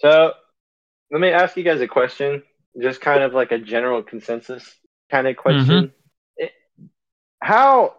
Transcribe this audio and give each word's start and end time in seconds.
So 0.00 0.34
let 1.12 1.20
me 1.20 1.30
ask 1.30 1.56
you 1.56 1.64
guys 1.64 1.80
a 1.82 1.88
question, 1.88 2.42
just 2.80 3.00
kind 3.02 3.22
of 3.22 3.34
like 3.34 3.52
a 3.52 3.58
general 3.58 4.02
consensus 4.02 4.76
kind 5.10 5.28
of 5.28 5.36
question. 5.36 5.92
It, 6.36 6.52
how 7.42 7.96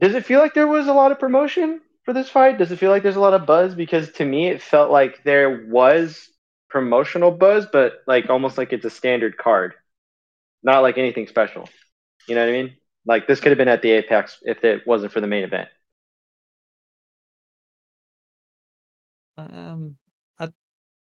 does 0.00 0.14
it 0.14 0.26
feel 0.26 0.40
like 0.40 0.54
there 0.54 0.68
was 0.68 0.88
a 0.88 0.92
lot 0.92 1.12
of 1.12 1.18
promotion 1.18 1.80
for 2.04 2.12
this 2.14 2.28
fight? 2.30 2.58
Does 2.58 2.72
it 2.72 2.78
feel 2.78 2.90
like 2.90 3.02
there's 3.02 3.16
a 3.16 3.20
lot 3.20 3.34
of 3.34 3.46
buzz? 3.46 3.74
Because 3.74 4.12
to 4.12 4.24
me, 4.24 4.48
it 4.48 4.62
felt 4.62 4.90
like 4.90 5.22
there 5.24 5.66
was 5.68 6.28
promotional 6.70 7.30
buzz, 7.32 7.66
but 7.72 8.02
like 8.06 8.30
almost 8.30 8.58
like 8.58 8.72
it's 8.72 8.84
a 8.86 8.90
standard 8.90 9.36
card, 9.38 9.74
not 10.62 10.80
like 10.82 10.98
anything 10.98 11.26
special. 11.28 11.68
You 12.28 12.34
know 12.36 12.42
what 12.42 12.50
I 12.50 12.62
mean? 12.62 12.76
Like 13.06 13.26
this 13.26 13.40
could 13.40 13.50
have 13.50 13.58
been 13.58 13.68
at 13.68 13.82
the 13.82 13.92
Apex 13.92 14.38
if 14.42 14.64
it 14.64 14.86
wasn't 14.86 15.12
for 15.12 15.20
the 15.20 15.28
main 15.28 15.44
event. 15.44 15.68
Um, 19.36 19.96
I 19.96 19.99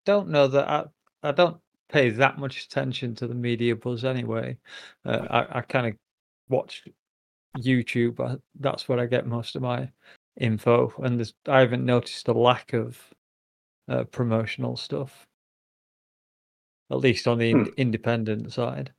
don't 0.04 0.28
know 0.28 0.48
that 0.48 0.68
I, 0.68 0.84
I 1.22 1.32
don't 1.32 1.56
pay 1.88 2.10
that 2.10 2.38
much 2.38 2.64
attention 2.64 3.14
to 3.16 3.26
the 3.26 3.34
media 3.34 3.76
buzz 3.76 4.04
anyway. 4.04 4.56
Uh, 5.04 5.26
I, 5.30 5.58
I 5.58 5.60
kind 5.62 5.86
of 5.86 5.94
watch 6.48 6.84
YouTube. 7.58 8.20
I, 8.20 8.36
that's 8.60 8.88
where 8.88 8.98
I 8.98 9.06
get 9.06 9.26
most 9.26 9.56
of 9.56 9.62
my 9.62 9.90
info, 10.40 10.92
and 11.02 11.18
there's, 11.18 11.34
I 11.46 11.60
haven't 11.60 11.84
noticed 11.84 12.28
a 12.28 12.32
lack 12.32 12.72
of 12.72 12.98
uh, 13.88 14.04
promotional 14.04 14.76
stuff, 14.76 15.26
at 16.90 16.98
least 16.98 17.28
on 17.28 17.38
the 17.38 17.52
Hmm. 17.52 17.60
in- 17.60 17.74
independent 17.76 18.52
side. 18.52 18.92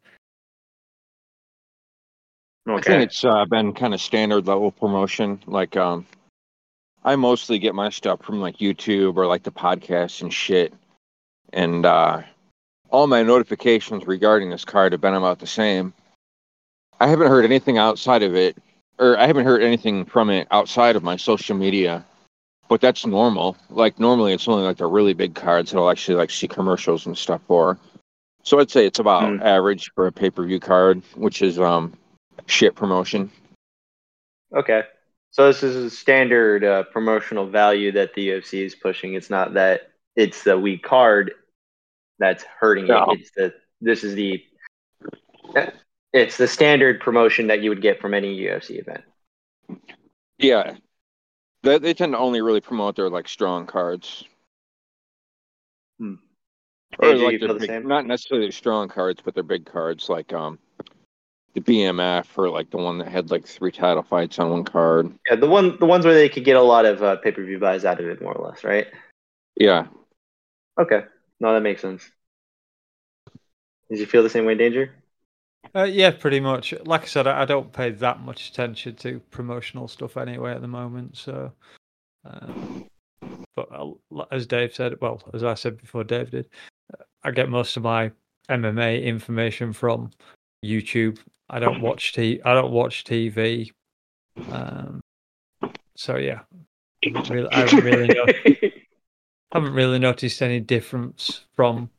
I 2.67 2.81
think 2.81 3.03
it's 3.03 3.23
uh, 3.23 3.45
been 3.45 3.73
kind 3.73 3.93
of 3.93 4.01
standard 4.01 4.47
level 4.47 4.71
promotion. 4.71 5.39
Like, 5.45 5.77
um, 5.77 6.05
I 7.03 7.15
mostly 7.15 7.59
get 7.59 7.75
my 7.75 7.89
stuff 7.89 8.23
from 8.23 8.41
like 8.41 8.57
YouTube 8.57 9.17
or 9.17 9.27
like 9.27 9.43
the 9.43 9.51
podcasts 9.51 10.23
and 10.23 10.33
shit. 10.33 10.73
And 11.53 11.85
uh, 11.85 12.23
all 12.89 13.07
my 13.07 13.23
notifications 13.23 14.05
regarding 14.07 14.49
this 14.49 14.65
card 14.65 14.91
have 14.91 15.01
been 15.01 15.13
about 15.13 15.39
the 15.39 15.47
same. 15.47 15.93
I 16.99 17.07
haven't 17.07 17.27
heard 17.27 17.45
anything 17.45 17.77
outside 17.77 18.23
of 18.23 18.35
it, 18.35 18.57
or 18.99 19.17
I 19.17 19.27
haven't 19.27 19.45
heard 19.45 19.61
anything 19.63 20.05
from 20.05 20.29
it 20.29 20.47
outside 20.51 20.95
of 20.95 21.03
my 21.03 21.17
social 21.17 21.55
media. 21.55 22.05
But 22.67 22.81
that's 22.81 23.05
normal. 23.05 23.57
Like 23.69 23.99
normally, 23.99 24.33
it's 24.33 24.47
only 24.47 24.63
like 24.63 24.77
the 24.77 24.87
really 24.87 25.13
big 25.13 25.35
cards 25.35 25.71
that 25.71 25.77
I'll 25.77 25.89
actually 25.89 26.15
like 26.15 26.31
see 26.31 26.47
commercials 26.47 27.05
and 27.05 27.17
stuff 27.17 27.41
for. 27.47 27.77
So 28.43 28.59
I'd 28.59 28.71
say 28.71 28.85
it's 28.85 28.99
about 28.99 29.35
Hmm. 29.35 29.41
average 29.41 29.91
for 29.93 30.07
a 30.07 30.11
pay 30.11 30.29
per 30.29 30.43
view 30.45 30.59
card, 30.59 31.01
which 31.15 31.41
is 31.41 31.59
um 31.59 31.93
shit 32.47 32.75
promotion. 32.75 33.29
Okay. 34.55 34.83
So 35.31 35.47
this 35.47 35.63
is 35.63 35.75
a 35.75 35.89
standard 35.89 36.63
uh, 36.63 36.83
promotional 36.83 37.45
value 37.47 37.91
that 37.91 38.13
the 38.13 38.29
UFC 38.29 38.65
is 38.65 38.75
pushing. 38.75 39.15
It's 39.15 39.29
not 39.29 39.53
that 39.55 39.91
it's 40.15 40.43
the 40.43 40.57
weak 40.57 40.83
card 40.83 41.33
that's 42.19 42.43
hurting 42.43 42.87
No. 42.87 43.05
it. 43.11 43.19
It's 43.21 43.31
the 43.31 43.53
this 43.81 44.03
is 44.03 44.15
the 44.15 44.43
it's 46.13 46.37
the 46.37 46.47
standard 46.47 47.01
promotion 47.01 47.47
that 47.47 47.61
you 47.61 47.69
would 47.69 47.81
get 47.81 47.99
from 47.99 48.13
any 48.13 48.37
UFC 48.39 48.79
event. 48.79 49.03
Yeah, 50.37 50.75
they 51.63 51.77
they 51.77 51.93
tend 51.93 52.13
to 52.13 52.17
only 52.17 52.41
really 52.41 52.61
promote 52.61 52.95
their 52.95 53.09
like 53.09 53.27
strong 53.27 53.65
cards, 53.65 54.23
Hmm. 55.99 56.15
or 56.99 57.09
AJ, 57.09 57.23
like 57.23 57.39
their 57.39 57.53
big, 57.77 57.85
not 57.85 58.05
necessarily 58.05 58.51
strong 58.51 58.87
cards, 58.87 59.21
but 59.23 59.33
their 59.33 59.43
big 59.43 59.65
cards 59.65 60.09
like 60.09 60.33
um 60.33 60.59
the 61.53 61.61
BMF 61.61 62.37
or 62.37 62.49
like 62.49 62.69
the 62.69 62.77
one 62.77 62.97
that 62.97 63.07
had 63.07 63.31
like 63.31 63.45
three 63.47 63.71
title 63.71 64.03
fights 64.03 64.39
on 64.39 64.49
one 64.49 64.63
card. 64.65 65.13
Yeah, 65.29 65.35
the 65.35 65.47
one 65.47 65.77
the 65.79 65.85
ones 65.85 66.05
where 66.05 66.13
they 66.13 66.27
could 66.29 66.43
get 66.43 66.57
a 66.57 66.61
lot 66.61 66.85
of 66.85 67.01
uh, 67.01 67.15
pay 67.17 67.31
per 67.31 67.43
view 67.43 67.59
buys 67.59 67.85
out 67.85 67.99
of 67.99 68.07
it, 68.07 68.21
more 68.21 68.33
or 68.33 68.45
less, 68.49 68.63
right? 68.65 68.87
Yeah, 69.55 69.87
Okay. 70.79 71.03
No, 71.39 71.53
that 71.53 71.61
makes 71.61 71.81
sense. 71.81 72.09
Did 73.89 73.99
you 73.99 74.05
feel 74.05 74.23
the 74.23 74.29
same 74.29 74.45
way, 74.45 74.55
Danger? 74.55 74.91
Uh, 75.75 75.83
yeah, 75.83 76.11
pretty 76.11 76.39
much. 76.39 76.73
Like 76.85 77.03
I 77.03 77.05
said, 77.05 77.27
I, 77.27 77.41
I 77.41 77.45
don't 77.45 77.71
pay 77.71 77.91
that 77.91 78.21
much 78.21 78.49
attention 78.49 78.95
to 78.97 79.19
promotional 79.31 79.87
stuff 79.87 80.17
anyway 80.17 80.53
at 80.53 80.61
the 80.61 80.67
moment. 80.67 81.17
So, 81.17 81.51
um, 82.23 82.85
but 83.55 83.67
I'll- 83.71 83.99
as 84.31 84.47
Dave 84.47 84.73
said, 84.73 84.95
well, 85.01 85.21
as 85.33 85.43
I 85.43 85.53
said 85.53 85.77
before, 85.77 86.03
Dave 86.03 86.31
did, 86.31 86.49
uh, 86.97 87.03
I 87.23 87.31
get 87.31 87.49
most 87.49 87.77
of 87.77 87.83
my 87.83 88.11
MMA 88.49 89.03
information 89.03 89.73
from 89.73 90.11
YouTube. 90.63 91.19
I 91.49 91.59
don't 91.59 91.81
watch 91.81 92.13
t- 92.13 92.41
I 92.43 92.53
don't 92.53 92.71
watch 92.71 93.03
TV. 93.03 93.71
Um, 94.51 94.99
so 95.95 96.17
yeah, 96.17 96.41
I 97.05 97.21
really, 97.29 97.49
I 97.51 97.63
really, 97.79 98.07
no- 98.13 98.69
haven't 99.55 99.73
really 99.73 99.99
noticed 99.99 100.41
any 100.41 100.59
difference 100.59 101.45
from 101.55 101.89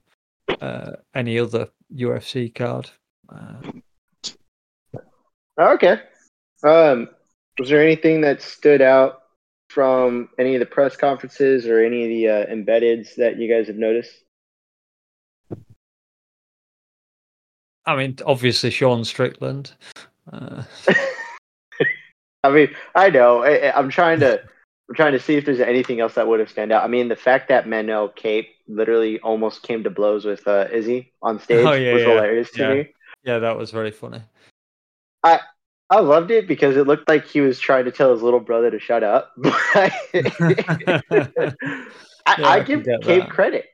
uh, 0.60 0.92
any 1.14 1.38
other 1.38 1.68
UFC 1.94 2.54
card. 2.54 2.90
Uh, 3.28 3.60
Okay. 5.58 6.00
Um, 6.62 7.08
was 7.58 7.70
there 7.70 7.82
anything 7.82 8.20
that 8.22 8.42
stood 8.42 8.82
out 8.82 9.22
from 9.70 10.28
any 10.38 10.54
of 10.54 10.60
the 10.60 10.66
press 10.66 10.96
conferences 10.96 11.66
or 11.66 11.82
any 11.82 12.02
of 12.02 12.08
the 12.08 12.28
uh, 12.28 12.54
embeddeds 12.54 13.14
that 13.16 13.38
you 13.38 13.48
guys 13.48 13.66
have 13.66 13.76
noticed? 13.76 14.12
I 17.86 17.96
mean, 17.96 18.16
obviously 18.26 18.70
Sean 18.70 19.04
Strickland. 19.04 19.72
Uh, 20.30 20.64
I 22.44 22.50
mean, 22.50 22.68
I 22.94 23.10
know. 23.10 23.44
I, 23.44 23.76
I'm 23.76 23.88
trying 23.88 24.20
to. 24.20 24.42
I'm 24.88 24.94
trying 24.94 25.12
to 25.12 25.20
see 25.20 25.34
if 25.36 25.44
there's 25.44 25.60
anything 25.60 26.00
else 26.00 26.14
that 26.14 26.28
would 26.28 26.38
have 26.40 26.48
stand 26.50 26.70
out. 26.72 26.84
I 26.84 26.86
mean, 26.86 27.08
the 27.08 27.16
fact 27.16 27.48
that 27.48 27.68
Manuel 27.68 28.08
Kape 28.08 28.48
literally 28.68 29.18
almost 29.20 29.62
came 29.62 29.82
to 29.84 29.90
blows 29.90 30.24
with 30.24 30.46
uh, 30.46 30.66
Izzy 30.72 31.12
on 31.22 31.40
stage 31.40 31.66
Oh, 31.66 31.72
yeah, 31.72 31.92
was 31.92 32.02
yeah, 32.02 32.08
hilarious 32.08 32.50
to 32.52 32.62
yeah. 32.62 32.74
me. 32.74 32.88
yeah, 33.24 33.38
that 33.40 33.56
was 33.58 33.70
very 33.72 33.90
funny. 33.90 34.22
I 35.24 35.40
I 35.90 36.00
loved 36.00 36.30
it 36.30 36.46
because 36.48 36.76
it 36.76 36.86
looked 36.86 37.08
like 37.08 37.26
he 37.26 37.40
was 37.40 37.58
trying 37.60 37.84
to 37.86 37.92
tell 37.92 38.12
his 38.12 38.22
little 38.22 38.40
brother 38.40 38.70
to 38.70 38.78
shut 38.78 39.02
up. 39.02 39.32
I, 39.44 39.90
I 42.26 42.60
give 42.60 42.84
Kape 42.84 43.02
that. 43.02 43.30
credit. 43.30 43.66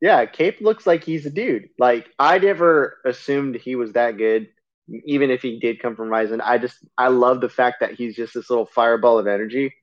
Yeah, 0.00 0.24
Kape 0.26 0.60
looks 0.60 0.86
like 0.86 1.02
he's 1.04 1.26
a 1.26 1.30
dude. 1.30 1.70
Like 1.78 2.08
I 2.18 2.38
never 2.38 2.98
assumed 3.04 3.56
he 3.56 3.74
was 3.74 3.92
that 3.94 4.16
good, 4.16 4.48
even 5.04 5.30
if 5.30 5.42
he 5.42 5.58
did 5.58 5.80
come 5.80 5.96
from 5.96 6.10
Rizin. 6.10 6.40
I 6.40 6.58
just 6.58 6.76
I 6.96 7.08
love 7.08 7.40
the 7.40 7.48
fact 7.48 7.80
that 7.80 7.94
he's 7.94 8.16
just 8.16 8.34
this 8.34 8.48
little 8.50 8.66
fireball 8.66 9.18
of 9.18 9.26
energy. 9.26 9.74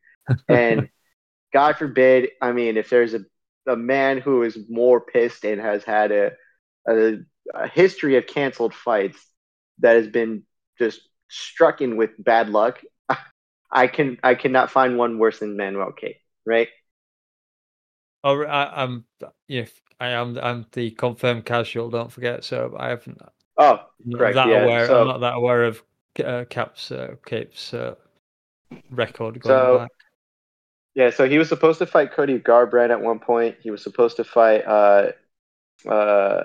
And 0.47 0.89
God 1.53 1.77
forbid, 1.77 2.29
I 2.41 2.51
mean, 2.51 2.77
if 2.77 2.89
there's 2.89 3.13
a 3.13 3.21
a 3.67 3.75
man 3.75 4.19
who 4.19 4.43
is 4.43 4.57
more 4.69 5.01
pissed 5.01 5.43
and 5.43 5.59
has 5.59 5.83
had 5.83 6.11
a 6.11 6.31
a, 6.87 7.17
a 7.53 7.67
history 7.67 8.15
of 8.17 8.27
canceled 8.27 8.73
fights 8.73 9.17
that 9.79 9.95
has 9.95 10.07
been 10.07 10.43
just 10.77 11.01
struck 11.29 11.81
in 11.81 11.97
with 11.97 12.11
bad 12.23 12.49
luck, 12.49 12.81
I 13.71 13.87
can 13.87 14.17
I 14.23 14.35
cannot 14.35 14.71
find 14.71 14.97
one 14.97 15.17
worse 15.17 15.39
than 15.39 15.57
Manuel 15.57 15.91
Kape, 15.93 16.17
right? 16.45 16.67
Oh, 18.23 18.43
I, 18.43 18.83
I'm 18.83 19.05
yeah, 19.47 19.65
I 19.99 20.09
am. 20.09 20.37
I'm 20.41 20.65
the 20.71 20.91
confirmed 20.91 21.45
casual. 21.45 21.89
Don't 21.89 22.11
forget. 22.11 22.43
So 22.43 22.75
I 22.77 22.89
haven't. 22.89 23.21
Oh, 23.57 23.79
Correct, 24.11 24.35
that 24.35 24.47
yeah, 24.49 24.63
aware. 24.63 24.87
so- 24.87 25.01
I'm 25.01 25.07
not 25.07 25.21
that 25.21 25.35
aware 25.35 25.63
of 25.63 25.83
uh, 26.23 26.45
Cap's 26.49 26.91
uh, 26.91 27.15
Kape's 27.25 27.73
uh, 27.73 27.95
record 28.91 29.39
going 29.39 29.55
So- 29.55 29.77
back. 29.79 29.91
Yeah, 30.95 31.09
so 31.09 31.27
he 31.27 31.37
was 31.37 31.49
supposed 31.49 31.79
to 31.79 31.85
fight 31.85 32.13
Cody 32.13 32.39
Garbrandt 32.39 32.89
at 32.91 33.01
one 33.01 33.19
point. 33.19 33.57
He 33.61 33.69
was 33.69 33.83
supposed 33.83 34.15
to 34.17 34.23
fight, 34.23 34.65
uh, 34.65 35.11
uh, 35.89 36.43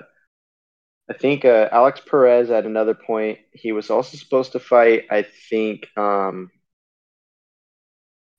I 1.09 1.13
think, 1.13 1.45
uh, 1.45 1.69
Alex 1.71 2.01
Perez 2.05 2.51
at 2.51 2.65
another 2.65 2.93
point. 2.93 3.39
He 3.53 3.71
was 3.71 3.89
also 3.89 4.17
supposed 4.17 4.51
to 4.51 4.59
fight, 4.59 5.05
I 5.09 5.23
think, 5.49 5.87
um, 5.97 6.51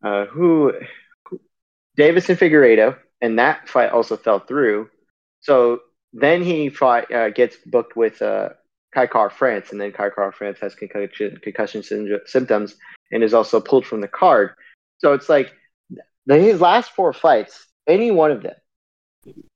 uh, 0.04 0.26
who, 0.26 0.74
who 1.28 1.40
Davison 1.96 2.36
Figueiredo, 2.36 2.98
and 3.22 3.38
that 3.38 3.68
fight 3.68 3.90
also 3.90 4.18
fell 4.18 4.40
through. 4.40 4.90
So 5.40 5.80
then 6.12 6.42
he 6.42 6.68
fought, 6.68 7.10
uh, 7.10 7.30
gets 7.30 7.56
booked 7.64 7.96
with 7.96 8.20
uh, 8.20 8.50
Kai 8.94 9.06
Kara 9.06 9.30
France, 9.30 9.72
and 9.72 9.80
then 9.80 9.92
Kai 9.92 10.10
Kara 10.10 10.32
France 10.32 10.58
has 10.60 10.74
concussion, 10.74 11.38
concussion 11.42 11.82
symptoms 12.26 12.76
and 13.10 13.22
is 13.22 13.32
also 13.32 13.60
pulled 13.60 13.86
from 13.86 14.02
the 14.02 14.08
card. 14.08 14.50
So 14.98 15.14
it's 15.14 15.28
like 15.30 15.52
his 16.26 16.60
last 16.60 16.92
four 16.92 17.12
fights, 17.12 17.66
any 17.86 18.10
one 18.10 18.30
of 18.30 18.42
them. 18.42 18.54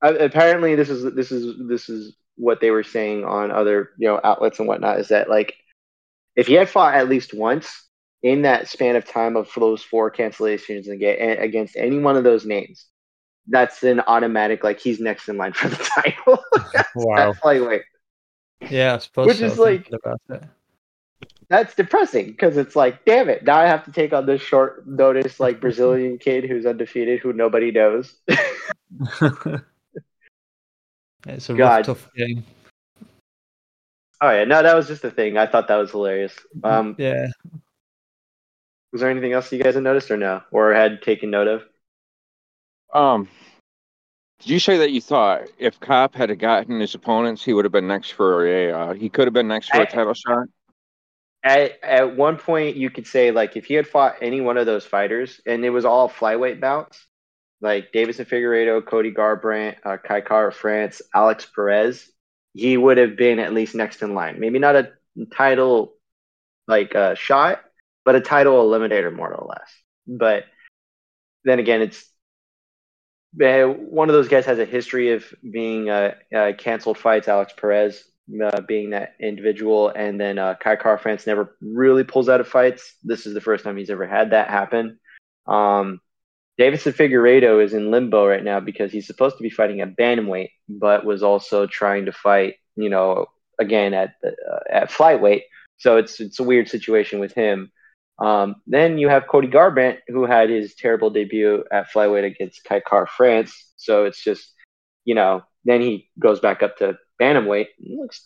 Uh, 0.02 0.14
apparently, 0.20 0.74
this 0.74 0.88
is 0.88 1.14
this 1.14 1.32
is 1.32 1.56
this 1.68 1.88
is 1.88 2.16
what 2.36 2.60
they 2.60 2.70
were 2.70 2.84
saying 2.84 3.24
on 3.24 3.50
other 3.50 3.90
you 3.98 4.06
know 4.06 4.20
outlets 4.22 4.58
and 4.58 4.68
whatnot. 4.68 5.00
Is 5.00 5.08
that 5.08 5.28
like 5.28 5.54
if 6.36 6.46
he 6.46 6.54
had 6.54 6.68
fought 6.68 6.94
at 6.94 7.08
least 7.08 7.34
once 7.34 7.84
in 8.22 8.42
that 8.42 8.68
span 8.68 8.96
of 8.96 9.04
time 9.04 9.36
of 9.36 9.48
those 9.56 9.82
four 9.82 10.10
cancellations 10.10 10.88
and 10.88 11.00
get 11.00 11.16
against 11.40 11.76
any 11.76 11.98
one 11.98 12.16
of 12.16 12.24
those 12.24 12.44
names, 12.44 12.86
that's 13.48 13.82
an 13.82 14.00
automatic 14.00 14.62
like 14.64 14.80
he's 14.80 15.00
next 15.00 15.28
in 15.28 15.36
line 15.36 15.52
for 15.52 15.68
the 15.68 15.76
title. 15.94 16.42
Wow. 16.94 17.16
That's 17.32 17.40
flyweight. 17.40 17.82
Yeah, 18.70 18.94
I 18.94 18.98
suppose. 18.98 19.26
Which 19.26 19.36
so, 19.38 19.44
is 19.46 19.58
like- 19.58 19.88
thinking 19.88 19.98
about 20.02 20.20
it. 20.30 20.42
That's 21.48 21.74
depressing 21.74 22.26
because 22.26 22.56
it's 22.56 22.74
like, 22.74 23.04
damn 23.04 23.28
it, 23.28 23.44
now 23.44 23.56
I 23.56 23.66
have 23.66 23.84
to 23.84 23.92
take 23.92 24.12
on 24.12 24.26
this 24.26 24.42
short 24.42 24.86
notice 24.86 25.38
like 25.38 25.60
Brazilian 25.60 26.18
kid 26.20 26.44
who's 26.44 26.66
undefeated 26.66 27.20
who 27.20 27.32
nobody 27.32 27.70
knows. 27.70 28.14
It's 31.28 31.50
a 31.50 31.54
God. 31.54 31.78
rough, 31.78 31.86
tough 31.86 32.12
game. 32.14 32.44
Oh 34.20 34.30
yeah, 34.30 34.44
no, 34.44 34.62
that 34.62 34.74
was 34.74 34.86
just 34.86 35.04
a 35.04 35.10
thing. 35.10 35.36
I 35.36 35.46
thought 35.46 35.68
that 35.68 35.76
was 35.76 35.90
hilarious. 35.90 36.34
Um, 36.62 36.94
Yeah. 36.98 37.26
was 38.92 39.00
there 39.00 39.10
anything 39.10 39.32
else 39.32 39.52
you 39.52 39.62
guys 39.62 39.74
had 39.74 39.82
noticed 39.82 40.10
or 40.10 40.16
no, 40.16 40.42
or 40.52 40.72
had 40.72 41.02
taken 41.02 41.30
note 41.30 41.48
of? 41.48 41.62
Um, 42.94 43.28
did 44.38 44.50
you 44.50 44.58
say 44.58 44.78
that 44.78 44.92
you 44.92 45.00
thought 45.00 45.42
if 45.58 45.78
Cop 45.80 46.14
had 46.14 46.38
gotten 46.38 46.80
his 46.80 46.94
opponents, 46.94 47.44
he 47.44 47.52
would 47.52 47.64
have 47.64 47.72
been 47.72 47.88
next 47.88 48.10
for 48.10 48.46
a 48.46 48.70
uh, 48.72 48.92
he 48.94 49.08
could 49.08 49.26
have 49.26 49.34
been 49.34 49.48
next 49.48 49.70
for 49.70 49.82
a 49.82 49.86
title 49.86 50.14
shot? 50.14 50.46
At 51.46 51.78
at 51.84 52.16
one 52.16 52.38
point, 52.38 52.76
you 52.76 52.90
could 52.90 53.06
say 53.06 53.30
like 53.30 53.56
if 53.56 53.66
he 53.66 53.74
had 53.74 53.86
fought 53.86 54.16
any 54.20 54.40
one 54.40 54.56
of 54.56 54.66
those 54.66 54.84
fighters, 54.84 55.40
and 55.46 55.64
it 55.64 55.70
was 55.70 55.84
all 55.84 56.08
flyweight 56.08 56.60
bouts, 56.60 57.06
like 57.60 57.92
Davison 57.92 58.24
Figueiredo, 58.26 58.84
Cody 58.84 59.12
Garbrandt, 59.12 59.76
uh, 59.84 59.96
Kai 59.96 60.22
Kara 60.22 60.52
France, 60.52 61.02
Alex 61.14 61.46
Perez, 61.54 62.10
he 62.52 62.76
would 62.76 62.98
have 62.98 63.16
been 63.16 63.38
at 63.38 63.54
least 63.54 63.76
next 63.76 64.02
in 64.02 64.12
line. 64.12 64.40
Maybe 64.40 64.58
not 64.58 64.74
a 64.74 64.92
title 65.32 65.94
like 66.66 66.96
uh, 66.96 67.14
shot, 67.14 67.60
but 68.04 68.16
a 68.16 68.20
title 68.20 68.68
eliminator 68.68 69.14
more 69.14 69.32
or 69.32 69.46
less. 69.46 69.70
But 70.08 70.46
then 71.44 71.60
again, 71.60 71.80
it's 71.80 72.04
uh, 73.40 73.66
one 73.66 74.08
of 74.08 74.14
those 74.14 74.28
guys 74.28 74.46
has 74.46 74.58
a 74.58 74.64
history 74.64 75.12
of 75.12 75.24
being 75.48 75.90
uh, 75.90 76.14
uh, 76.34 76.52
canceled 76.58 76.98
fights. 76.98 77.28
Alex 77.28 77.52
Perez 77.56 78.02
uh, 78.42 78.60
being 78.62 78.90
that 78.90 79.14
individual, 79.20 79.88
and 79.88 80.20
then 80.20 80.38
uh, 80.38 80.54
Kai 80.54 80.76
Kara 80.76 80.98
France 80.98 81.26
never 81.26 81.56
really 81.60 82.04
pulls 82.04 82.28
out 82.28 82.40
of 82.40 82.48
fights. 82.48 82.94
This 83.02 83.26
is 83.26 83.34
the 83.34 83.40
first 83.40 83.64
time 83.64 83.76
he's 83.76 83.90
ever 83.90 84.06
had 84.06 84.30
that 84.30 84.48
happen. 84.48 84.98
Um, 85.46 86.00
Davidson 86.58 86.92
Figueiredo 86.92 87.62
is 87.62 87.74
in 87.74 87.90
limbo 87.90 88.26
right 88.26 88.42
now 88.42 88.60
because 88.60 88.90
he's 88.90 89.06
supposed 89.06 89.36
to 89.36 89.42
be 89.42 89.50
fighting 89.50 89.80
at 89.80 89.96
bantamweight, 89.96 90.50
but 90.68 91.04
was 91.04 91.22
also 91.22 91.66
trying 91.66 92.06
to 92.06 92.12
fight, 92.12 92.54
you 92.76 92.88
know, 92.88 93.26
again 93.60 93.94
at 93.94 94.14
the, 94.22 94.28
uh, 94.28 94.60
at 94.70 94.90
flyweight. 94.90 95.42
So 95.78 95.98
it's 95.98 96.20
it's 96.20 96.40
a 96.40 96.44
weird 96.44 96.68
situation 96.68 97.20
with 97.20 97.34
him. 97.34 97.70
Um, 98.18 98.56
then 98.66 98.96
you 98.96 99.08
have 99.08 99.28
Cody 99.28 99.48
Garbrandt, 99.48 99.98
who 100.08 100.24
had 100.24 100.48
his 100.48 100.74
terrible 100.74 101.10
debut 101.10 101.64
at 101.70 101.92
flyweight 101.92 102.24
against 102.24 102.64
Kai 102.64 102.80
Kara 102.80 103.06
France. 103.06 103.72
So 103.76 104.06
it's 104.06 104.24
just, 104.24 104.54
you 105.04 105.14
know, 105.14 105.42
then 105.66 105.82
he 105.82 106.08
goes 106.18 106.40
back 106.40 106.62
up 106.62 106.78
to 106.78 106.96
bantamweight. 107.20 107.68
Looks 107.80 108.22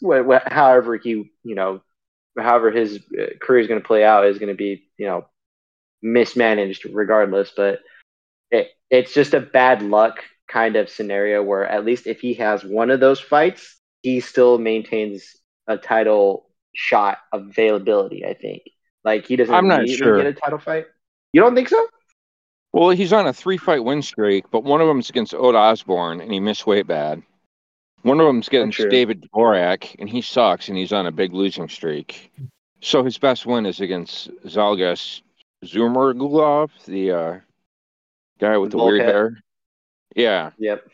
however 0.47 0.97
he, 0.97 1.31
you 1.43 1.55
know, 1.55 1.83
however 2.39 2.71
his 2.71 2.97
uh, 2.97 3.27
career 3.41 3.61
is 3.61 3.69
going 3.69 3.81
to 3.81 3.87
play 3.87 4.05
out 4.05 4.27
is 4.27 4.39
going 4.39 4.49
to 4.53 4.57
be, 4.57 4.89
you 4.97 5.07
know, 5.07 5.27
mismanaged 6.03 6.87
regardless. 6.93 7.53
But 7.57 7.81
it, 8.51 8.71
it's 8.91 9.13
just 9.13 9.35
a 9.35 9.41
bad 9.41 9.83
luck 9.83 10.25
kind 10.49 10.77
of 10.77 10.91
scenario 10.91 11.43
where 11.43 11.67
at 11.67 11.85
least 11.85 12.07
if 12.07 12.21
he 12.21 12.35
has 12.35 12.65
one 12.65 12.91
of 12.91 13.01
those 13.01 13.21
fights, 13.21 13.77
he 14.03 14.21
still 14.21 14.59
maintains 14.59 15.37
a 15.67 15.77
title 15.77 16.47
shot 16.75 17.19
availability. 17.33 18.25
I 18.25 18.35
think. 18.35 18.63
Like 19.05 19.27
he 19.27 19.37
doesn't 19.37 19.55
I'm 19.55 19.69
not 19.69 19.89
sure. 19.89 20.19
get 20.19 20.27
a 20.27 20.35
title 20.35 20.59
fight. 20.59 20.87
You 21.33 21.41
don't 21.41 21.55
think 21.55 21.69
so? 21.69 21.87
Well, 22.73 22.91
he's 22.91 23.13
on 23.13 23.27
a 23.27 23.33
three 23.33 23.57
fight 23.57 23.83
win 23.83 24.03
streak, 24.03 24.51
but 24.51 24.65
one 24.65 24.81
of 24.81 24.87
them's 24.87 25.11
against 25.11 25.35
Ode 25.35 25.55
Osbourne, 25.55 26.21
and 26.21 26.33
he 26.33 26.39
missed 26.39 26.67
weight 26.67 26.87
bad. 26.87 27.23
One 28.03 28.21
of 28.21 28.27
them's 28.27 28.49
True. 28.49 28.89
David 28.89 29.23
Dvorak, 29.23 29.97
and 29.99 30.09
he 30.09 30.23
sucks, 30.23 30.69
and 30.69 30.77
he's 30.77 30.93
on 30.93 31.07
a 31.07 31.13
big 31.13 31.35
losing 31.35 31.69
streak. 31.69 32.33
So 32.81 33.05
his 33.05 33.19
best 33.19 33.45
win 33.45 33.67
is 33.67 33.81
against 33.81 34.31
Zhalgas 34.47 35.21
Zhumagulov, 35.65 36.71
the 36.87 37.13
uh, 37.13 37.39
guy 38.39 38.57
with 38.57 38.71
The 38.71 38.79
the, 38.79 38.85
weird 38.85 39.03
hair. 39.03 39.39
Yeah. 40.17 40.51
Yep. 40.59 40.89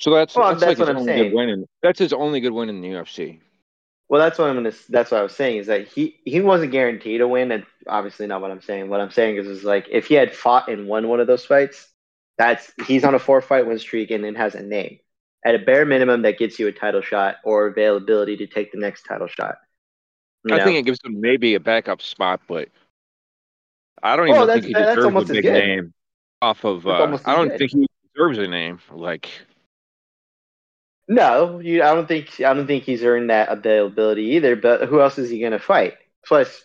So 0.00 0.14
that's 0.14 0.36
Well, 0.36 0.50
that's, 0.50 0.60
that's 0.60 0.78
like 0.78 0.88
what 0.88 0.88
his 0.88 0.96
I'm 0.96 1.00
only 1.00 1.12
saying. 1.12 1.30
good 1.30 1.36
win. 1.36 1.48
In, 1.48 1.66
that's 1.82 1.98
his 1.98 2.12
only 2.12 2.40
good 2.40 2.52
win 2.52 2.68
in 2.68 2.80
the 2.80 2.88
UFC. 2.88 3.40
Well, 4.08 4.20
that's 4.20 4.38
what 4.38 4.48
I'm 4.48 4.54
gonna. 4.54 4.72
That's 4.88 5.10
what 5.10 5.20
I 5.20 5.22
was 5.22 5.34
saying 5.34 5.58
is 5.58 5.66
that 5.66 5.88
he 5.88 6.18
he 6.24 6.40
wasn't 6.40 6.72
guaranteed 6.72 7.20
a 7.20 7.28
win. 7.28 7.50
And 7.52 7.66
obviously 7.86 8.26
not 8.26 8.40
what 8.40 8.50
I'm 8.50 8.62
saying. 8.62 8.88
What 8.88 9.00
I'm 9.00 9.10
saying 9.10 9.36
is 9.36 9.46
is 9.46 9.64
like 9.64 9.86
if 9.90 10.06
he 10.06 10.14
had 10.14 10.34
fought 10.34 10.68
and 10.68 10.86
won 10.86 11.08
one 11.08 11.20
of 11.20 11.26
those 11.26 11.44
fights, 11.44 11.88
that's 12.38 12.72
he's 12.86 13.04
on 13.04 13.14
a 13.14 13.18
four 13.18 13.42
fight 13.42 13.66
win 13.66 13.78
streak 13.78 14.10
and 14.10 14.24
then 14.24 14.36
has 14.36 14.54
a 14.54 14.62
name. 14.62 15.00
At 15.48 15.56
a 15.56 15.64
bare 15.64 15.86
minimum, 15.86 16.22
that 16.24 16.38
gets 16.38 16.60
you 16.60 16.68
a 16.68 16.72
title 16.72 17.02
shot 17.02 17.36
or 17.44 17.68
availability 17.68 18.36
to 18.38 18.46
take 18.46 18.72
the 18.72 18.78
next 18.78 19.04
title 19.04 19.28
shot. 19.28 19.56
You 20.44 20.54
I 20.54 20.58
know? 20.58 20.64
think 20.64 20.78
it 20.78 20.84
gives 20.84 21.00
him 21.04 21.20
maybe 21.20 21.54
a 21.54 21.60
backup 21.60 22.02
spot, 22.02 22.42
but 22.48 22.68
I 24.02 24.16
don't 24.16 24.28
Well, 24.28 24.48
even 24.50 24.62
think 24.62 24.66
he 24.66 24.74
deserves 24.74 25.16
a 25.16 25.24
big 25.24 25.44
name 25.44 25.94
off 26.42 26.64
of. 26.64 26.86
Uh, 26.86 27.18
I 27.24 27.34
don't 27.36 27.48
good. 27.48 27.58
think 27.58 27.72
he 27.72 27.88
deserves 28.14 28.38
a 28.38 28.48
name. 28.48 28.80
Like 28.92 29.30
No, 31.08 31.58
you, 31.60 31.82
I 31.82 31.94
don't 31.94 32.06
think 32.06 32.40
I 32.40 32.54
don't 32.54 32.66
think 32.66 32.84
he's 32.84 33.04
earned 33.04 33.30
that 33.30 33.48
availability 33.48 34.22
either. 34.36 34.56
But 34.56 34.88
who 34.88 35.00
else 35.00 35.18
is 35.18 35.30
he 35.30 35.40
going 35.40 35.52
to 35.52 35.58
fight? 35.58 35.94
Plus, 36.26 36.64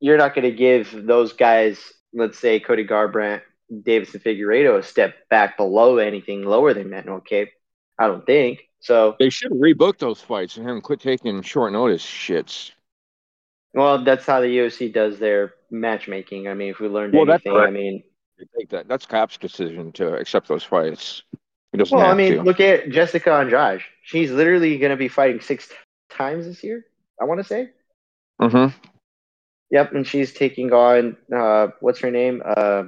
you're 0.00 0.18
not 0.18 0.34
going 0.34 0.44
to 0.44 0.56
give 0.56 1.06
those 1.06 1.32
guys, 1.32 1.92
let's 2.12 2.38
say 2.38 2.60
Cody 2.60 2.86
Garbrandt, 2.86 3.42
Davidson 3.82 4.20
Figueiredo, 4.20 4.78
a 4.78 4.82
step 4.82 5.28
back 5.30 5.56
below 5.56 5.98
anything 5.98 6.44
lower 6.44 6.74
than 6.74 6.90
Manuel 6.90 7.20
Kape. 7.20 7.52
I 7.98 8.06
don't 8.06 8.24
think 8.24 8.68
so. 8.80 9.16
they 9.18 9.30
should 9.30 9.52
rebook 9.52 9.98
those 9.98 10.20
fights 10.20 10.56
and 10.56 10.66
have 10.66 10.76
him 10.76 10.80
quit 10.82 11.00
taking 11.00 11.42
short 11.42 11.72
notice 11.72 12.04
shits. 12.04 12.70
Well, 13.74 14.02
that's 14.04 14.24
how 14.24 14.40
the 14.40 14.46
UFC 14.46 14.92
does 14.92 15.18
their 15.18 15.54
matchmaking. 15.70 16.48
I 16.48 16.54
mean, 16.54 16.70
if 16.70 16.80
we 16.80 16.88
learned 16.88 17.14
Well, 17.14 17.30
anything, 17.30 17.56
I 17.56 17.70
mean, 17.70 18.02
take 18.58 18.70
that. 18.70 18.88
That's 18.88 19.06
Cap's 19.06 19.36
decision 19.36 19.92
to 19.92 20.14
accept 20.14 20.48
those 20.48 20.64
fights. 20.64 21.22
He 21.72 21.78
doesn't 21.78 21.96
well, 21.96 22.10
I 22.10 22.14
mean, 22.14 22.36
to. 22.36 22.42
look 22.42 22.60
at 22.60 22.88
Jessica 22.88 23.32
Andrade. 23.32 23.82
She's 24.02 24.30
literally 24.30 24.78
going 24.78 24.90
to 24.90 24.96
be 24.96 25.08
fighting 25.08 25.40
six 25.40 25.68
times 26.10 26.46
this 26.46 26.64
year. 26.64 26.84
I 27.20 27.24
want 27.24 27.40
to 27.40 27.44
say. 27.44 27.70
hmm 28.40 28.66
Yep, 29.70 29.92
and 29.92 30.06
she's 30.06 30.32
taking 30.32 30.72
on 30.72 31.16
uh, 31.34 31.68
what's 31.80 32.00
her 32.00 32.10
name? 32.10 32.42
Uh, 32.42 32.84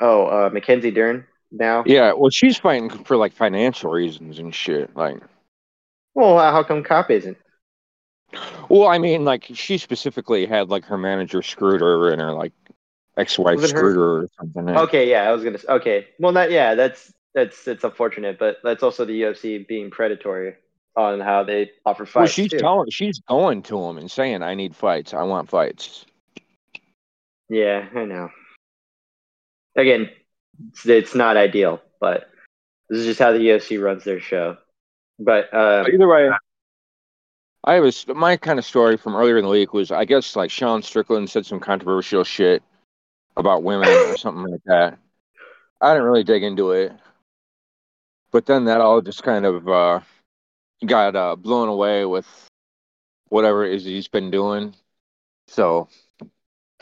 oh, 0.00 0.26
uh, 0.26 0.50
Mackenzie 0.50 0.90
Dern 0.90 1.26
now. 1.52 1.84
Yeah, 1.86 2.12
well, 2.12 2.30
she's 2.30 2.58
fighting 2.58 2.88
for 3.04 3.16
like 3.16 3.32
financial 3.32 3.90
reasons 3.90 4.38
and 4.38 4.54
shit. 4.54 4.94
Like, 4.96 5.18
Well, 6.14 6.38
how 6.38 6.62
come 6.62 6.82
Cop 6.82 7.10
isn't? 7.10 7.36
well, 8.68 8.88
I 8.88 8.98
mean, 8.98 9.24
like 9.24 9.46
she 9.54 9.78
specifically 9.78 10.46
had 10.46 10.70
like 10.70 10.84
her 10.86 10.98
manager 10.98 11.42
screwed 11.42 11.80
her 11.80 12.10
and 12.10 12.20
her 12.20 12.32
like 12.32 12.52
ex-wife 13.16 13.60
her? 13.60 13.66
screwed 13.66 13.96
her 13.96 14.22
or 14.22 14.26
something. 14.38 14.68
Okay, 14.70 15.10
yeah, 15.10 15.28
I 15.28 15.32
was 15.32 15.44
gonna. 15.44 15.58
Okay, 15.68 16.08
well, 16.18 16.32
that 16.32 16.50
yeah, 16.50 16.74
that's 16.74 17.12
that's 17.34 17.66
it's 17.68 17.84
unfortunate, 17.84 18.38
but 18.38 18.58
that's 18.64 18.82
also 18.82 19.04
the 19.04 19.22
UFC 19.22 19.66
being 19.66 19.90
predatory 19.90 20.54
on 20.96 21.20
how 21.20 21.42
they 21.44 21.70
offer 21.86 22.04
fights. 22.04 22.14
well, 22.14 22.26
she's 22.26 22.50
too. 22.50 22.58
telling, 22.58 22.90
she's 22.90 23.18
going 23.20 23.62
to 23.62 23.78
him 23.82 23.98
and 23.98 24.10
saying, 24.10 24.42
"I 24.42 24.54
need 24.54 24.74
fights. 24.76 25.12
I 25.14 25.22
want 25.24 25.48
fights." 25.50 26.06
Yeah, 27.48 27.86
I 27.94 28.04
know. 28.04 28.30
Again, 29.76 30.10
it's, 30.68 30.86
it's 30.86 31.14
not 31.14 31.36
ideal, 31.36 31.80
but 32.00 32.28
this 32.88 33.00
is 33.00 33.06
just 33.06 33.20
how 33.20 33.32
the 33.32 33.38
UFC 33.38 33.82
runs 33.82 34.04
their 34.04 34.20
show. 34.20 34.56
But 35.18 35.52
uh, 35.52 35.84
Either 35.92 36.08
way, 36.08 36.30
I 37.64 37.80
was 37.80 38.06
my 38.08 38.36
kind 38.36 38.58
of 38.58 38.64
story 38.64 38.96
from 38.96 39.14
earlier 39.14 39.38
in 39.38 39.44
the 39.44 39.50
week 39.50 39.72
was 39.72 39.90
I 39.90 40.04
guess 40.04 40.34
like 40.34 40.50
Sean 40.50 40.82
Strickland 40.82 41.30
said 41.30 41.46
some 41.46 41.60
controversial 41.60 42.24
shit 42.24 42.62
about 43.36 43.62
women 43.62 43.88
or 43.88 44.16
something 44.16 44.50
like 44.50 44.64
that. 44.66 44.98
I 45.80 45.92
didn't 45.92 46.06
really 46.06 46.24
dig 46.24 46.42
into 46.42 46.72
it, 46.72 46.92
but 48.30 48.46
then 48.46 48.64
that 48.64 48.80
all 48.80 49.00
just 49.00 49.22
kind 49.22 49.46
of 49.46 49.68
uh, 49.68 50.00
got 50.86 51.16
uh, 51.16 51.36
blown 51.36 51.68
away 51.68 52.04
with 52.04 52.26
whatever 53.28 53.64
it 53.64 53.74
is 53.74 53.84
he's 53.84 54.08
been 54.08 54.30
doing. 54.30 54.74
So 55.48 55.88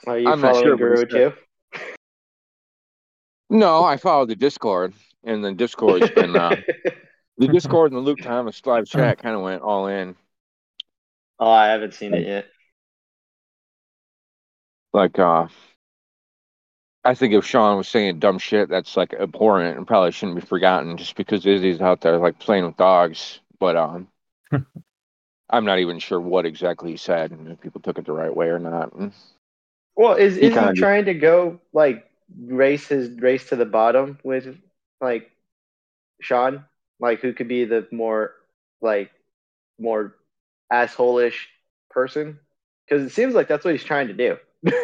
are 0.06 0.18
you 0.18 0.28
I'm 0.28 0.40
not 0.40 0.56
sure 0.56 0.76
Guru 0.76 1.06
too? 1.06 1.32
No, 3.50 3.84
I 3.84 3.96
followed 3.98 4.28
the 4.28 4.36
Discord, 4.36 4.94
and 5.24 5.44
the 5.44 5.52
Discord's 5.52 6.10
been 6.10 6.34
uh, 6.36 6.56
the 7.38 7.48
Discord 7.52 7.92
and 7.92 7.98
the 8.00 8.04
Luke 8.04 8.20
Thomas 8.22 8.64
live 8.64 8.86
chat 8.86 9.18
kind 9.18 9.34
of 9.36 9.42
went 9.42 9.62
all 9.62 9.86
in. 9.88 10.14
oh, 11.38 11.50
I 11.50 11.68
haven't 11.68 11.94
seen 11.94 12.14
it 12.14 12.26
yet. 12.26 12.46
like 14.92 15.18
uh 15.18 15.46
I 17.04 17.14
think 17.14 17.32
if 17.32 17.46
Sean 17.46 17.78
was 17.78 17.88
saying 17.88 18.18
dumb 18.18 18.38
shit 18.38 18.68
that's 18.68 18.94
like 18.96 19.14
abhorrent 19.14 19.78
and 19.78 19.86
probably 19.86 20.10
shouldn't 20.12 20.38
be 20.38 20.46
forgotten 20.46 20.98
just 20.98 21.16
because 21.16 21.46
Izzy's 21.46 21.80
out 21.80 22.02
there 22.02 22.18
like 22.18 22.38
playing 22.38 22.66
with 22.66 22.76
dogs. 22.76 23.40
But 23.58 23.76
um 23.76 24.08
I'm 25.50 25.64
not 25.64 25.78
even 25.78 25.98
sure 25.98 26.20
what 26.20 26.44
exactly 26.46 26.90
he 26.90 26.96
said 26.96 27.30
and 27.30 27.48
if 27.48 27.60
people 27.60 27.80
took 27.80 27.98
it 27.98 28.04
the 28.06 28.12
right 28.12 28.34
way 28.34 28.48
or 28.48 28.58
not. 28.58 28.92
Well, 29.96 30.14
is 30.14 30.34
He 30.36 30.42
is 30.42 30.48
he 30.52 30.58
kinda- 30.58 30.74
trying 30.74 31.06
to 31.06 31.14
go 31.14 31.60
like 31.72 32.09
race 32.38 32.86
his 32.88 33.10
race 33.20 33.48
to 33.48 33.56
the 33.56 33.64
bottom 33.66 34.18
with 34.22 34.56
like 35.00 35.30
Sean? 36.20 36.64
Like 36.98 37.20
who 37.20 37.32
could 37.32 37.48
be 37.48 37.64
the 37.64 37.86
more 37.90 38.32
like 38.80 39.10
more 39.78 40.14
asshole-ish 40.70 41.48
person? 41.90 42.38
Because 42.88 43.04
it 43.04 43.10
seems 43.10 43.34
like 43.34 43.48
that's 43.48 43.64
what 43.64 43.72
he's 43.74 43.84
trying 43.84 44.08
to 44.08 44.14
do. 44.14 44.36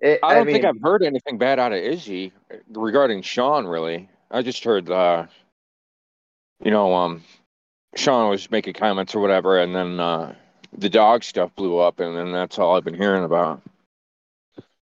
It- 0.00 0.18
I 0.24 0.34
don't 0.34 0.50
think 0.50 0.64
mean, 0.64 0.74
I've 0.74 0.82
heard 0.82 1.04
anything 1.04 1.38
bad 1.38 1.60
out 1.60 1.72
of 1.72 1.78
Izzy 1.78 2.32
regarding 2.72 3.22
Sean 3.22 3.64
really. 3.64 4.08
I 4.30 4.42
just 4.42 4.64
heard 4.64 4.90
uh 4.90 5.26
you 6.64 6.72
know, 6.72 6.92
um 6.94 7.22
Sean 7.96 8.28
was 8.30 8.50
making 8.50 8.74
comments 8.74 9.14
or 9.14 9.20
whatever, 9.20 9.58
and 9.58 9.74
then 9.74 9.98
uh, 9.98 10.34
the 10.76 10.90
dog 10.90 11.24
stuff 11.24 11.54
blew 11.56 11.78
up, 11.78 12.00
and 12.00 12.16
then 12.16 12.32
that's 12.32 12.58
all 12.58 12.76
I've 12.76 12.84
been 12.84 12.94
hearing 12.94 13.24
about. 13.24 13.62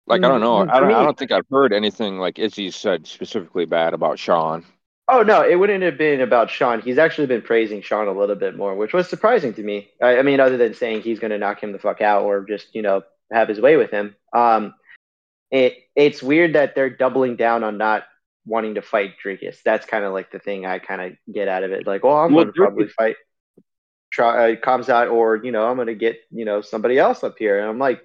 Like 0.08 0.24
I 0.24 0.28
don't 0.28 0.40
know, 0.40 0.64
Mm, 0.64 0.70
I 0.70 0.80
don't, 0.80 0.90
for 0.90 0.96
I 0.96 1.02
don't 1.04 1.18
think 1.18 1.32
I've 1.32 1.46
heard 1.50 1.72
anything 1.72 2.18
like 2.18 2.38
Izzy 2.38 2.70
said 2.70 3.06
specifically 3.06 3.66
bad 3.66 3.94
about 3.94 4.18
Sean. 4.18 4.64
Oh 5.08 5.22
no, 5.22 5.42
it 5.46 5.56
wouldn't 5.56 5.82
have 5.82 5.96
been 5.96 6.20
about 6.20 6.50
Sean. 6.50 6.80
He's 6.82 6.98
actually 6.98 7.26
been 7.26 7.42
praising 7.42 7.80
Sean 7.80 8.08
a 8.08 8.12
little 8.12 8.36
bit 8.36 8.56
more, 8.56 8.74
which 8.74 8.92
was 8.92 9.08
surprising 9.08 9.54
to 9.54 9.62
me. 9.62 9.88
I, 10.02 10.18
I 10.18 10.22
mean, 10.22 10.40
other 10.40 10.56
than 10.56 10.74
saying 10.74 11.02
he's 11.02 11.18
going 11.18 11.30
to 11.30 11.38
knock 11.38 11.62
him 11.62 11.72
the 11.72 11.78
fuck 11.78 12.00
out 12.00 12.24
or 12.24 12.44
just 12.44 12.74
you 12.74 12.82
know 12.82 13.02
have 13.32 13.48
his 13.48 13.60
way 13.60 13.76
with 13.76 13.90
him. 13.90 14.16
Um, 14.34 14.74
it 15.50 15.76
it's 15.96 16.22
weird 16.22 16.54
that 16.54 16.74
they're 16.74 16.90
doubling 16.90 17.36
down 17.36 17.64
on 17.64 17.78
not 17.78 18.04
wanting 18.46 18.74
to 18.74 18.82
fight 18.82 19.14
Dricus. 19.22 19.62
That's 19.62 19.86
kind 19.86 20.04
of 20.04 20.12
like 20.12 20.30
the 20.30 20.38
thing 20.38 20.66
I 20.66 20.78
kind 20.78 21.00
of 21.00 21.34
get 21.34 21.48
out 21.48 21.64
of 21.64 21.72
it. 21.72 21.86
Like, 21.86 22.04
well, 22.04 22.16
I'm 22.16 22.32
Well, 22.32 22.44
going 22.44 22.54
to 22.54 22.60
probably 22.60 22.88
fight 22.88 23.16
try 24.10 24.52
uh, 24.54 24.80
out, 24.90 25.08
or 25.08 25.36
you 25.36 25.52
know, 25.52 25.66
I'm 25.66 25.76
going 25.76 25.88
to 25.88 25.94
get 25.94 26.18
you 26.30 26.44
know 26.44 26.60
somebody 26.60 26.98
else 26.98 27.24
up 27.24 27.36
here, 27.38 27.60
and 27.60 27.68
I'm 27.68 27.78
like, 27.78 28.02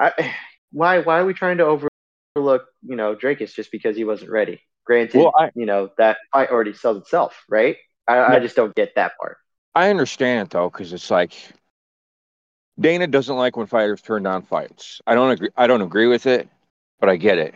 I, 0.00 0.34
why 0.76 0.98
why 0.98 1.18
are 1.18 1.24
we 1.24 1.32
trying 1.32 1.56
to 1.56 1.64
overlook 1.64 2.66
you 2.82 2.96
know 2.96 3.16
Dricus 3.16 3.54
just 3.54 3.72
because 3.72 3.96
he 3.96 4.04
wasn't 4.04 4.30
ready? 4.30 4.60
Granted, 4.84 5.18
Well, 5.18 5.32
I- 5.36 5.50
you 5.54 5.66
know 5.66 5.90
that 5.98 6.18
fight 6.32 6.50
already 6.50 6.74
sells 6.74 6.98
itself, 6.98 7.44
right? 7.48 7.76
I, 8.06 8.36
I 8.36 8.38
just 8.40 8.54
don't 8.54 8.74
get 8.74 8.94
that 8.94 9.12
part. 9.18 9.38
I 9.74 9.90
understand 9.90 10.46
it 10.46 10.50
though, 10.52 10.70
because 10.70 10.92
it's 10.92 11.10
like 11.10 11.32
Dana 12.78 13.06
doesn't 13.06 13.34
like 13.34 13.56
when 13.56 13.66
fighters 13.66 14.02
turn 14.02 14.22
down 14.22 14.42
fights. 14.42 15.00
I 15.06 15.14
don't 15.14 15.30
agree. 15.30 15.48
I 15.56 15.66
don't 15.66 15.80
agree 15.82 16.06
with 16.06 16.26
it, 16.26 16.48
but 17.00 17.08
I 17.08 17.16
get 17.16 17.38
it. 17.38 17.54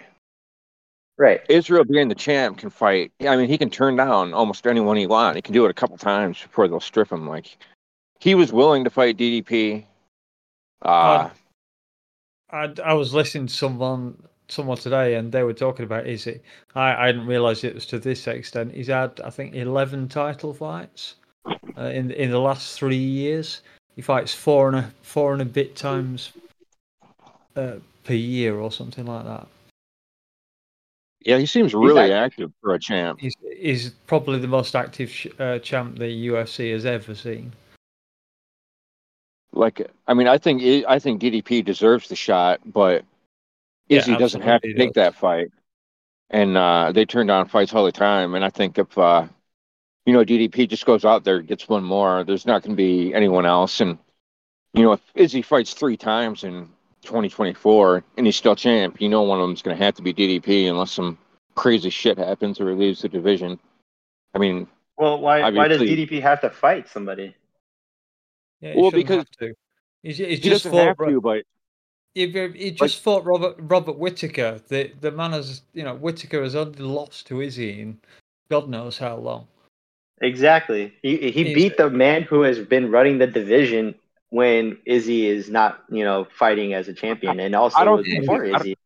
Right. 1.18 1.42
Israel 1.50 1.84
being 1.84 2.08
the 2.08 2.14
champ 2.14 2.56
can 2.56 2.70
fight. 2.70 3.12
I 3.20 3.36
mean, 3.36 3.48
he 3.48 3.58
can 3.58 3.68
turn 3.68 3.96
down 3.96 4.32
almost 4.32 4.66
anyone 4.66 4.96
he 4.96 5.06
wants. 5.06 5.36
He 5.36 5.42
can 5.42 5.52
do 5.52 5.66
it 5.66 5.70
a 5.70 5.74
couple 5.74 5.98
times 5.98 6.40
before 6.40 6.66
they'll 6.66 6.80
strip 6.80 7.12
him. 7.12 7.28
Like 7.28 7.58
he 8.18 8.34
was 8.34 8.50
willing 8.50 8.84
to 8.84 8.90
fight 8.90 9.18
DDP. 9.18 9.84
Uh, 10.82 11.28
I, 12.52 12.72
I 12.84 12.92
was 12.94 13.14
listening 13.14 13.46
to 13.46 13.54
someone 13.54 14.22
someone 14.48 14.76
today, 14.76 15.14
and 15.14 15.30
they 15.32 15.42
were 15.42 15.52
talking 15.54 15.84
about 15.84 16.06
Izzy. 16.06 16.40
I, 16.74 16.94
I 16.94 17.12
didn't 17.12 17.26
realize 17.26 17.62
it 17.64 17.74
was 17.74 17.86
to 17.86 17.98
this 17.98 18.26
extent. 18.26 18.74
He's 18.74 18.88
had, 18.88 19.20
I 19.24 19.30
think, 19.30 19.54
eleven 19.54 20.08
title 20.08 20.52
fights 20.54 21.16
uh, 21.78 21.84
in 21.84 22.10
in 22.10 22.30
the 22.30 22.40
last 22.40 22.78
three 22.78 22.96
years. 22.96 23.62
He 23.96 24.02
fights 24.02 24.34
four 24.34 24.68
and 24.68 24.76
a 24.78 24.92
four 25.02 25.32
and 25.32 25.42
a 25.42 25.44
bit 25.46 25.76
times 25.76 26.32
uh, 27.56 27.74
per 28.04 28.14
year 28.14 28.58
or 28.58 28.72
something 28.72 29.06
like 29.06 29.24
that. 29.24 29.46
yeah, 31.20 31.38
he 31.38 31.46
seems 31.46 31.74
really 31.74 32.12
active. 32.12 32.46
active 32.46 32.52
for 32.60 32.74
a 32.74 32.78
champ. 32.78 33.20
He's 33.20 33.34
he's 33.56 33.90
probably 34.06 34.38
the 34.38 34.48
most 34.48 34.74
active 34.74 35.10
sh- 35.10 35.28
uh, 35.38 35.58
champ 35.58 35.98
the 35.98 36.28
UFC 36.28 36.72
has 36.72 36.86
ever 36.86 37.14
seen. 37.14 37.52
Like, 39.52 39.90
I 40.06 40.14
mean, 40.14 40.28
I 40.28 40.38
think 40.38 40.62
I 40.86 40.98
think 40.98 41.20
DDP 41.20 41.64
deserves 41.64 42.08
the 42.08 42.16
shot, 42.16 42.60
but 42.64 43.04
Yeah, 43.88 43.98
Izzy 43.98 44.16
doesn't 44.16 44.42
have 44.42 44.62
to 44.62 44.74
take 44.74 44.94
that 44.94 45.14
fight. 45.14 45.50
And 46.30 46.56
uh, 46.56 46.92
they 46.92 47.04
turn 47.04 47.26
down 47.26 47.48
fights 47.48 47.74
all 47.74 47.84
the 47.84 47.92
time. 47.92 48.34
And 48.34 48.44
I 48.44 48.50
think 48.50 48.78
if 48.78 48.96
uh, 48.96 49.26
you 50.06 50.12
know 50.12 50.24
DDP 50.24 50.68
just 50.68 50.86
goes 50.86 51.04
out 51.04 51.24
there 51.24 51.40
gets 51.42 51.68
one 51.68 51.84
more, 51.84 52.24
there's 52.24 52.46
not 52.46 52.62
going 52.62 52.76
to 52.76 52.76
be 52.76 53.12
anyone 53.12 53.46
else. 53.46 53.80
And 53.80 53.98
you 54.74 54.84
know 54.84 54.92
if 54.92 55.00
Izzy 55.14 55.42
fights 55.42 55.74
three 55.74 55.96
times 55.96 56.44
in 56.44 56.68
2024 57.02 58.04
and 58.16 58.26
he's 58.26 58.36
still 58.36 58.54
champ, 58.54 59.00
you 59.00 59.08
know 59.08 59.22
one 59.22 59.40
of 59.40 59.48
them's 59.48 59.62
going 59.62 59.76
to 59.76 59.84
have 59.84 59.94
to 59.96 60.02
be 60.02 60.14
DDP 60.14 60.68
unless 60.70 60.92
some 60.92 61.18
crazy 61.56 61.90
shit 61.90 62.18
happens 62.18 62.60
or 62.60 62.70
he 62.70 62.76
leaves 62.76 63.02
the 63.02 63.08
division. 63.08 63.58
I 64.32 64.38
mean, 64.38 64.68
Well, 64.96 65.20
why 65.20 65.50
why 65.50 65.66
does 65.66 65.80
DDP 65.80 66.22
have 66.22 66.40
to 66.42 66.50
fight 66.50 66.88
somebody? 66.88 67.34
Yeah, 68.60 68.72
he 68.74 68.80
Well, 68.80 68.90
because 68.90 69.16
have 69.18 69.30
to. 69.40 69.54
He's, 70.02 70.18
he's 70.18 70.28
he 70.28 70.36
just 70.36 70.64
doesn't 70.64 70.72
fought 70.78 70.86
have 70.86 70.98
Ro- 70.98 71.10
to, 71.10 71.20
but 71.20 71.44
He, 72.14 72.26
he 72.54 72.70
just 72.72 73.00
fought 73.02 73.24
Robert 73.24 73.56
Robert 73.58 73.96
Whitaker. 73.98 74.60
The 74.68 74.92
the 75.00 75.10
man 75.12 75.32
has 75.32 75.62
you 75.74 75.82
know 75.84 75.94
Whitaker 75.94 76.42
has 76.42 76.54
only 76.54 76.78
lost 76.80 77.26
to 77.28 77.40
Izzy 77.40 77.80
in 77.80 77.98
God 78.50 78.68
knows 78.68 78.98
how 78.98 79.16
long. 79.16 79.46
Exactly. 80.22 80.92
He 81.02 81.16
he 81.16 81.30
He's- 81.30 81.54
beat 81.54 81.76
the 81.76 81.88
man 81.90 82.22
who 82.22 82.42
has 82.42 82.58
been 82.58 82.90
running 82.90 83.18
the 83.18 83.26
division 83.26 83.94
when 84.30 84.76
Izzy 84.86 85.26
is 85.26 85.50
not, 85.50 85.82
you 85.90 86.04
know, 86.04 86.24
fighting 86.38 86.72
as 86.72 86.86
a 86.88 86.92
champion, 86.92 87.40
and 87.40 87.54
also 87.54 87.78
I 87.78 87.84
don't 87.84 87.98
was 87.98 88.06
think- 88.06 88.20
before 88.20 88.44
I 88.44 88.48
don't- 88.50 88.60
Izzy. 88.60 88.76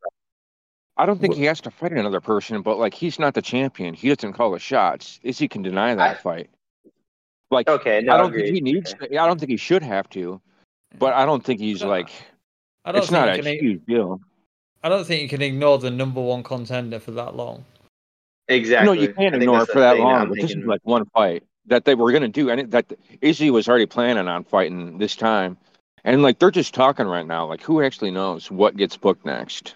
I 0.97 1.07
don't 1.07 1.21
think 1.21 1.35
he 1.35 1.43
has 1.45 1.61
to 1.63 1.73
fight 1.73 1.91
another 1.93 2.21
person. 2.21 2.63
But 2.63 2.79
like, 2.79 2.95
he's 2.95 3.19
not 3.19 3.35
the 3.35 3.43
champion. 3.43 3.95
He 3.95 4.09
doesn't 4.15 4.35
call 4.35 4.53
the 4.53 4.61
shots. 4.61 5.19
Izzy 5.25 5.49
can 5.49 5.63
deny 5.63 5.95
that 5.97 6.19
I- 6.19 6.21
fight. 6.21 6.51
Like, 7.51 7.69
Okay, 7.69 8.01
no, 8.03 8.15
I 8.15 8.17
don't 8.17 8.29
agreed. 8.29 8.45
think 8.45 8.55
he 8.57 8.61
needs. 8.61 8.95
Okay. 8.95 9.09
To, 9.09 9.19
I 9.23 9.27
don't 9.27 9.39
think 9.39 9.51
he 9.51 9.57
should 9.57 9.83
have 9.83 10.09
to. 10.11 10.41
But 10.99 11.13
I 11.15 11.25
don't 11.27 11.45
think 11.45 11.61
he's 11.61 11.83
Uh, 11.83 11.89
like. 11.89 12.11
I 12.85 12.93
don't 12.93 13.03
It's 13.03 13.11
think 13.11 13.21
not 13.27 13.29
a 13.29 13.37
can, 13.39 13.47
ig- 13.47 13.61
huge 13.61 13.87
deal. 13.87 14.21
I 14.83 14.89
don't 14.89 15.07
think 15.07 15.23
you 15.23 15.29
can 15.29 15.41
ignore 15.43 15.79
the 15.79 15.91
number 15.91 16.21
one 16.21 16.43
contender 16.43 16.99
for 17.01 17.13
that 17.13 17.35
long. 17.37 17.65
Exactly. 18.49 18.87
No, 18.95 19.01
you 19.01 19.13
can't 19.15 19.35
ignore 19.35 19.63
it 19.63 19.69
for 19.71 19.81
that 19.81 19.99
long. 19.99 20.13
I'm 20.23 20.29
But 20.29 20.37
this 20.41 20.51
is 20.51 20.65
like 20.67 20.81
one 20.85 21.07
fight 21.07 21.43
that 21.67 21.87
they 21.87 21.95
were 21.95 22.11
going 22.11 22.23
to 22.23 22.29
do, 22.29 22.51
and 22.51 22.61
it, 22.61 22.71
that 22.73 22.93
Izzy 23.23 23.51
was 23.51 23.69
already 23.69 23.87
planning 23.87 24.29
on 24.29 24.45
fighting 24.45 24.99
this 24.99 25.17
time. 25.17 25.57
And 26.05 26.23
like 26.23 26.39
they're 26.39 26.51
just 26.51 26.75
talking 26.75 27.07
right 27.07 27.27
now. 27.27 27.47
Like, 27.47 27.63
who 27.63 27.83
actually 27.83 28.11
knows 28.11 28.51
what 28.51 28.77
gets 28.77 28.97
booked 28.99 29.25
next? 29.25 29.75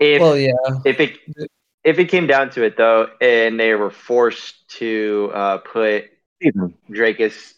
if 0.00 0.20
well, 0.20 0.36
yeah, 0.36 0.52
if 0.84 0.98
it 1.00 1.16
if 1.86 2.00
it 2.00 2.06
came 2.06 2.26
down 2.26 2.50
to 2.50 2.64
it 2.64 2.76
though, 2.76 3.08
and 3.20 3.58
they 3.58 3.72
were 3.74 3.90
forced 3.90 4.68
to 4.78 5.30
uh, 5.32 5.58
put 5.58 6.06
Dricus, 6.90 7.54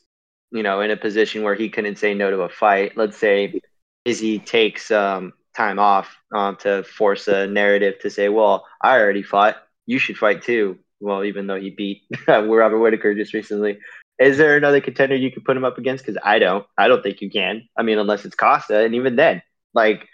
you 0.52 0.62
know, 0.62 0.82
in 0.82 0.90
a 0.90 0.98
position 0.98 1.42
where 1.42 1.54
he 1.54 1.70
couldn't 1.70 1.96
say 1.96 2.12
no 2.12 2.30
to 2.30 2.42
a 2.42 2.50
fight. 2.50 2.94
Let's 2.94 3.16
say 3.16 3.62
Izzy 4.04 4.38
takes 4.38 4.90
um, 4.90 5.32
time 5.56 5.78
off 5.78 6.14
um, 6.34 6.56
to 6.56 6.82
force 6.82 7.26
a 7.26 7.46
narrative 7.46 7.94
to 8.00 8.10
say, 8.10 8.28
"Well, 8.28 8.66
I 8.82 8.98
already 8.98 9.22
fought. 9.22 9.56
You 9.86 9.98
should 9.98 10.18
fight 10.18 10.42
too." 10.42 10.78
Well, 11.00 11.24
even 11.24 11.46
though 11.46 11.58
he 11.58 11.70
beat 11.70 12.02
Robert 12.28 12.78
Whitaker 12.78 13.14
just 13.14 13.32
recently, 13.32 13.78
is 14.18 14.36
there 14.36 14.58
another 14.58 14.82
contender 14.82 15.16
you 15.16 15.32
could 15.32 15.44
put 15.46 15.56
him 15.56 15.64
up 15.64 15.78
against? 15.78 16.04
Because 16.04 16.20
I 16.22 16.38
don't. 16.38 16.66
I 16.76 16.86
don't 16.88 17.02
think 17.02 17.22
you 17.22 17.30
can. 17.30 17.66
I 17.78 17.82
mean, 17.82 17.98
unless 17.98 18.26
it's 18.26 18.36
Costa, 18.36 18.80
and 18.84 18.94
even 18.94 19.16
then, 19.16 19.40
like, 19.72 20.06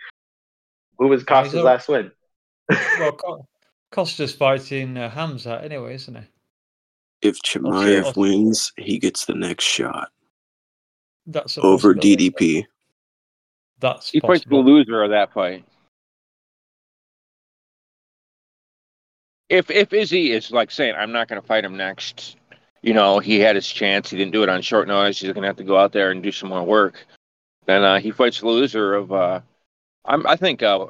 who 0.99 1.09
was 1.09 1.25
Costa's 1.25 1.64
last 1.64 1.88
win? 1.88 2.12
well, 2.71 3.12
Co- 3.12 3.49
Costa's 3.95 4.35
fighting 4.35 4.97
uh, 4.97 5.09
Hamza 5.09 5.61
anyway, 5.63 5.95
isn't 5.95 6.17
he? 6.17 6.23
If 7.23 7.41
Chimaev 7.43 8.13
true. 8.13 8.23
wins, 8.23 8.73
he 8.77 8.99
gets 8.99 9.25
the 9.25 9.37
next 9.37 9.63
shot 9.63 10.11
That's 11.29 11.57
over. 11.59 11.95
DDP. 11.95 12.65
That's 13.79 14.11
He 14.11 14.19
fights 14.19 14.45
the 14.47 14.57
loser 14.57 15.05
of 15.05 15.11
that 15.11 15.33
fight. 15.33 15.65
If 19.49 19.71
if 19.71 19.93
Izzy 19.93 20.33
is 20.33 20.51
like 20.51 20.73
saying, 20.73 20.97
"I'm 20.99 21.13
not 21.13 21.29
going 21.29 21.41
to 21.41 21.47
fight 21.47 21.65
him 21.65 21.77
next," 21.77 22.37
you 22.83 22.95
know, 22.95 23.21
he 23.21 23.39
had 23.39 23.55
his 23.55 23.69
chance. 23.69 24.11
He 24.11 24.17
didn't 24.17 24.33
do 24.33 24.43
it 24.43 24.49
on 24.49 24.61
short 24.61 24.89
notice. 24.89 25.21
He's 25.21 25.33
going 25.33 25.43
to 25.43 25.49
have 25.49 25.57
to 25.59 25.65
go 25.65 25.79
out 25.79 25.93
there 25.93 26.11
and 26.11 26.21
do 26.21 26.33
some 26.33 26.49
more 26.49 26.65
work. 26.65 27.07
Then 27.67 27.85
uh, 27.85 28.01
he 28.01 28.11
fights 28.11 28.41
the 28.41 28.49
loser 28.49 28.95
of. 28.95 29.13
Uh, 29.13 29.41
I'm, 30.05 30.27
I 30.27 30.35
think 30.35 30.65
uh, 30.65 30.87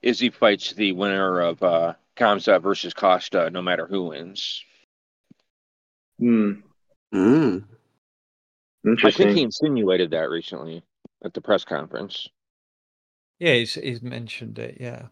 Izzy 0.00 0.30
fights 0.30 0.72
the 0.72 0.92
winner 0.92 1.40
of 1.40 1.62
uh, 1.62 1.94
Kamsa 2.20 2.60
versus 2.62 2.92
Costa, 2.92 3.48
no 3.50 3.62
matter 3.62 3.86
who 3.86 4.08
wins. 4.08 4.62
Hmm. 6.18 6.52
Mm. 7.14 7.64
I 9.04 9.10
think 9.10 9.30
he 9.36 9.42
insinuated 9.42 10.10
that 10.10 10.28
recently 10.30 10.82
at 11.24 11.32
the 11.34 11.40
press 11.40 11.64
conference. 11.64 12.28
Yeah, 13.38 13.54
he's, 13.54 13.74
he's 13.74 14.02
mentioned 14.02 14.58
it. 14.58 14.76
Yeah, 14.78 15.06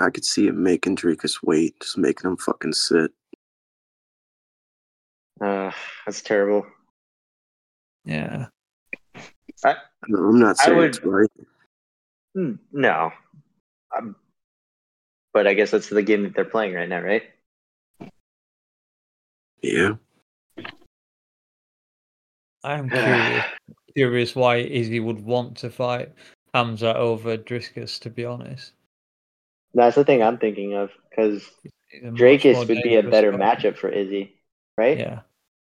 I 0.00 0.10
could 0.10 0.24
see 0.24 0.46
him 0.46 0.62
making 0.62 0.96
Dricus 0.96 1.42
wait, 1.42 1.78
just 1.80 1.98
making 1.98 2.30
him 2.30 2.36
fucking 2.38 2.72
sit. 2.72 3.10
Uh, 5.40 5.70
that's 6.06 6.22
terrible. 6.22 6.64
yeah. 8.04 8.46
No, 10.08 10.18
I'm 10.28 10.38
not 10.38 10.56
I 10.60 10.64
saying 10.64 10.76
would- 10.78 10.88
it's 10.96 11.00
right. 11.04 11.30
Hmm, 12.34 12.52
No. 12.72 13.12
Um, 13.96 14.16
but 15.34 15.46
I 15.46 15.52
guess 15.54 15.72
that's 15.72 15.88
the 15.90 16.02
game 16.02 16.22
that 16.22 16.34
they're 16.34 16.44
playing 16.44 16.72
right 16.74 16.88
now, 16.88 17.00
right? 17.02 17.24
Yeah. 19.60 19.96
I'm 22.62 22.88
curious, 22.90 23.44
curious 23.94 24.34
why 24.34 24.56
Izzy 24.58 25.00
would 25.00 25.22
want 25.22 25.58
to 25.58 25.70
fight 25.70 26.12
Hamza 26.54 26.96
over 26.96 27.36
Dricus. 27.36 28.00
To 28.00 28.10
be 28.10 28.24
honest, 28.24 28.72
That's 29.74 29.96
the 29.96 30.04
thing 30.04 30.22
I'm 30.22 30.38
thinking 30.38 30.74
of 30.74 30.90
because 31.10 31.50
He's 31.90 32.02
Dricus 32.02 32.56
would 32.56 32.68
be 32.68 32.94
a 32.96 33.02
better 33.02 33.32
fighter. 33.32 33.70
matchup 33.72 33.76
for 33.76 33.88
Izzy, 33.88 34.36
right? 34.78 34.96
Yeah, 34.98 35.20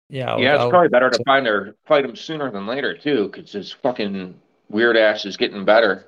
yeah. 0.09 0.33
I 0.33 0.35
would- 0.35 0.43
Yeah, 0.43 0.55
it's 0.57 0.65
would 0.65 0.71
probably 0.71 0.89
better 0.89 1.11
to 1.11 1.23
find 1.25 1.47
her 1.47 1.77
fight 1.87 2.05
him 2.05 2.17
sooner 2.17 2.51
than 2.51 2.67
later 2.67 2.97
too, 2.97 3.29
because 3.29 3.53
his 3.53 3.71
fucking 3.71 4.35
weird 4.71 4.97
ass 4.97 5.25
is 5.25 5.37
getting 5.37 5.65
better. 5.65 6.07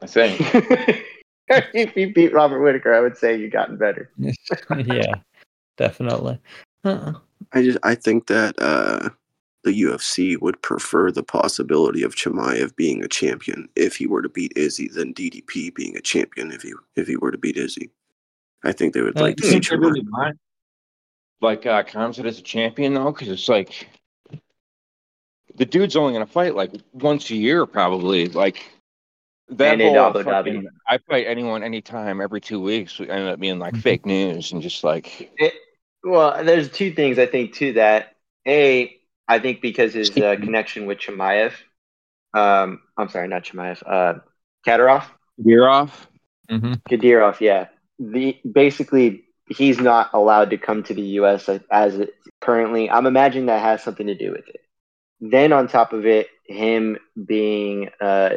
I 0.00 0.06
think. 0.06 1.04
if 1.74 1.96
you 1.96 2.12
beat 2.12 2.32
Robert 2.32 2.60
Whitaker, 2.62 2.94
I 2.94 3.00
would 3.00 3.16
say 3.16 3.36
you've 3.38 3.52
gotten 3.52 3.76
better. 3.76 4.10
yeah, 4.86 5.14
definitely. 5.76 6.38
Uh-uh. 6.84 7.14
I 7.52 7.62
just 7.62 7.78
I 7.82 7.94
think 7.94 8.26
that 8.28 8.54
uh, 8.60 9.10
the 9.64 9.82
UFC 9.82 10.40
would 10.40 10.60
prefer 10.62 11.10
the 11.10 11.22
possibility 11.22 12.02
of 12.02 12.14
Chimaev 12.14 12.74
being 12.76 13.04
a 13.04 13.08
champion 13.08 13.68
if 13.76 13.96
he 13.96 14.06
were 14.06 14.22
to 14.22 14.28
beat 14.28 14.52
Izzy 14.56 14.88
than 14.88 15.14
DDP 15.14 15.74
being 15.74 15.96
a 15.96 16.00
champion 16.00 16.52
if 16.52 16.62
he 16.62 16.72
if 16.96 17.06
he 17.06 17.16
were 17.16 17.30
to 17.30 17.38
beat 17.38 17.56
Izzy. 17.56 17.90
I 18.64 18.72
think 18.72 18.94
they 18.94 19.02
would 19.02 19.18
Uh, 19.18 19.22
like 19.22 19.36
to 19.38 19.46
see 19.46 19.60
Chimaev. 19.60 19.80
really 19.80 20.00
want 20.08 20.38
like 21.40 21.66
uh, 21.66 21.82
Khamzat 21.82 22.24
as 22.24 22.38
a 22.38 22.42
champion 22.42 22.94
though, 22.94 23.10
because 23.12 23.28
it's 23.28 23.48
like 23.48 23.88
the 25.56 25.66
dude's 25.66 25.96
only 25.96 26.12
gonna 26.12 26.26
fight 26.26 26.54
like 26.54 26.72
once 26.92 27.28
a 27.30 27.36
year 27.36 27.66
probably. 27.66 28.28
Like 28.28 28.64
that 29.58 29.72
And 29.72 29.82
in 29.82 29.94
whole 29.94 30.08
Abu 30.08 30.22
Dhabi. 30.22 30.66
I 30.88 30.98
fight 30.98 31.26
anyone 31.26 31.62
anytime 31.62 32.20
every 32.20 32.40
two 32.40 32.60
weeks. 32.60 32.98
We 32.98 33.08
ended 33.08 33.28
up 33.28 33.40
being 33.40 33.58
like 33.58 33.74
Mhm. 33.74 33.82
fake 33.82 34.06
news 34.06 34.52
and 34.52 34.62
just 34.62 34.84
like 34.84 35.30
It, 35.38 35.54
well, 36.04 36.42
there's 36.44 36.70
two 36.70 36.92
things 36.92 37.18
I 37.18 37.26
think 37.26 37.54
to 37.54 37.74
that. 37.74 38.14
A, 38.46 38.96
I 39.28 39.38
think 39.38 39.60
because 39.60 39.94
his 39.94 40.10
uh, 40.16 40.36
connection 40.36 40.86
with 40.86 40.98
Chimaev, 40.98 41.52
um, 42.34 42.80
I'm 42.96 43.08
sorry, 43.08 43.28
not 43.28 43.44
Chimaev, 43.44 43.82
uh, 43.86 44.18
Kadyrov, 44.66 45.04
year 45.44 45.68
off. 45.68 46.08
Mhm. 46.50 46.80
Kadyrov, 46.90 47.40
yeah. 47.40 47.68
The 47.98 48.38
basically 48.50 49.24
he's 49.48 49.78
not 49.78 50.10
allowed 50.12 50.50
to 50.50 50.58
come 50.58 50.82
to 50.84 50.94
the 50.94 51.02
U.S. 51.20 51.48
as 51.70 51.98
it 51.98 52.14
currently. 52.40 52.90
I'm 52.90 53.06
imagining 53.06 53.46
that 53.46 53.62
has 53.62 53.82
something 53.82 54.06
to 54.08 54.14
do 54.14 54.32
with 54.32 54.48
it. 54.48 54.60
Then 55.20 55.52
on 55.52 55.68
top 55.68 55.92
of 55.92 56.04
it, 56.04 56.28
him 56.46 56.98
being, 57.26 57.90
uh, 58.00 58.30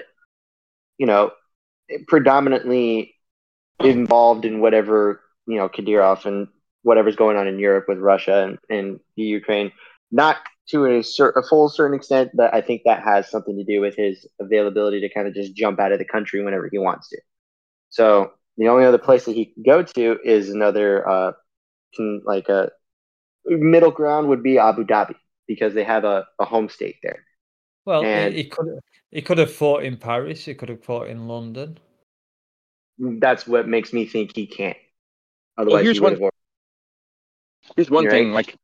you 0.97 1.05
know, 1.05 1.31
predominantly 2.07 3.15
involved 3.79 4.45
in 4.45 4.59
whatever 4.59 5.21
you 5.47 5.57
know 5.57 5.69
Kadyrov 5.69 6.25
and 6.25 6.47
whatever's 6.83 7.15
going 7.15 7.35
on 7.37 7.47
in 7.47 7.59
Europe 7.59 7.85
with 7.87 7.97
Russia 7.97 8.43
and, 8.43 8.59
and 8.69 8.99
the 9.17 9.23
Ukraine. 9.23 9.71
Not 10.11 10.37
to 10.69 10.85
a, 10.85 11.03
cer- 11.03 11.31
a 11.31 11.43
full 11.43 11.67
certain 11.69 11.95
extent, 11.95 12.31
but 12.33 12.53
I 12.53 12.61
think 12.61 12.83
that 12.85 13.03
has 13.03 13.29
something 13.29 13.57
to 13.57 13.63
do 13.63 13.81
with 13.81 13.95
his 13.95 14.25
availability 14.39 15.01
to 15.01 15.09
kind 15.13 15.27
of 15.27 15.33
just 15.33 15.55
jump 15.55 15.79
out 15.79 15.91
of 15.91 15.99
the 15.99 16.05
country 16.05 16.43
whenever 16.43 16.69
he 16.71 16.77
wants 16.77 17.09
to. 17.09 17.17
So 17.89 18.33
the 18.57 18.67
only 18.69 18.85
other 18.85 18.97
place 18.97 19.25
that 19.25 19.35
he 19.35 19.45
can 19.45 19.63
go 19.63 19.83
to 19.83 20.19
is 20.23 20.49
another, 20.49 21.07
uh, 21.07 21.31
can, 21.95 22.21
like 22.25 22.49
a 22.49 22.69
middle 23.45 23.91
ground 23.91 24.29
would 24.29 24.43
be 24.43 24.57
Abu 24.57 24.85
Dhabi 24.85 25.15
because 25.47 25.73
they 25.73 25.83
have 25.83 26.03
a, 26.03 26.25
a 26.39 26.45
home 26.45 26.69
state 26.69 26.97
there. 27.03 27.23
Well, 27.85 28.03
And- 28.03 28.33
he 28.33 28.45
could 28.45 28.79
he 29.11 29.21
could 29.21 29.37
have 29.37 29.51
fought 29.51 29.83
in 29.83 29.97
Paris. 29.97 30.45
He 30.45 30.53
could 30.53 30.69
have 30.69 30.83
fought 30.83 31.07
in 31.07 31.27
London. 31.27 31.77
That's 32.97 33.45
what 33.47 33.67
makes 33.67 33.93
me 33.93 34.05
think 34.05 34.35
he 34.35 34.45
can't. 34.47 34.77
Otherwise, 35.57 35.83
here's 35.83 35.97
he 35.97 36.01
one- 36.01 36.29
Here's 37.75 37.89
one 37.89 38.03
You're 38.03 38.11
thing, 38.11 38.27
right. 38.31 38.45
like 38.47 38.55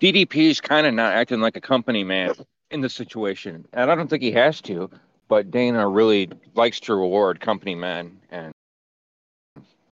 is 0.00 0.60
kind 0.60 0.86
of 0.86 0.94
not 0.94 1.12
acting 1.12 1.40
like 1.40 1.56
a 1.56 1.60
company 1.60 2.04
man 2.04 2.34
in 2.70 2.80
this 2.80 2.94
situation, 2.94 3.66
and 3.72 3.90
I 3.90 3.94
don't 3.94 4.08
think 4.08 4.22
he 4.22 4.32
has 4.32 4.60
to. 4.62 4.90
But 5.28 5.50
Dana 5.50 5.88
really 5.88 6.30
likes 6.54 6.80
to 6.80 6.94
reward 6.94 7.40
company 7.40 7.74
men, 7.74 8.18
and 8.30 8.52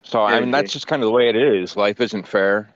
so 0.01 0.21
I 0.21 0.37
I 0.37 0.39
mean 0.39 0.51
that's 0.51 0.73
just 0.73 0.87
kind 0.87 1.01
of 1.01 1.07
the 1.07 1.11
way 1.11 1.29
it 1.29 1.35
is. 1.35 1.75
Life 1.75 2.01
isn't 2.01 2.27
fair, 2.27 2.73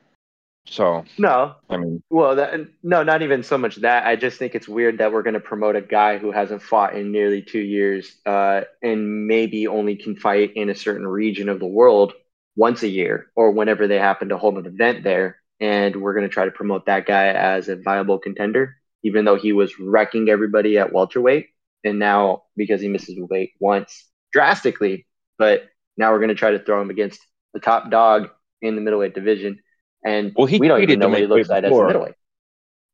so 0.65 1.03
No, 1.17 1.55
I 1.69 1.77
mean 1.77 2.01
Well, 2.09 2.35
that, 2.35 2.59
no, 2.81 3.03
not 3.03 3.21
even 3.21 3.43
so 3.43 3.57
much 3.57 3.77
that. 3.77 4.05
I 4.05 4.15
just 4.15 4.37
think 4.37 4.55
it's 4.55 4.67
weird 4.67 4.97
that 4.99 5.11
we're 5.11 5.23
going 5.23 5.33
to 5.33 5.39
promote 5.39 5.75
a 5.75 5.81
guy 5.81 6.17
who 6.17 6.31
hasn't 6.31 6.61
fought 6.61 6.95
in 6.95 7.11
nearly 7.11 7.41
two 7.41 7.59
years, 7.59 8.15
uh, 8.25 8.61
and 8.81 9.27
maybe 9.27 9.67
only 9.67 9.95
can 9.95 10.15
fight 10.15 10.53
in 10.55 10.69
a 10.69 10.75
certain 10.75 11.07
region 11.07 11.49
of 11.49 11.59
the 11.59 11.67
world 11.67 12.13
once 12.55 12.83
a 12.83 12.87
year 12.87 13.27
or 13.35 13.51
whenever 13.51 13.87
they 13.87 13.97
happen 13.97 14.29
to 14.29 14.37
hold 14.37 14.57
an 14.57 14.65
event 14.65 15.03
there. 15.03 15.37
And 15.59 15.95
we're 15.95 16.13
going 16.13 16.27
to 16.27 16.33
try 16.33 16.45
to 16.45 16.51
promote 16.51 16.85
that 16.87 17.05
guy 17.05 17.27
as 17.27 17.69
a 17.69 17.75
viable 17.75 18.19
contender, 18.19 18.75
even 19.03 19.25
though 19.25 19.37
he 19.37 19.53
was 19.53 19.79
wrecking 19.79 20.29
everybody 20.29 20.77
at 20.77 20.91
welterweight, 20.91 21.49
and 21.83 21.99
now 21.99 22.43
because 22.55 22.81
he 22.81 22.87
misses 22.87 23.17
weight 23.29 23.51
once 23.59 24.05
drastically, 24.31 25.05
but 25.37 25.69
now 25.97 26.11
we're 26.11 26.19
going 26.19 26.29
to 26.29 26.35
try 26.35 26.51
to 26.51 26.59
throw 26.59 26.81
him 26.81 26.89
against 26.89 27.19
the 27.53 27.59
top 27.59 27.91
dog 27.91 28.29
in 28.61 28.75
the 28.75 28.81
middleweight 28.81 29.13
division. 29.13 29.59
And 30.05 30.33
Well, 30.35 30.47
he 30.47 30.59
we 30.59 30.67
don't 30.67 30.81
even 30.81 30.99
know 30.99 31.09
what 31.09 31.19
he 31.19 31.27
looks 31.27 31.49
like 31.49 31.63
as 31.63 31.71
a 31.71 31.85
middleweight. 31.85 32.15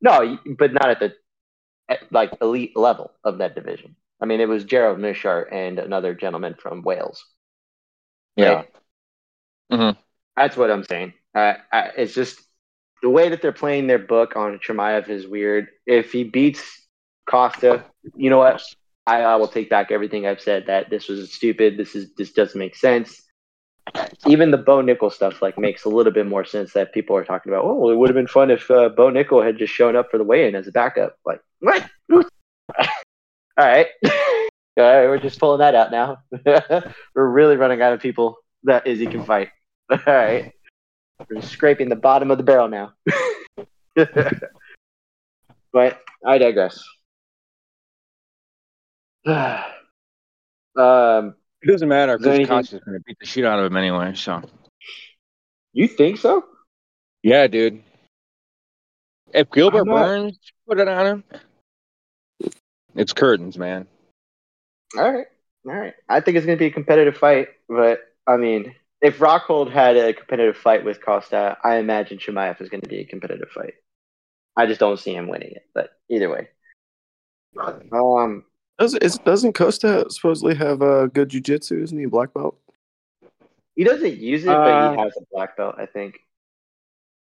No, 0.01 0.37
but 0.57 0.73
not 0.73 0.89
at 0.89 0.99
the 0.99 1.13
at, 1.89 1.99
like 2.11 2.31
elite 2.41 2.77
level 2.77 3.11
of 3.23 3.39
that 3.39 3.55
division. 3.55 3.95
I 4.21 4.25
mean, 4.25 4.41
it 4.41 4.47
was 4.47 4.63
Gerald 4.63 4.99
Meerschaert 4.99 5.51
and 5.51 5.79
another 5.79 6.13
gentleman 6.13 6.55
from 6.59 6.83
Wales. 6.83 7.25
yeah. 8.35 8.49
right? 8.49 8.69
That's 10.35 10.57
what 10.57 10.71
I'm 10.71 10.83
saying. 10.83 11.13
Uh, 11.35 11.53
I, 11.71 11.91
it's 11.97 12.13
just 12.13 12.41
the 13.01 13.09
way 13.09 13.29
that 13.29 13.41
they're 13.41 13.51
playing 13.51 13.87
their 13.87 13.99
book 13.99 14.35
on 14.35 14.59
Chimaev 14.59 15.09
is 15.09 15.27
weird. 15.27 15.67
If 15.85 16.11
he 16.11 16.23
beats 16.23 16.87
Costa, 17.29 17.85
you 18.15 18.29
know 18.29 18.37
what? 18.37 18.61
I, 19.05 19.21
I 19.21 19.35
will 19.37 19.47
take 19.47 19.69
back 19.69 19.91
everything 19.91 20.25
I've 20.25 20.41
said. 20.41 20.67
That 20.67 20.89
this 20.89 21.07
was 21.07 21.33
stupid. 21.33 21.77
This 21.77 21.95
is 21.95 22.13
this 22.15 22.31
doesn't 22.31 22.59
make 22.59 22.75
sense. 22.75 23.21
Even 24.27 24.51
the 24.51 24.57
Bo 24.57 24.81
Nickal 24.81 25.11
stuff 25.11 25.41
like 25.41 25.57
makes 25.57 25.85
a 25.85 25.89
little 25.89 26.11
bit 26.11 26.27
more 26.27 26.45
sense. 26.45 26.73
That 26.73 26.93
people 26.93 27.15
are 27.15 27.23
talking 27.23 27.51
about. 27.51 27.65
Oh, 27.65 27.89
it 27.89 27.95
would 27.95 28.09
have 28.09 28.15
been 28.15 28.27
fun 28.27 28.51
if 28.51 28.69
uh, 28.69 28.89
Bo 28.89 29.09
Nickal 29.09 29.45
had 29.45 29.57
just 29.57 29.73
shown 29.73 29.95
up 29.95 30.11
for 30.11 30.17
the 30.17 30.23
weigh-in 30.23 30.55
as 30.55 30.67
a 30.67 30.71
backup. 30.71 31.17
Like 31.25 31.41
what? 31.59 31.89
All 32.09 32.23
right. 33.57 33.87
All 34.05 34.85
right, 34.85 35.07
we're 35.07 35.19
just 35.19 35.39
pulling 35.39 35.59
that 35.59 35.75
out 35.75 35.91
now. 35.91 36.19
we're 37.13 37.27
really 37.27 37.57
running 37.57 37.81
out 37.81 37.91
of 37.91 37.99
people 37.99 38.37
that 38.63 38.87
Izzy 38.87 39.07
can 39.07 39.25
fight. 39.25 39.49
All 39.89 39.99
right. 40.07 40.53
We're 41.29 41.41
scraping 41.41 41.89
the 41.89 41.97
bottom 41.97 42.31
of 42.31 42.37
the 42.37 42.45
barrel 42.45 42.69
now. 42.69 42.93
but 45.73 46.01
I 46.25 46.37
digress. 46.37 46.81
um, 49.25 49.73
It 51.61 51.67
doesn't 51.67 51.89
matter 51.89 52.13
Is 52.13 52.19
because 52.19 52.35
anything- 52.35 52.47
Costa's 52.47 52.81
going 52.85 52.97
to 52.97 53.03
beat 53.03 53.17
the 53.19 53.25
shit 53.25 53.45
out 53.45 53.59
of 53.59 53.65
him 53.65 53.77
anyway. 53.77 54.13
So 54.15 54.41
you 55.73 55.87
think 55.87 56.17
so? 56.17 56.45
yeah, 57.23 57.47
dude. 57.47 57.83
If 59.33 59.51
Gilbert 59.51 59.85
not- 59.85 60.05
Burns 60.05 60.39
put 60.67 60.79
it 60.79 60.87
on 60.87 61.05
him, 61.05 61.23
it's 62.95 63.13
curtains, 63.13 63.57
man. 63.57 63.87
All 64.97 65.11
right. 65.11 65.27
All 65.67 65.73
right. 65.75 65.93
I 66.07 66.21
think 66.21 66.37
it's 66.37 66.45
going 66.45 66.57
to 66.57 66.61
be 66.61 66.67
a 66.67 66.71
competitive 66.71 67.17
fight, 67.17 67.49
but 67.67 67.99
I 68.25 68.37
mean, 68.37 68.73
if 69.01 69.19
Rockhold 69.19 69.71
had 69.71 69.97
a 69.97 70.13
competitive 70.13 70.57
fight 70.57 70.83
with 70.83 71.01
Costa, 71.03 71.57
I 71.63 71.75
imagine 71.75 72.17
Chimaev 72.17 72.59
is 72.61 72.69
going 72.69 72.81
to 72.81 72.89
be 72.89 72.99
a 73.01 73.05
competitive 73.05 73.49
fight. 73.49 73.75
I 74.57 74.65
just 74.65 74.79
don't 74.79 74.99
see 74.99 75.13
him 75.13 75.27
winning 75.27 75.51
it, 75.51 75.63
but 75.73 75.91
either 76.09 76.29
way. 76.29 76.49
Um, 77.57 78.43
Does 78.79 78.95
is, 78.95 79.17
doesn't 79.19 79.53
Costa 79.53 80.05
supposedly 80.09 80.55
have 80.55 80.81
a 80.81 80.85
uh, 80.85 81.05
good 81.07 81.29
jujitsu? 81.29 81.83
Isn't 81.83 81.97
he 81.97 82.05
a 82.05 82.09
black 82.09 82.33
belt? 82.33 82.57
he 83.75 83.83
doesn't 83.83 84.17
use 84.17 84.43
it, 84.43 84.47
but 84.47 84.53
Uh, 84.55 84.91
he 84.93 84.97
has 84.99 85.13
a 85.17 85.25
black 85.31 85.55
belt, 85.57 85.75
I 85.77 85.85
think. 85.85 86.19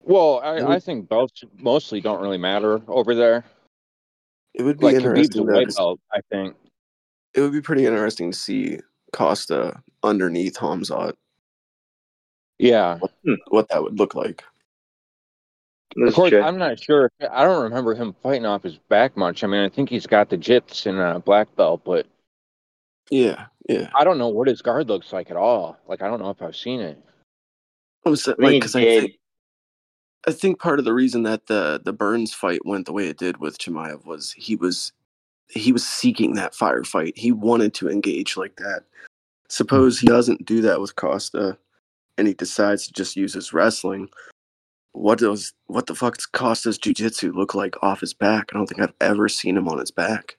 Well, 0.04 0.40
I, 0.44 0.58
It 0.58 0.64
I 0.66 0.80
think 0.80 1.10
belts 1.10 1.44
mostly 1.58 2.00
don't 2.02 2.22
really 2.22 2.38
matter 2.38 2.82
over 2.88 3.14
there. 3.16 3.44
It 4.54 4.64
would 4.64 4.80
be 4.80 4.86
Like 4.88 4.96
Khabib's 4.98 5.06
a 5.36 5.40
interesting. 5.40 5.48
white 5.48 5.70
To, 5.70 5.76
belt, 5.76 6.00
I 6.14 6.20
think. 6.32 6.56
it 7.34 7.42
would 7.42 7.52
be 7.54 7.62
pretty 7.62 7.86
interesting 7.86 8.32
to 8.32 8.38
see 8.38 8.80
Costa 9.14 9.82
underneath 10.04 10.56
Hamzat. 10.56 11.14
Yeah. 12.58 13.00
What 13.50 13.68
that 13.70 13.82
would 13.84 13.98
look 13.98 14.16
like. 14.16 14.44
That's 15.96 16.10
Of 16.10 16.16
course. 16.16 16.34
I'm 16.34 16.58
not 16.58 16.80
sure. 16.80 17.12
I 17.32 17.44
don't 17.44 17.64
remember 17.64 17.96
him 17.96 18.16
fighting 18.22 18.46
off 18.46 18.64
his 18.64 18.78
back 18.90 19.18
much. 19.18 19.44
I 19.44 19.48
mean, 19.48 19.62
I 19.62 19.70
think 19.70 19.90
he's 19.90 20.08
got 20.08 20.30
the 20.30 20.38
jits 20.38 20.86
and 20.86 21.00
a 21.00 21.20
black 21.20 21.56
belt, 21.56 21.82
but 21.84 22.06
Yeah, 23.10 23.48
yeah. 23.68 23.90
I 23.96 24.04
don't 24.04 24.18
know 24.18 24.28
what 24.28 24.48
his 24.48 24.62
guard 24.62 24.88
looks 24.88 25.12
like 25.12 25.32
at 25.32 25.38
all. 25.38 25.78
Like, 25.88 26.02
I 26.02 26.08
don't 26.08 26.20
know 26.20 26.30
if 26.30 26.42
I've 26.42 26.56
seen 26.56 26.80
it. 26.80 26.98
I 28.06 28.10
was 28.10 28.28
I 28.28 28.32
like, 28.32 28.38
think 28.38 28.62
because 28.62 28.76
I 28.76 28.82
did. 28.82 29.02
think 29.02 29.16
I 30.28 30.32
think 30.32 30.60
part 30.60 30.80
of 30.80 30.86
the 30.86 30.94
reason 30.94 31.24
that 31.24 31.48
the 31.48 31.82
the 31.84 31.94
Burns 31.94 32.34
fight 32.34 32.66
went 32.66 32.86
the 32.86 32.94
way 32.94 33.08
it 33.08 33.18
did 33.18 33.38
with 33.38 33.58
Chimaev 33.58 34.06
was 34.06 34.32
he 34.34 34.56
was 34.56 34.92
he 35.50 35.72
was 35.72 35.86
seeking 35.86 36.36
that 36.36 36.54
firefight. 36.54 37.18
He 37.18 37.32
wanted 37.32 37.74
to 37.76 37.90
engage 37.90 38.38
like 38.38 38.56
that. 38.58 38.84
Suppose 39.48 40.00
he 40.00 40.08
doesn't 40.08 40.46
do 40.46 40.62
that 40.62 40.80
with 40.80 40.96
Costa, 40.96 41.58
and 42.18 42.28
he 42.28 42.34
decides 42.36 42.86
to 42.86 42.94
just 42.94 43.16
use 43.16 43.34
his 43.34 43.54
wrestling. 43.54 44.10
What 45.00 45.18
does 45.20 45.54
what 45.68 45.86
the 45.86 45.96
fuck 45.96 46.18
does 46.18 46.26
Costa's 46.26 46.78
jujitsu 46.78 47.34
look 47.34 47.56
like 47.56 47.82
off 47.82 48.02
his 48.02 48.14
back? 48.14 48.50
I 48.52 48.58
don't 48.58 48.68
think 48.68 48.82
I've 48.82 48.94
ever 49.00 49.30
seen 49.30 49.56
him 49.56 49.70
on 49.70 49.80
his 49.80 49.92
back. 49.92 50.38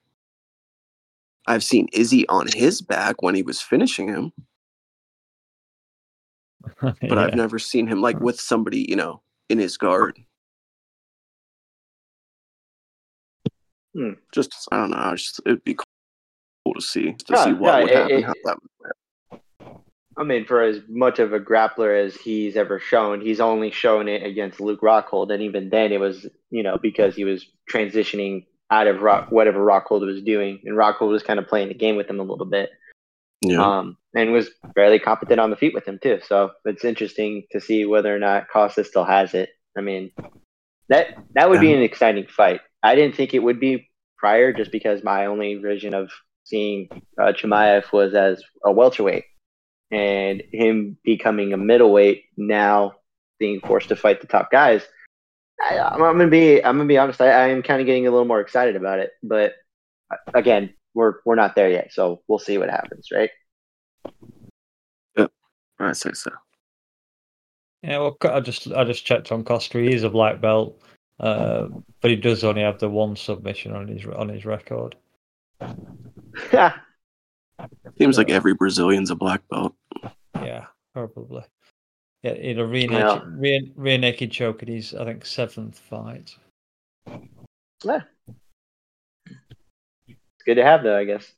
I've 1.47 1.65
seen 1.65 1.89
Izzy 1.95 2.29
on 2.29 2.47
his 2.55 2.83
back 2.83 3.23
when 3.23 3.35
he 3.35 3.43
was 3.43 3.63
finishing 3.63 4.09
him, 4.09 4.33
but 6.83 6.95
Yeah. 7.01 7.15
I've 7.21 7.35
never 7.35 7.59
seen 7.59 7.87
him 7.87 8.03
like 8.03 8.21
with 8.21 8.39
somebody, 8.39 8.85
you 8.87 8.97
know, 8.97 9.23
in 9.49 9.59
his 9.59 9.79
guard. 9.79 10.19
Hmm. 13.95 14.13
Just 14.35 14.69
I 14.71 14.77
don't 14.77 14.91
know. 14.91 15.17
Just 15.17 15.41
it'd 15.47 15.65
be 15.65 15.75
cool 15.75 16.75
to 16.75 16.83
see 16.83 17.15
to 17.15 17.25
Yeah, 17.31 17.45
see 17.45 17.53
what 17.55 17.73
yeah, 17.73 17.81
would 17.81 17.91
it- 17.91 17.97
happen. 17.97 18.17
it- 18.19 18.25
how 18.25 18.35
that 18.45 18.59
would 18.63 18.71
work. 18.79 18.97
I 20.21 20.25
mean, 20.25 20.45
for 20.45 20.61
as 20.61 20.81
much 20.87 21.19
of 21.19 21.33
a 21.33 21.41
grappler 21.41 21.99
as 22.05 22.15
he's 22.15 22.55
ever 22.55 22.79
shown, 22.79 23.23
he's 23.23 23.41
only 23.41 23.71
shown 23.71 24.07
it 24.07 24.23
against 24.23 24.61
Luke 24.61 24.83
Rockhold, 24.83 25.33
and 25.33 25.43
even 25.43 25.71
then, 25.71 25.93
it 25.93 26.01
was 26.01 26.27
you 26.51 26.63
know 26.63 26.77
because 26.77 27.17
he 27.17 27.25
was 27.25 27.47
transitioning 27.73 28.45
out 28.71 28.87
of 28.87 29.01
rock, 29.01 29.33
whatever 29.33 29.65
Rockhold 29.65 30.05
was 30.07 30.23
doing, 30.23 30.61
and 30.65 30.77
Rockhold 30.77 31.11
was 31.11 31.23
kind 31.23 31.39
of 31.39 31.49
playing 31.49 31.69
the 31.69 31.75
game 31.75 31.97
with 31.97 32.09
him 32.09 32.21
a 32.21 32.23
little 32.23 32.47
bit, 32.47 32.71
Yeah. 33.41 33.61
um, 33.79 33.97
and 34.15 34.31
was 34.33 34.51
fairly 34.75 34.99
competent 34.99 35.41
on 35.41 35.51
the 35.51 35.57
feet 35.57 35.75
with 35.75 35.89
him 35.89 35.99
too. 36.01 36.21
So 36.27 36.53
it's 36.65 36.85
interesting 36.85 37.45
to 37.53 37.61
see 37.61 37.87
whether 37.87 38.15
or 38.15 38.19
not 38.19 38.49
Costa 38.53 38.85
still 38.85 39.05
has 39.05 39.35
it. 39.35 39.49
I 39.77 39.81
mean, 39.81 40.13
that 40.91 41.17
that 41.35 41.49
would 41.49 41.61
be 41.61 41.73
an 41.73 41.83
exciting 41.83 42.27
fight. 42.27 42.61
I 42.83 42.95
didn't 42.95 43.17
think 43.17 43.33
it 43.33 43.41
would 43.43 43.59
be 43.59 43.89
prior, 44.19 44.53
just 44.53 44.71
because 44.71 45.03
my 45.03 45.27
only 45.27 45.55
vision 45.57 45.95
of 45.95 46.11
seeing 46.45 46.89
uh, 47.19 47.33
Chimaev 47.33 47.91
was 47.93 48.15
as 48.15 48.43
a 48.65 48.71
welterweight, 48.71 49.25
and 49.91 50.43
him 50.53 50.97
becoming 51.05 51.53
a 51.53 51.57
middleweight 51.57 52.25
now, 52.37 52.95
being 53.39 53.61
forced 53.61 53.89
to 53.89 53.97
fight 53.97 54.21
the 54.21 54.27
top 54.27 54.51
guys. 54.51 54.83
I, 55.61 55.79
I'm, 55.79 56.03
I'm 56.03 56.19
gonna 56.19 56.29
be 56.29 56.65
I'm 56.65 56.77
gonna 56.77 56.87
be 56.87 56.99
honest. 56.99 57.21
I, 57.21 57.29
I 57.29 57.49
am 57.49 57.63
kind 57.63 57.81
of 57.81 57.87
getting 57.87 58.07
a 58.07 58.11
little 58.11 58.27
more 58.27 58.41
excited 58.41 58.77
about 58.77 58.99
it, 58.99 59.11
but 59.23 59.55
uh, 60.11 60.17
again, 60.35 60.75
we're 60.95 61.15
we're 61.25 61.35
not 61.35 61.55
there 61.55 61.71
yet, 61.71 61.93
so 61.93 62.23
we'll 62.29 62.39
see 62.39 62.59
what 62.59 62.71
happens, 62.71 63.09
right? 63.13 63.31
I 65.81 65.93
say 65.93 66.13
so. 66.13 66.31
Yeah, 67.83 67.99
well, 67.99 68.17
I 68.25 68.41
just 68.41 68.71
I 68.73 68.85
just 68.85 69.07
checked 69.07 69.33
on 69.33 69.45
Costa. 69.45 69.79
He 69.79 69.95
is 69.95 70.03
a 70.03 70.11
black 70.11 70.41
belt, 70.41 70.81
uh, 71.19 71.69
but 72.01 72.11
he 72.11 72.17
does 72.17 72.45
only 72.45 72.63
have 72.63 72.79
the 72.79 72.91
one 72.91 73.17
submission 73.17 73.73
on 73.73 73.89
his 73.89 74.05
on 74.07 74.29
his 74.29 74.45
record. 74.45 74.97
Seems 77.99 78.19
like 78.19 78.31
every 78.31 78.55
Brazilian's 78.55 79.11
a 79.11 79.15
black 79.15 79.43
belt. 79.51 79.75
Yeah, 80.37 80.67
probably. 80.95 81.45
Yeah, 82.23 82.33
in 82.33 82.59
a 82.59 82.67
rear 82.67 82.91
Yeah. 82.91 83.21
rear, 83.27 83.61
rear 83.77 83.99
naked 83.99 84.31
choke 84.31 84.63
in 84.63 84.69
his 84.69 84.95
I 84.95 85.05
think 85.05 85.25
seventh 85.25 85.79
fight. 85.79 86.35
Yeah. 87.85 88.03
It's 90.07 90.45
good 90.45 90.57
to 90.57 90.65
have 90.65 90.83
though, 90.83 90.99
I 90.99 91.05
guess. 91.05 91.33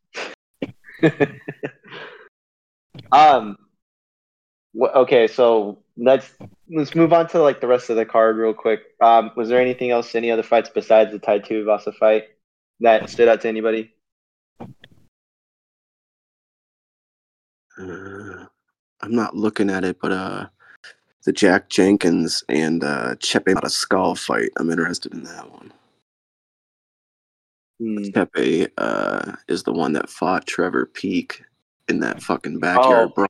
um 3.13 3.57
wh- 4.79 4.95
okay, 4.95 5.27
so 5.29 5.79
let's 5.97 6.33
let's 6.71 6.95
move 6.95 7.13
on 7.13 7.29
to 7.29 7.43
like 7.43 7.61
the 7.61 7.67
rest 7.67 7.91
of 7.91 7.97
the 7.97 8.07
card 8.07 8.37
real 8.37 8.55
quick. 8.55 8.81
Um 9.01 9.31
was 9.37 9.49
there 9.49 9.61
anything 9.61 9.91
else, 9.91 10.15
any 10.15 10.31
other 10.31 10.43
fights 10.43 10.71
besides 10.73 11.13
the 11.13 11.19
Tai 11.19 11.43
Vasa 11.65 11.93
fight 11.93 12.25
that 12.81 13.11
stood 13.11 13.29
out 13.29 13.41
to 13.43 13.49
anybody? 13.49 13.95
Uh, 17.79 18.47
I'm 19.01 19.15
not 19.15 19.35
looking 19.37 19.71
at 19.71 19.85
it, 19.85 19.99
but 20.01 20.13
uh, 20.13 20.47
the 21.25 21.33
Jack 21.33 21.69
Jenkins 21.69 22.45
and 22.49 22.85
uh, 22.85 23.15
Chepe 23.17 23.55
Mariscal 23.55 24.17
fight. 24.19 24.51
I'm 24.59 24.71
interested 24.71 25.13
in 25.13 25.25
that 25.25 25.51
one. 25.51 25.73
Hmm. 27.81 27.99
Chepe 28.15 28.71
uh, 28.79 29.33
is 29.49 29.63
the 29.65 29.73
one 29.73 29.93
that 29.95 30.11
fought 30.11 30.47
Trevor 30.47 30.87
Peek 30.87 31.43
in 31.89 32.01
that 32.01 32.23
fucking 32.23 32.61
backyard 32.61 33.11
Oh. 33.11 33.13
brawl. 33.15 33.29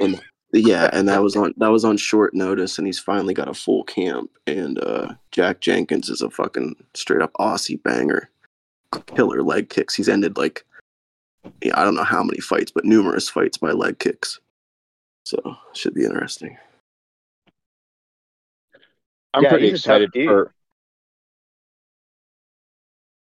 And 0.00 0.20
yeah, 0.52 0.90
and 0.92 1.08
that 1.08 1.22
was 1.22 1.36
on 1.36 1.54
that 1.58 1.70
was 1.70 1.84
on 1.84 1.96
short 1.96 2.34
notice, 2.34 2.78
and 2.78 2.86
he's 2.86 2.98
finally 2.98 3.34
got 3.34 3.48
a 3.48 3.54
full 3.54 3.84
camp. 3.84 4.30
And 4.46 4.78
uh, 4.82 5.14
Jack 5.30 5.60
Jenkins 5.60 6.08
is 6.10 6.20
a 6.20 6.30
fucking 6.30 6.74
straight 6.94 7.22
up 7.22 7.32
Aussie 7.34 7.80
banger, 7.82 8.28
killer 9.06 9.42
leg 9.42 9.68
kicks. 9.68 9.94
He's 9.94 10.08
ended 10.08 10.36
like 10.36 10.64
yeah, 11.62 11.78
I 11.78 11.84
don't 11.84 11.94
know 11.94 12.04
how 12.04 12.22
many 12.22 12.40
fights, 12.40 12.70
but 12.70 12.84
numerous 12.84 13.28
fights 13.28 13.58
by 13.58 13.70
leg 13.72 13.98
kicks. 13.98 14.40
So 15.24 15.56
should 15.72 15.94
be 15.94 16.04
interesting. 16.04 16.56
I'm 19.32 19.42
Yeah, 19.42 19.48
pretty 19.50 19.70
he's 19.70 19.80
a 19.80 19.88
tough 19.88 20.00
excited 20.02 20.26
for. 20.28 20.54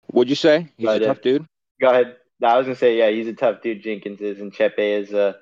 What'd 0.07 0.29
you 0.29 0.35
say? 0.35 0.69
He's 0.77 0.85
But, 0.85 1.01
a 1.01 1.05
uh, 1.05 1.07
tough 1.09 1.21
dude. 1.21 1.45
Go 1.79 1.89
ahead. 1.89 2.15
I 2.43 2.57
was 2.57 2.65
gonna 2.65 2.75
say, 2.75 2.97
yeah, 2.97 3.09
he's 3.09 3.27
a 3.27 3.33
tough 3.33 3.61
dude. 3.61 3.81
Jenkins 3.81 4.21
is, 4.21 4.39
and 4.39 4.53
Chepe 4.53 4.77
is. 4.77 5.13
Uh, 5.13 5.33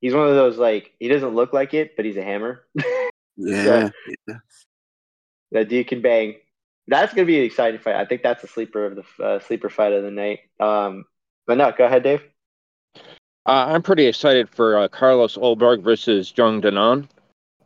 he's 0.00 0.14
one 0.14 0.28
of 0.28 0.34
those 0.34 0.58
like 0.58 0.92
he 0.98 1.08
doesn't 1.08 1.34
look 1.34 1.52
like 1.52 1.72
it, 1.74 1.96
but 1.96 2.04
he's 2.04 2.16
a 2.16 2.22
hammer. 2.22 2.64
Yeah, 3.34 3.88
yeah. 4.28 4.36
that 5.52 5.70
dude 5.70 5.88
can 5.88 6.02
bang. 6.02 6.36
That's 6.86 7.14
gonna 7.14 7.26
be 7.26 7.38
an 7.38 7.46
exciting 7.46 7.80
fight. 7.80 7.96
I 7.96 8.04
think 8.04 8.22
that's 8.22 8.44
a 8.44 8.46
sleeper 8.46 8.84
of 8.84 8.96
the 8.96 9.24
uh, 9.24 9.40
sleeper 9.40 9.70
fight 9.70 9.94
of 9.94 10.02
the 10.02 10.10
night. 10.10 10.40
Um, 10.60 11.06
but 11.46 11.58
no, 11.58 11.72
go 11.76 11.84
ahead, 11.86 12.02
Dave. 12.02 12.22
Uh, 13.44 13.66
I'm 13.68 13.82
pretty 13.82 14.06
excited 14.06 14.48
for 14.48 14.78
uh, 14.78 14.88
Carlos 14.88 15.36
Ulberg 15.36 15.82
versus 15.82 16.32
Jung 16.36 16.62
Danan. 16.62 17.08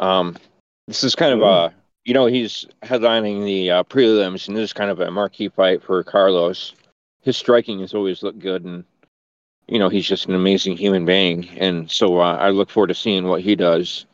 Um, 0.01 0.37
this 0.87 1.05
is 1.05 1.15
kind 1.15 1.35
of 1.35 1.43
a, 1.43 1.75
you 2.05 2.15
know, 2.15 2.27
he's 2.27 2.65
headlining 2.83 3.45
the 3.45 3.71
uh, 3.71 3.83
prelims, 3.83 4.49
and 4.49 4.57
this 4.57 4.65
is 4.65 4.73
kind 4.73 4.91
of 4.91 5.01
a 5.01 5.11
marquee 5.11 5.49
fight 5.49 5.83
for 5.83 6.03
Carlos. 6.03 6.75
His 7.21 7.37
striking 7.37 7.81
has 7.81 7.93
always 7.93 8.23
looked 8.23 8.39
good, 8.39 8.65
and 8.65 8.85
you 9.69 9.79
know, 9.79 9.89
he's 9.89 10.07
just 10.07 10.27
an 10.27 10.35
amazing 10.35 10.77
human 10.77 11.05
being, 11.05 11.49
and 11.59 11.91
so 11.91 12.21
uh, 12.21 12.37
I 12.37 12.51
look 12.51 12.71
forward 12.71 12.87
to 12.89 12.95
seeing 12.95 13.27
what 13.27 13.43
he 13.43 13.57
does. 13.57 14.07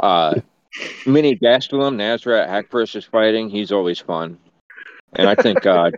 Uh, 0.00 0.40
Mini 1.06 1.36
Gastelum, 1.36 1.96
Nasrat 1.96 2.48
Haqparast 2.48 2.96
is 2.96 3.04
fighting. 3.04 3.48
He's 3.48 3.72
always 3.72 4.00
fun, 4.00 4.36
and 5.14 5.28
I 5.28 5.34
think 5.34 5.64
uh, 5.64 5.92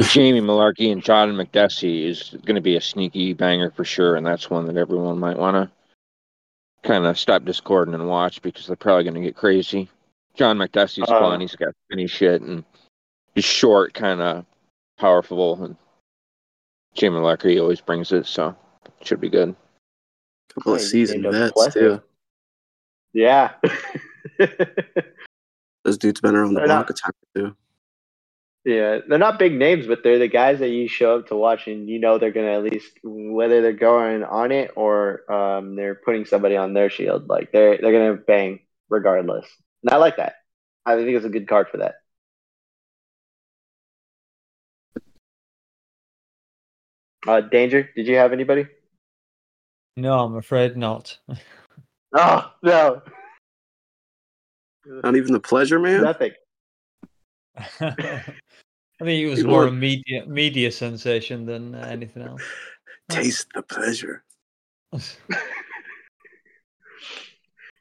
Jamie 0.00 0.40
Mullarkey 0.40 0.90
and 0.90 1.02
John 1.02 1.32
Makdessi 1.34 2.04
is 2.06 2.30
going 2.44 2.56
to 2.56 2.60
be 2.60 2.76
a 2.76 2.80
sneaky 2.80 3.32
banger 3.32 3.70
for 3.70 3.84
sure, 3.84 4.16
and 4.16 4.26
that's 4.26 4.50
one 4.50 4.66
that 4.66 4.76
everyone 4.76 5.18
might 5.18 5.38
want 5.38 5.54
to 5.54 5.70
kind 6.88 7.06
of 7.06 7.18
stop 7.18 7.44
discording 7.44 7.94
and 7.94 8.08
watch 8.08 8.42
because 8.42 8.66
they're 8.66 8.76
probably 8.76 9.04
going 9.04 9.14
to 9.14 9.20
get 9.20 9.36
crazy. 9.36 9.88
John 10.34 10.58
Makdessi's 10.58 11.08
Uh. 11.08 11.18
fun. 11.20 11.40
He's 11.40 11.54
got 11.54 11.74
funny 11.90 12.06
shit, 12.08 12.42
and 12.42 12.64
he's 13.36 13.44
short, 13.44 13.94
kind 13.94 14.20
of 14.20 14.44
powerful, 14.98 15.62
and 15.62 15.76
Jamie 16.94 17.16
Mullarkey 17.16 17.60
always 17.60 17.80
brings 17.80 18.10
it, 18.10 18.26
so 18.26 18.54
it 19.00 19.06
should 19.06 19.20
be 19.20 19.28
good. 19.30 19.54
couple 20.52 20.74
of 20.74 20.80
Yeah, 20.80 20.86
seasoned 20.86 21.22
vets 21.30 21.72
too. 21.74 22.02
Yeah. 23.12 23.52
Those 25.84 25.98
dudes 25.98 26.20
been 26.20 26.34
around 26.34 26.54
the 26.54 26.62
block 26.62 26.90
a 26.90 26.92
time 26.94 27.12
or 27.36 27.40
two. 27.50 27.56
Yeah, 28.64 29.00
they're 29.06 29.18
not 29.18 29.38
big 29.38 29.52
names, 29.52 29.86
but 29.86 30.02
they're 30.02 30.18
the 30.18 30.28
guys 30.28 30.58
that 30.60 30.70
you 30.70 30.88
show 30.88 31.18
up 31.18 31.28
to 31.28 31.36
watch, 31.36 31.66
and 31.66 31.88
you 31.88 31.98
know 31.98 32.18
they're 32.18 32.30
gonna 32.32 32.52
at 32.52 32.62
least 32.62 32.92
whether 33.02 33.60
they're 33.60 33.72
going 33.72 34.24
on 34.24 34.52
it 34.52 34.70
or 34.74 35.30
um, 35.30 35.76
they're 35.76 35.94
putting 35.94 36.24
somebody 36.24 36.56
on 36.56 36.72
their 36.72 36.88
shield. 36.88 37.28
Like 37.28 37.52
they're 37.52 37.76
they're 37.78 37.92
gonna 37.92 38.14
bang 38.14 38.60
regardless. 38.88 39.46
And 39.82 39.92
I 39.92 39.96
like 39.98 40.16
that. 40.16 40.36
I 40.86 40.96
think 40.96 41.08
it's 41.10 41.26
a 41.26 41.30
good 41.30 41.46
card 41.48 41.68
for 41.70 41.78
that. 41.78 41.96
Uh, 47.26 47.40
Danger, 47.40 47.88
did 47.96 48.06
you 48.06 48.16
have 48.16 48.32
anybody? 48.32 48.66
No, 49.96 50.20
I'm 50.20 50.36
afraid 50.36 50.76
not. 50.76 51.18
Oh 52.16 52.52
no, 52.62 53.02
Not 54.86 55.16
even 55.16 55.32
the 55.32 55.40
pleasure, 55.40 55.80
man. 55.80 56.02
nothing. 56.02 56.30
I 59.04 59.06
think 59.06 59.22
it 59.22 59.28
was 59.28 59.40
People 59.40 59.52
more 59.52 59.64
are- 59.64 59.68
a 59.68 59.72
media 59.72 60.24
media 60.26 60.72
sensation 60.72 61.44
than 61.44 61.74
uh, 61.74 61.86
anything 61.90 62.22
else. 62.22 62.40
Taste 63.10 63.48
the 63.54 63.60
pleasure. 63.60 64.24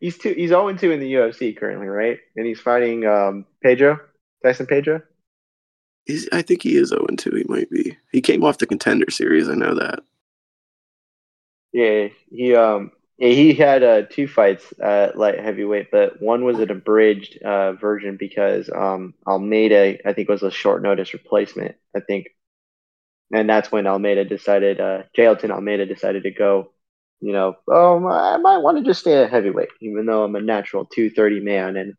He's 0.02 0.18
two. 0.18 0.34
He's 0.34 0.50
zero 0.50 0.74
two 0.74 0.92
in 0.92 1.00
the 1.00 1.14
UFC 1.14 1.56
currently, 1.58 1.88
right? 1.88 2.18
And 2.36 2.46
he's 2.46 2.60
fighting 2.60 3.06
um, 3.06 3.46
Pedro, 3.62 4.02
Tyson 4.44 4.66
Pedro. 4.66 5.02
He's, 6.06 6.28
I 6.34 6.42
think 6.42 6.62
he 6.62 6.76
is 6.76 6.90
0 6.90 7.06
2. 7.18 7.32
He 7.32 7.46
might 7.48 7.70
be. 7.70 7.98
He 8.12 8.20
came 8.20 8.44
off 8.44 8.58
the 8.58 8.66
contender 8.68 9.10
series. 9.10 9.48
I 9.48 9.54
know 9.54 9.74
that. 9.76 10.02
Yeah, 11.72 12.10
he 12.30 12.54
um 12.54 12.92
yeah, 13.18 13.30
he 13.30 13.54
had 13.54 13.84
uh, 13.84 14.02
two 14.10 14.28
fights 14.28 14.74
at 14.82 15.18
light 15.18 15.40
heavyweight, 15.40 15.92
but 15.92 16.22
one 16.22 16.44
was 16.44 16.60
an 16.60 16.72
abridged 16.72 17.42
uh, 17.44 17.74
version 17.74 18.18
because 18.18 18.70
um 18.70 19.14
Almeida 19.28 19.98
I 20.08 20.14
think 20.14 20.30
was 20.30 20.44
a 20.44 20.52
short 20.52 20.82
notice 20.82 21.14
replacement. 21.14 21.76
I 21.96 22.00
think, 22.00 22.28
and 23.32 23.50
that's 23.50 23.72
when 23.72 23.88
Almeida 23.88 24.26
decided 24.26 24.80
uh 24.80 25.04
Jailton 25.18 25.52
Almeida 25.52 25.86
decided 25.86 26.24
to 26.24 26.32
go. 26.32 26.72
You 27.22 27.32
know, 27.32 27.56
oh 27.70 28.06
I 28.08 28.38
might 28.38 28.58
want 28.58 28.78
to 28.78 28.84
just 28.84 29.00
stay 29.02 29.24
at 29.24 29.32
heavyweight, 29.32 29.70
even 29.82 30.06
though 30.06 30.24
I'm 30.24 30.36
a 30.36 30.42
natural 30.42 30.86
230 30.86 31.40
man 31.40 31.78
and 31.78 31.94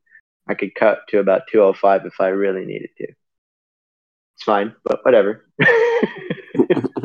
I 0.48 0.54
could 0.54 0.74
cut 0.74 1.00
to 1.08 1.18
about 1.18 1.42
205 1.50 2.04
if 2.04 2.20
I 2.20 2.28
really 2.28 2.66
needed 2.66 2.90
to. 2.98 3.04
It's 3.04 4.44
fine, 4.44 4.74
but 4.84 5.04
whatever. 5.04 5.44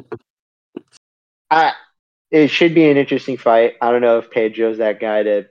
I, 1.52 1.74
it 2.32 2.50
should 2.50 2.76
be 2.76 2.90
an 2.90 2.98
interesting 2.98 3.38
fight. 3.38 3.74
I 3.82 3.92
don't 3.92 4.02
know 4.02 4.20
if 4.20 4.32
Pedro's 4.32 4.78
that 4.78 5.00
guy 5.00 5.24
to 5.24 5.48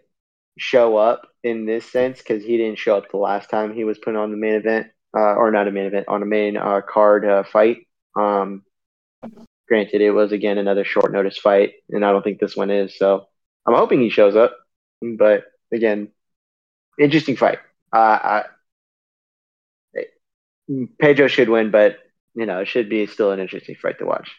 show 0.59 0.97
up 0.97 1.29
in 1.43 1.67
this 1.67 1.91
sense 1.91 2.19
because 2.19 2.45
he 2.45 2.57
didn't 2.57 2.79
show 2.79 2.97
up 2.97 3.11
the 3.11 3.17
last 3.17 3.51
time 3.51 3.75
he 3.75 3.85
was 3.85 3.99
put 3.99 4.17
on 4.17 4.31
the 4.31 4.37
main 4.37 4.55
event, 4.55 4.89
uh, 5.17 5.35
or 5.35 5.51
not 5.51 5.69
a 5.69 5.73
main 5.73 5.87
event, 5.87 6.09
on 6.09 6.23
a 6.23 6.27
main 6.27 6.57
uh, 6.57 6.81
card 6.89 7.25
uh, 7.25 7.43
fight. 7.45 7.79
Um, 8.17 8.63
granted, 9.67 10.01
it 10.01 10.11
was 10.11 10.33
again 10.33 10.59
another 10.59 10.85
short 10.85 11.13
notice 11.13 11.39
fight, 11.39 11.73
and 11.91 12.05
I 12.05 12.13
don't 12.13 12.23
think 12.23 12.39
this 12.39 12.57
one 12.57 12.71
is. 12.71 12.97
So 12.97 13.27
I'm 13.67 13.75
hoping 13.75 14.01
he 14.01 14.11
shows 14.11 14.37
up. 14.37 14.57
But 15.03 15.45
again, 15.73 16.09
interesting 16.99 17.37
fight. 17.37 17.59
I, 17.93 18.45
Pedro 21.01 21.29
should 21.29 21.49
win, 21.49 21.71
but 21.71 21.99
you 22.35 22.47
know 22.47 22.61
it 22.61 22.69
should 22.69 22.89
be 22.89 23.07
still 23.07 23.33
an 23.33 23.41
interesting 23.41 23.77
fight 23.77 23.99
to 23.99 24.07
watch. 24.07 24.31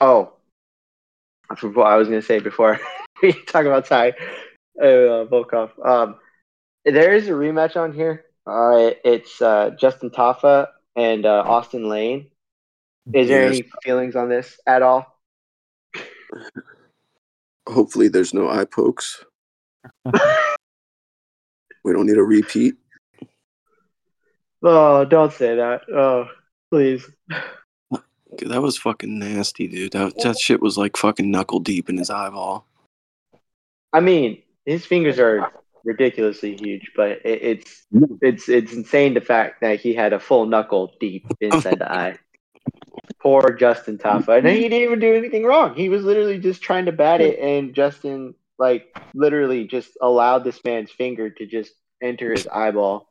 Oh, 0.00 0.32
that's 1.48 1.62
what 1.62 1.86
I 1.86 1.96
was 1.96 2.08
going 2.08 2.20
to 2.20 2.26
say 2.26 2.38
before 2.38 2.78
we 3.22 3.32
talk 3.32 3.64
about 3.66 3.86
Tai 3.86 4.10
uh, 4.80 5.24
Volkov. 5.26 5.70
Um, 5.84 6.16
there 6.84 7.14
is 7.14 7.28
a 7.28 7.32
rematch 7.32 7.76
on 7.76 7.92
here. 7.92 8.24
Uh, 8.46 8.90
it's 9.04 9.40
uh, 9.40 9.70
Justin 9.78 10.10
Tafa 10.10 10.68
and 10.94 11.24
uh, 11.26 11.42
Austen 11.46 11.88
Lane. 11.88 12.30
Is 13.12 13.28
there 13.28 13.42
Yes. 13.42 13.52
any 13.52 13.64
feelings 13.84 14.16
on 14.16 14.28
this 14.28 14.58
at 14.66 14.82
all? 14.82 15.18
Hopefully, 17.68 18.08
there's 18.08 18.34
no 18.34 18.48
eye 18.48 18.64
pokes. 18.64 19.24
we 21.84 21.92
don't 21.92 22.06
need 22.06 22.18
a 22.18 22.22
repeat. 22.22 22.74
Oh, 24.62 25.04
don't 25.04 25.32
say 25.32 25.54
that. 25.56 25.82
Oh, 25.94 26.26
please. 26.72 27.08
That 28.38 28.62
was 28.62 28.76
fucking 28.76 29.18
nasty, 29.18 29.68
dude. 29.68 29.92
That, 29.92 30.14
that 30.22 30.38
shit 30.38 30.60
was 30.60 30.76
like 30.76 30.96
fucking 30.96 31.30
knuckle 31.30 31.60
deep 31.60 31.88
in 31.88 31.96
his 31.96 32.10
eyeball. 32.10 32.66
I 33.92 34.00
mean, 34.00 34.42
his 34.64 34.84
fingers 34.84 35.18
are 35.18 35.50
ridiculously 35.84 36.56
huge, 36.56 36.90
but 36.94 37.20
it, 37.24 37.42
it's 37.42 37.86
it's 38.20 38.48
it's 38.48 38.72
insane 38.72 39.14
the 39.14 39.20
fact 39.20 39.60
that 39.62 39.80
he 39.80 39.94
had 39.94 40.12
a 40.12 40.20
full 40.20 40.44
knuckle 40.44 40.92
deep 41.00 41.26
inside 41.40 41.78
the 41.78 41.90
eye. 41.90 42.18
Poor 43.22 43.52
Justin 43.52 43.96
Tafa, 43.96 44.38
and 44.38 44.46
he 44.46 44.68
didn't 44.68 44.82
even 44.82 44.98
do 44.98 45.14
anything 45.14 45.44
wrong. 45.44 45.74
He 45.74 45.88
was 45.88 46.04
literally 46.04 46.38
just 46.38 46.60
trying 46.60 46.86
to 46.86 46.92
bat 46.92 47.20
it, 47.20 47.38
and 47.38 47.74
Justin 47.74 48.34
like 48.58 48.94
literally 49.14 49.66
just 49.66 49.90
allowed 50.00 50.44
this 50.44 50.62
man's 50.64 50.90
finger 50.90 51.30
to 51.30 51.46
just 51.46 51.72
enter 52.02 52.32
his 52.32 52.46
eyeball, 52.48 53.08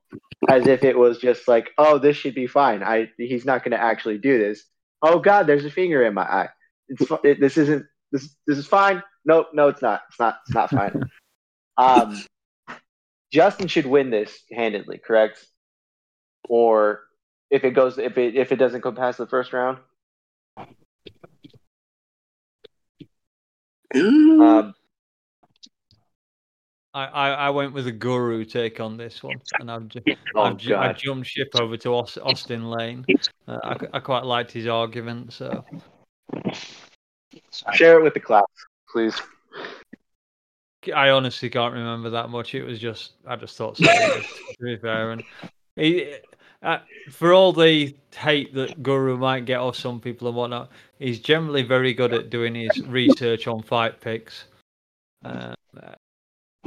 as 0.50 0.68
if 0.68 0.84
it 0.84 0.98
was 0.98 1.18
just 1.18 1.48
like, 1.48 1.70
oh, 1.78 1.98
this 1.98 2.18
should 2.18 2.36
be 2.36 2.48
fine. 2.48 2.84
I 2.84 3.10
he's 3.18 3.46
not 3.46 3.64
going 3.64 3.72
to 3.72 3.82
actually 3.82 4.18
do 4.18 4.38
this. 4.38 4.64
Oh 5.02 5.20
God, 5.20 5.48
there's 5.48 5.66
a 5.66 5.72
finger 5.72 6.04
in 6.04 6.14
my 6.14 6.24
eye. 6.24 6.50
It's 6.88 7.02
it, 7.24 7.40
this 7.40 7.58
isn't 7.58 7.86
this 8.12 8.36
this 8.48 8.58
is 8.58 8.68
fine. 8.68 9.04
Nope, 9.26 9.48
no, 9.54 9.68
it's 9.68 9.82
not. 9.82 10.02
It's 10.10 10.20
not. 10.20 10.40
It's 10.46 10.56
not 10.56 10.70
fine. 10.70 11.10
Um, 11.78 12.24
Justin 13.34 13.68
should 13.68 13.86
win 13.86 14.10
this 14.10 14.44
handedly, 14.50 14.98
correct? 14.98 15.46
Or 16.48 17.02
if 17.52 17.66
it 17.66 17.72
goes, 17.72 17.98
if 17.98 18.18
it 18.18 18.38
if 18.38 18.54
it 18.54 18.56
doesn't 18.56 18.80
go 18.80 18.94
past 18.94 19.18
the 19.18 19.28
first 19.28 19.52
round, 19.52 19.80
Mm, 23.94 24.42
um, 24.42 24.76
I, 26.96 27.06
I, 27.08 27.30
I 27.30 27.50
went 27.50 27.74
with 27.74 27.88
a 27.88 27.92
guru 27.92 28.46
take 28.46 28.80
on 28.80 28.96
this 28.96 29.22
one, 29.22 29.36
and 29.60 29.70
I've, 29.70 29.90
ju- 29.90 30.02
oh 30.34 30.44
I've 30.44 30.58
ju- 30.58 30.78
I 30.78 30.94
jumped 30.94 31.28
ship 31.28 31.50
over 31.60 31.76
to 31.76 31.90
Austen 31.90 32.70
Lane. 32.70 33.06
Uh, 33.50 33.60
I, 33.64 33.78
I 33.98 34.00
quite 34.00 34.24
liked 34.24 34.50
his 34.50 34.66
argument, 34.66 35.34
so 35.34 35.64
share 37.74 38.00
it 38.00 38.04
with 38.04 38.14
the 38.14 38.22
class, 38.22 38.46
please. 38.90 39.22
I 40.96 41.10
honestly 41.10 41.50
can't 41.50 41.74
remember 41.74 42.12
that 42.12 42.30
much. 42.30 42.56
It 42.56 42.64
was 42.64 42.80
just 42.80 43.12
I 43.28 43.36
just 43.36 43.58
thought 43.58 43.76
so. 43.76 43.84
to 43.84 44.24
be 44.64 44.78
fair, 44.78 45.12
and 45.12 45.24
he, 45.76 46.16
uh, 46.64 46.78
for 47.12 47.34
all 47.34 47.52
the 47.52 47.94
hate 48.16 48.54
that 48.54 48.82
Guru 48.82 49.18
might 49.18 49.44
get 49.44 49.60
off 49.60 49.76
some 49.76 50.00
people 50.00 50.30
and 50.30 50.38
whatnot, 50.38 50.72
he's 50.98 51.20
generally 51.20 51.64
very 51.64 51.94
good 51.94 52.14
at 52.14 52.30
doing 52.30 52.56
his 52.56 52.82
research 52.88 53.48
on 53.48 53.64
fight 53.64 54.00
picks. 54.00 54.46
Uh, 55.26 55.56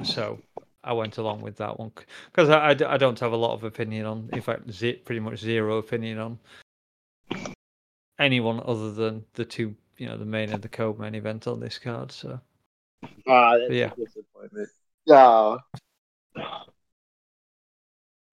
so 0.04 0.38
I 0.84 0.92
went 0.92 1.18
along 1.18 1.40
with 1.42 1.56
that 1.56 1.78
one 1.78 1.92
because 2.26 2.48
I 2.48 2.70
I 2.70 2.96
don't 2.96 3.18
have 3.20 3.32
a 3.32 3.36
lot 3.36 3.52
of 3.54 3.64
opinion 3.64 4.06
on, 4.06 4.30
in 4.32 4.40
fact, 4.40 4.70
ze- 4.70 4.94
pretty 5.04 5.20
much 5.20 5.38
zero 5.38 5.78
opinion 5.78 6.18
on 6.18 6.38
anyone 8.18 8.60
other 8.64 8.92
than 8.92 9.24
the 9.34 9.44
two, 9.44 9.74
you 9.96 10.06
know, 10.06 10.16
the 10.16 10.24
main 10.24 10.50
and 10.50 10.62
the 10.62 10.68
co-main 10.68 11.14
event 11.14 11.46
on 11.46 11.60
this 11.60 11.78
card. 11.78 12.12
So 12.12 12.40
Ah, 13.26 13.56
that's 13.58 13.72
Yeah. 13.72 13.92
a 13.92 13.96
disappointment. 13.96 14.68
Oh. 15.08 15.58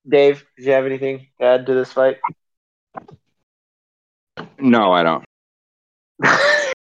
Dave, 0.08 0.46
do 0.58 0.64
you 0.64 0.72
have 0.72 0.86
anything 0.86 1.28
to 1.40 1.46
add 1.46 1.66
to 1.66 1.74
this 1.74 1.92
fight? 1.94 2.18
No, 4.60 4.92
I 4.92 5.04
don't. 5.04 5.26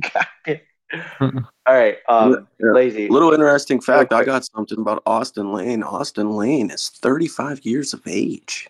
Got 0.00 0.26
it. 0.46 0.66
All 1.66 1.74
right, 1.74 1.98
um, 2.08 2.46
Yeah. 2.60 2.72
lazy. 2.72 3.08
Little 3.08 3.32
interesting 3.32 3.80
fact. 3.80 4.12
I 4.12 4.24
got 4.24 4.44
something 4.44 4.78
about 4.78 5.02
Austen 5.06 5.52
Lane. 5.52 5.82
Austen 5.82 6.30
Lane 6.32 6.70
is 6.70 6.88
35 6.88 7.64
years 7.64 7.92
of 7.92 8.02
age, 8.06 8.68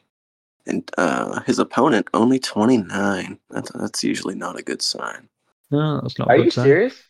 and 0.66 0.90
uh, 0.98 1.40
his 1.42 1.58
opponent 1.58 2.08
only 2.14 2.38
29. 2.38 3.38
That's 3.50 3.70
that's 3.72 4.04
usually 4.04 4.34
not 4.36 4.58
a 4.58 4.62
good 4.62 4.82
sign. 4.82 5.28
no, 5.70 6.00
that's 6.00 6.18
not. 6.18 6.28
Are 6.28 6.36
a 6.36 6.44
you 6.44 6.50
sign. 6.50 6.64
serious? 6.64 7.02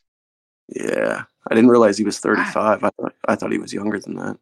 Yeah, 0.68 1.24
I 1.48 1.54
didn't 1.54 1.70
realize 1.70 1.98
he 1.98 2.04
was 2.04 2.18
35. 2.18 2.84
I 2.84 2.90
thought 2.90 3.14
I 3.28 3.36
thought 3.36 3.52
he 3.52 3.58
was 3.58 3.72
younger 3.72 3.98
than 3.98 4.14
that. 4.16 4.38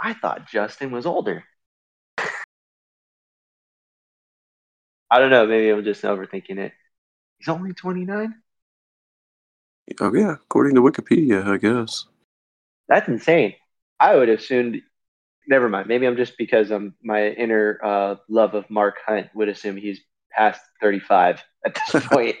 I 0.00 0.14
thought 0.14 0.48
Justin 0.48 0.90
was 0.90 1.06
older. 1.06 1.44
I 5.10 5.18
don't 5.18 5.30
know. 5.30 5.46
Maybe 5.46 5.70
I'm 5.70 5.84
just 5.84 6.02
overthinking 6.02 6.58
it. 6.58 6.72
He's 7.38 7.48
only 7.48 7.72
29. 7.74 8.34
Oh 10.00 10.14
yeah, 10.14 10.32
according 10.32 10.74
to 10.76 10.82
Wikipedia, 10.82 11.46
I 11.46 11.56
guess. 11.56 12.06
That's 12.88 13.08
insane. 13.08 13.54
I 13.98 14.16
would 14.16 14.28
assume. 14.28 14.80
Never 15.48 15.68
mind. 15.68 15.88
Maybe 15.88 16.06
I'm 16.06 16.16
just 16.16 16.38
because 16.38 16.70
I'm 16.70 16.94
my 17.02 17.28
inner 17.30 17.78
uh, 17.82 18.16
love 18.28 18.54
of 18.54 18.68
Mark 18.70 18.96
Hunt 19.06 19.28
would 19.34 19.48
assume 19.48 19.76
he's 19.76 20.00
past 20.32 20.60
35 20.80 21.42
at 21.66 21.74
this 21.92 22.06
point. 22.06 22.36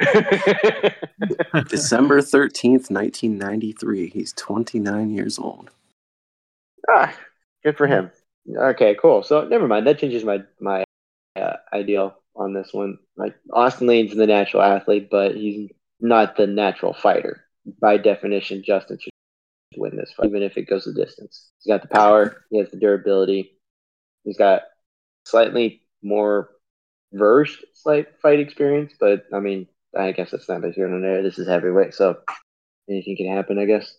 December 1.68 2.20
13th, 2.20 2.90
1993. 2.90 4.08
He's 4.10 4.32
29 4.34 5.10
years 5.10 5.38
old. 5.38 5.70
ah, 6.90 7.14
good 7.64 7.76
for 7.76 7.86
him. 7.86 8.10
Okay, 8.56 8.96
cool. 9.00 9.22
So 9.22 9.46
never 9.46 9.68
mind. 9.68 9.86
That 9.86 9.98
changes 9.98 10.24
my 10.24 10.42
my 10.60 10.84
uh, 11.36 11.56
ideal 11.72 12.16
on 12.34 12.54
this 12.54 12.70
one. 12.72 12.98
Like 13.16 13.34
Austen 13.52 13.86
Lane's 13.86 14.14
the 14.14 14.26
natural 14.26 14.62
athlete, 14.62 15.08
but 15.10 15.34
he's 15.36 15.70
not 16.00 16.36
the 16.36 16.46
natural 16.46 16.94
fighter. 16.94 17.44
By 17.80 17.98
definition, 17.98 18.62
Justin 18.64 18.98
should 18.98 19.10
win 19.76 19.96
this 19.96 20.12
fight, 20.16 20.28
even 20.28 20.42
if 20.42 20.56
it 20.56 20.68
goes 20.68 20.84
the 20.84 20.92
distance. 20.92 21.50
He's 21.58 21.70
got 21.70 21.82
the 21.82 21.88
power. 21.88 22.44
He 22.50 22.58
has 22.58 22.70
the 22.70 22.78
durability. 22.78 23.58
He's 24.24 24.38
got 24.38 24.62
slightly 25.24 25.82
more 26.02 26.50
versed 27.12 27.64
slight 27.74 28.06
fight 28.20 28.40
experience, 28.40 28.92
but 28.98 29.24
I 29.32 29.40
mean, 29.40 29.66
I 29.96 30.12
guess 30.12 30.30
that's 30.30 30.48
not 30.48 30.64
here 30.74 30.88
nor 30.88 31.00
there. 31.00 31.22
This 31.22 31.38
is 31.38 31.48
heavyweight, 31.48 31.94
so 31.94 32.18
anything 32.88 33.16
can 33.16 33.34
happen, 33.34 33.58
I 33.58 33.64
guess. 33.64 33.94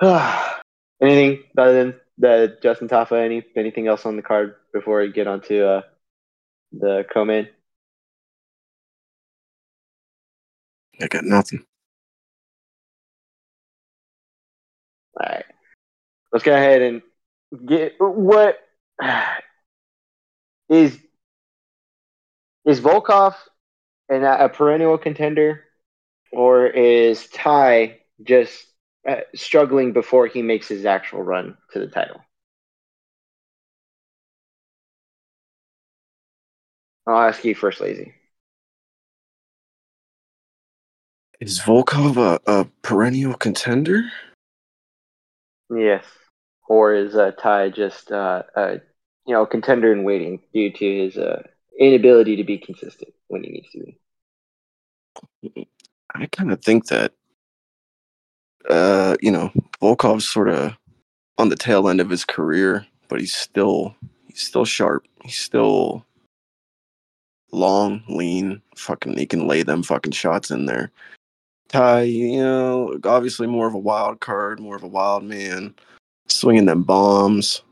anything 1.02 1.42
other 1.56 1.72
than 1.72 2.00
the 2.18 2.58
Justin 2.62 2.88
Tafa? 2.88 3.24
Any 3.24 3.42
anything 3.56 3.88
else 3.88 4.06
on 4.06 4.16
the 4.16 4.22
card 4.22 4.54
before 4.72 5.00
we 5.00 5.12
get 5.12 5.26
onto 5.26 5.62
uh, 5.62 5.82
the 6.72 7.04
co-main? 7.12 7.48
I 11.00 11.06
got 11.06 11.24
nothing. 11.24 11.64
All 15.20 15.26
right, 15.28 15.44
let's 16.32 16.44
go 16.44 16.54
ahead 16.54 16.82
and 16.82 17.02
get 17.66 17.94
what 17.98 18.58
is 20.68 20.98
is 22.66 22.80
Volkov 22.80 23.34
and 24.08 24.24
a 24.24 24.48
perennial 24.48 24.98
contender, 24.98 25.64
or 26.32 26.66
is 26.66 27.26
Tai 27.28 27.98
just 28.22 28.66
uh, 29.08 29.20
struggling 29.34 29.92
before 29.92 30.26
he 30.26 30.42
makes 30.42 30.68
his 30.68 30.84
actual 30.84 31.22
run 31.22 31.56
to 31.72 31.78
the 31.78 31.88
title? 31.88 32.20
I'll 37.06 37.28
ask 37.28 37.44
you 37.44 37.54
first, 37.54 37.80
Lazy. 37.80 38.12
Is 41.40 41.60
Volkov 41.60 42.16
a, 42.16 42.40
a 42.50 42.64
perennial 42.82 43.34
contender? 43.34 44.02
Yes. 45.70 46.04
Or 46.68 46.94
is 46.94 47.14
uh, 47.14 47.30
Tai 47.32 47.70
just 47.70 48.10
uh, 48.10 48.42
a 48.56 48.80
you 49.26 49.34
know 49.34 49.46
contender 49.46 49.92
in 49.92 50.04
waiting 50.04 50.40
due 50.52 50.72
to 50.72 51.04
his 51.04 51.16
uh, 51.16 51.42
inability 51.78 52.36
to 52.36 52.44
be 52.44 52.58
consistent 52.58 53.12
when 53.28 53.44
he 53.44 53.50
needs 53.50 53.70
to 53.70 53.84
be? 55.54 55.68
I 56.14 56.26
kind 56.26 56.50
of 56.50 56.62
think 56.62 56.86
that, 56.86 57.12
uh, 58.68 59.16
you 59.20 59.30
know, 59.30 59.52
Volkov's 59.80 60.28
sort 60.28 60.48
of 60.48 60.76
on 61.36 61.48
the 61.48 61.56
tail 61.56 61.88
end 61.88 62.00
of 62.00 62.10
his 62.10 62.24
career. 62.24 62.86
but 63.08 63.20
he's 63.20 63.34
still 63.34 63.94
he's 64.26 64.42
still 64.42 64.64
sharp. 64.64 65.06
He's 65.22 65.38
still 65.38 66.04
long, 67.52 68.02
lean, 68.08 68.60
fucking 68.76 69.16
he 69.16 69.26
can 69.26 69.46
lay 69.46 69.62
them 69.62 69.82
fucking 69.82 70.12
shots 70.12 70.50
in 70.50 70.66
there. 70.66 70.90
Tai, 71.68 72.02
you 72.02 72.38
know, 72.38 72.98
obviously 73.04 73.46
more 73.46 73.66
of 73.66 73.74
a 73.74 73.78
wild 73.78 74.20
card, 74.20 74.60
more 74.60 74.76
of 74.76 74.82
a 74.82 74.88
wild 74.88 75.24
man, 75.24 75.74
swinging 76.28 76.64
them 76.64 76.82
bombs. 76.82 77.62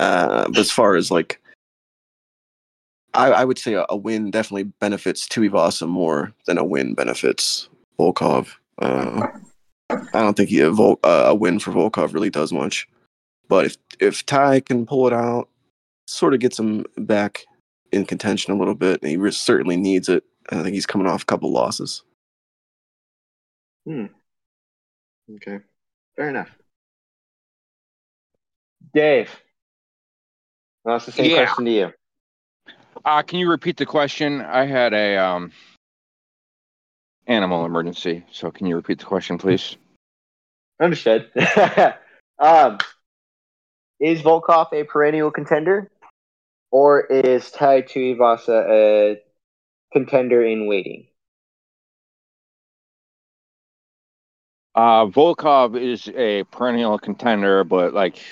Uh, 0.00 0.44
but 0.48 0.58
as 0.58 0.70
far 0.70 0.96
as 0.96 1.10
like, 1.10 1.40
I, 3.14 3.28
I 3.28 3.44
would 3.44 3.58
say 3.58 3.74
a, 3.74 3.86
a 3.88 3.96
win 3.96 4.30
definitely 4.30 4.64
benefits 4.64 5.26
Tuivasa 5.26 5.88
more 5.88 6.32
than 6.46 6.58
a 6.58 6.64
win 6.64 6.94
benefits 6.94 7.68
Volkov. 7.98 8.48
Uh, 8.78 9.26
I 9.90 10.20
don't 10.20 10.36
think 10.36 10.50
he, 10.50 10.60
a, 10.60 10.70
Vol, 10.70 10.98
uh, 11.02 11.26
a 11.28 11.34
win 11.34 11.58
for 11.58 11.72
Volkov 11.72 12.12
really 12.12 12.30
does 12.30 12.52
much. 12.52 12.88
But 13.48 13.66
if 13.66 13.76
if 14.00 14.26
Tai 14.26 14.60
can 14.60 14.86
pull 14.86 15.06
it 15.06 15.12
out, 15.12 15.48
sort 16.08 16.34
of 16.34 16.40
gets 16.40 16.58
him 16.58 16.84
back 16.98 17.46
in 17.92 18.04
contention 18.04 18.52
a 18.52 18.58
little 18.58 18.74
bit, 18.74 19.00
and 19.00 19.10
he 19.10 19.16
re- 19.16 19.30
certainly 19.30 19.76
needs 19.76 20.08
it. 20.08 20.24
I 20.50 20.62
think 20.62 20.74
he's 20.74 20.86
coming 20.86 21.06
off 21.06 21.22
a 21.22 21.26
couple 21.26 21.52
losses. 21.52 22.02
Hmm. 23.86 24.06
Okay. 25.36 25.60
Fair 26.16 26.28
enough. 26.28 26.50
Dave. 28.92 29.30
I'll 30.84 30.98
the 30.98 31.12
same 31.12 31.30
Yeah. 31.30 31.46
question 31.46 31.64
to 31.64 31.70
you. 31.70 31.92
Uh, 33.04 33.22
can 33.22 33.38
you 33.38 33.48
repeat 33.48 33.76
the 33.76 33.86
question? 33.86 34.40
I 34.40 34.66
had 34.66 34.92
a 34.92 35.16
um, 35.16 35.52
animal 37.26 37.64
emergency, 37.64 38.24
so 38.32 38.50
can 38.50 38.66
you 38.66 38.76
repeat 38.76 38.98
the 38.98 39.04
question, 39.04 39.38
please? 39.38 39.76
Understood. 40.80 41.30
um, 42.38 42.78
is 44.00 44.22
Volkov 44.22 44.72
a 44.72 44.84
perennial 44.84 45.30
contender, 45.30 45.90
or 46.70 47.00
is 47.00 47.50
Tai 47.50 47.82
Tuivasa 47.82 48.68
a 48.68 49.22
contender 49.92 50.42
in 50.44 50.66
waiting? 50.66 51.06
Uh, 54.76 55.06
Volkov 55.06 55.80
is 55.80 56.08
a 56.14 56.44
perennial 56.44 56.98
contender, 56.98 57.64
but 57.64 57.94
like 57.94 58.22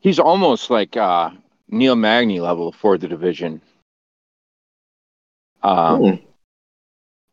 he's 0.00 0.18
almost 0.18 0.70
like 0.70 0.96
uh, 0.96 1.30
Neil 1.68 1.94
Magny 1.94 2.40
level 2.40 2.72
for 2.72 2.98
the 2.98 3.06
division. 3.06 3.62
Um, 5.62 6.20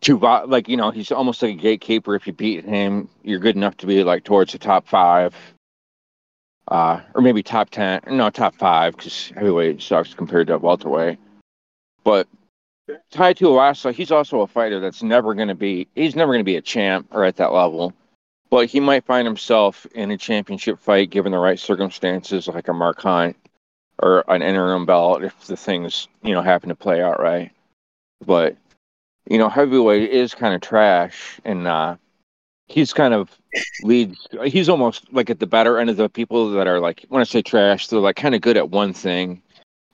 Hmm. 0.07 0.13
Like 0.47 0.69
you 0.69 0.77
know, 0.77 0.91
he's 0.91 1.11
almost 1.11 1.41
like 1.41 1.55
a 1.55 1.61
gatekeeper. 1.61 2.15
If 2.15 2.27
you 2.27 2.33
beat 2.33 2.63
him, 2.63 3.09
you're 3.23 3.39
good 3.39 3.55
enough 3.55 3.75
to 3.77 3.87
be 3.87 4.03
like 4.03 4.23
towards 4.23 4.53
the 4.53 4.59
top 4.59 4.87
five, 4.87 5.35
uh, 6.67 7.01
or 7.15 7.21
maybe 7.21 7.43
top 7.43 7.71
ten. 7.71 7.99
No, 8.09 8.29
top 8.29 8.55
five 8.55 8.95
because 8.95 9.31
heavyweight 9.35 9.81
sucks 9.81 10.13
compared 10.13 10.47
to 10.47 10.57
welterweight. 10.59 11.17
But 12.03 12.27
Tai 13.11 13.33
Tuivasa, 13.33 13.91
he's 13.91 14.11
also 14.11 14.41
a 14.41 14.47
fighter 14.47 14.79
that's 14.79 15.03
never 15.03 15.33
going 15.33 15.49
to 15.49 15.55
be. 15.55 15.87
He's 15.95 16.15
never 16.15 16.31
going 16.31 16.41
to 16.41 16.51
be 16.51 16.57
a 16.57 16.61
champ 16.61 17.07
or 17.11 17.25
at 17.25 17.35
that 17.37 17.51
level. 17.51 17.93
But 18.49 18.67
he 18.67 18.79
might 18.79 19.05
find 19.05 19.27
himself 19.27 19.85
in 19.93 20.09
a 20.11 20.17
championship 20.17 20.79
fight 20.79 21.11
given 21.11 21.31
the 21.31 21.37
right 21.37 21.59
circumstances, 21.59 22.47
like 22.47 22.67
a 22.67 22.73
Mark 22.73 23.01
Hunt 23.01 23.35
or 24.01 24.23
an 24.27 24.41
interim 24.41 24.85
belt 24.85 25.23
if 25.23 25.39
the 25.45 25.57
things 25.57 26.07
you 26.23 26.33
know 26.33 26.41
happen 26.41 26.69
to 26.69 26.75
play 26.75 27.01
out 27.01 27.19
right. 27.19 27.51
But 28.25 28.57
you 29.29 29.37
know, 29.37 29.49
heavyweight 29.49 30.09
is 30.09 30.33
kind 30.33 30.55
of 30.55 30.61
trash, 30.61 31.39
and 31.45 31.67
uh, 31.67 31.97
he's 32.67 32.93
kind 32.93 33.13
of 33.13 33.29
leads. 33.83 34.27
He's 34.45 34.69
almost 34.69 35.11
like 35.13 35.29
at 35.29 35.39
the 35.39 35.47
better 35.47 35.77
end 35.77 35.89
of 35.89 35.97
the 35.97 36.09
people 36.09 36.51
that 36.51 36.67
are 36.67 36.79
like 36.79 37.05
when 37.09 37.21
I 37.21 37.25
say 37.25 37.41
trash, 37.41 37.87
they're 37.87 37.99
like 37.99 38.15
kind 38.15 38.35
of 38.35 38.41
good 38.41 38.57
at 38.57 38.69
one 38.69 38.93
thing 38.93 39.41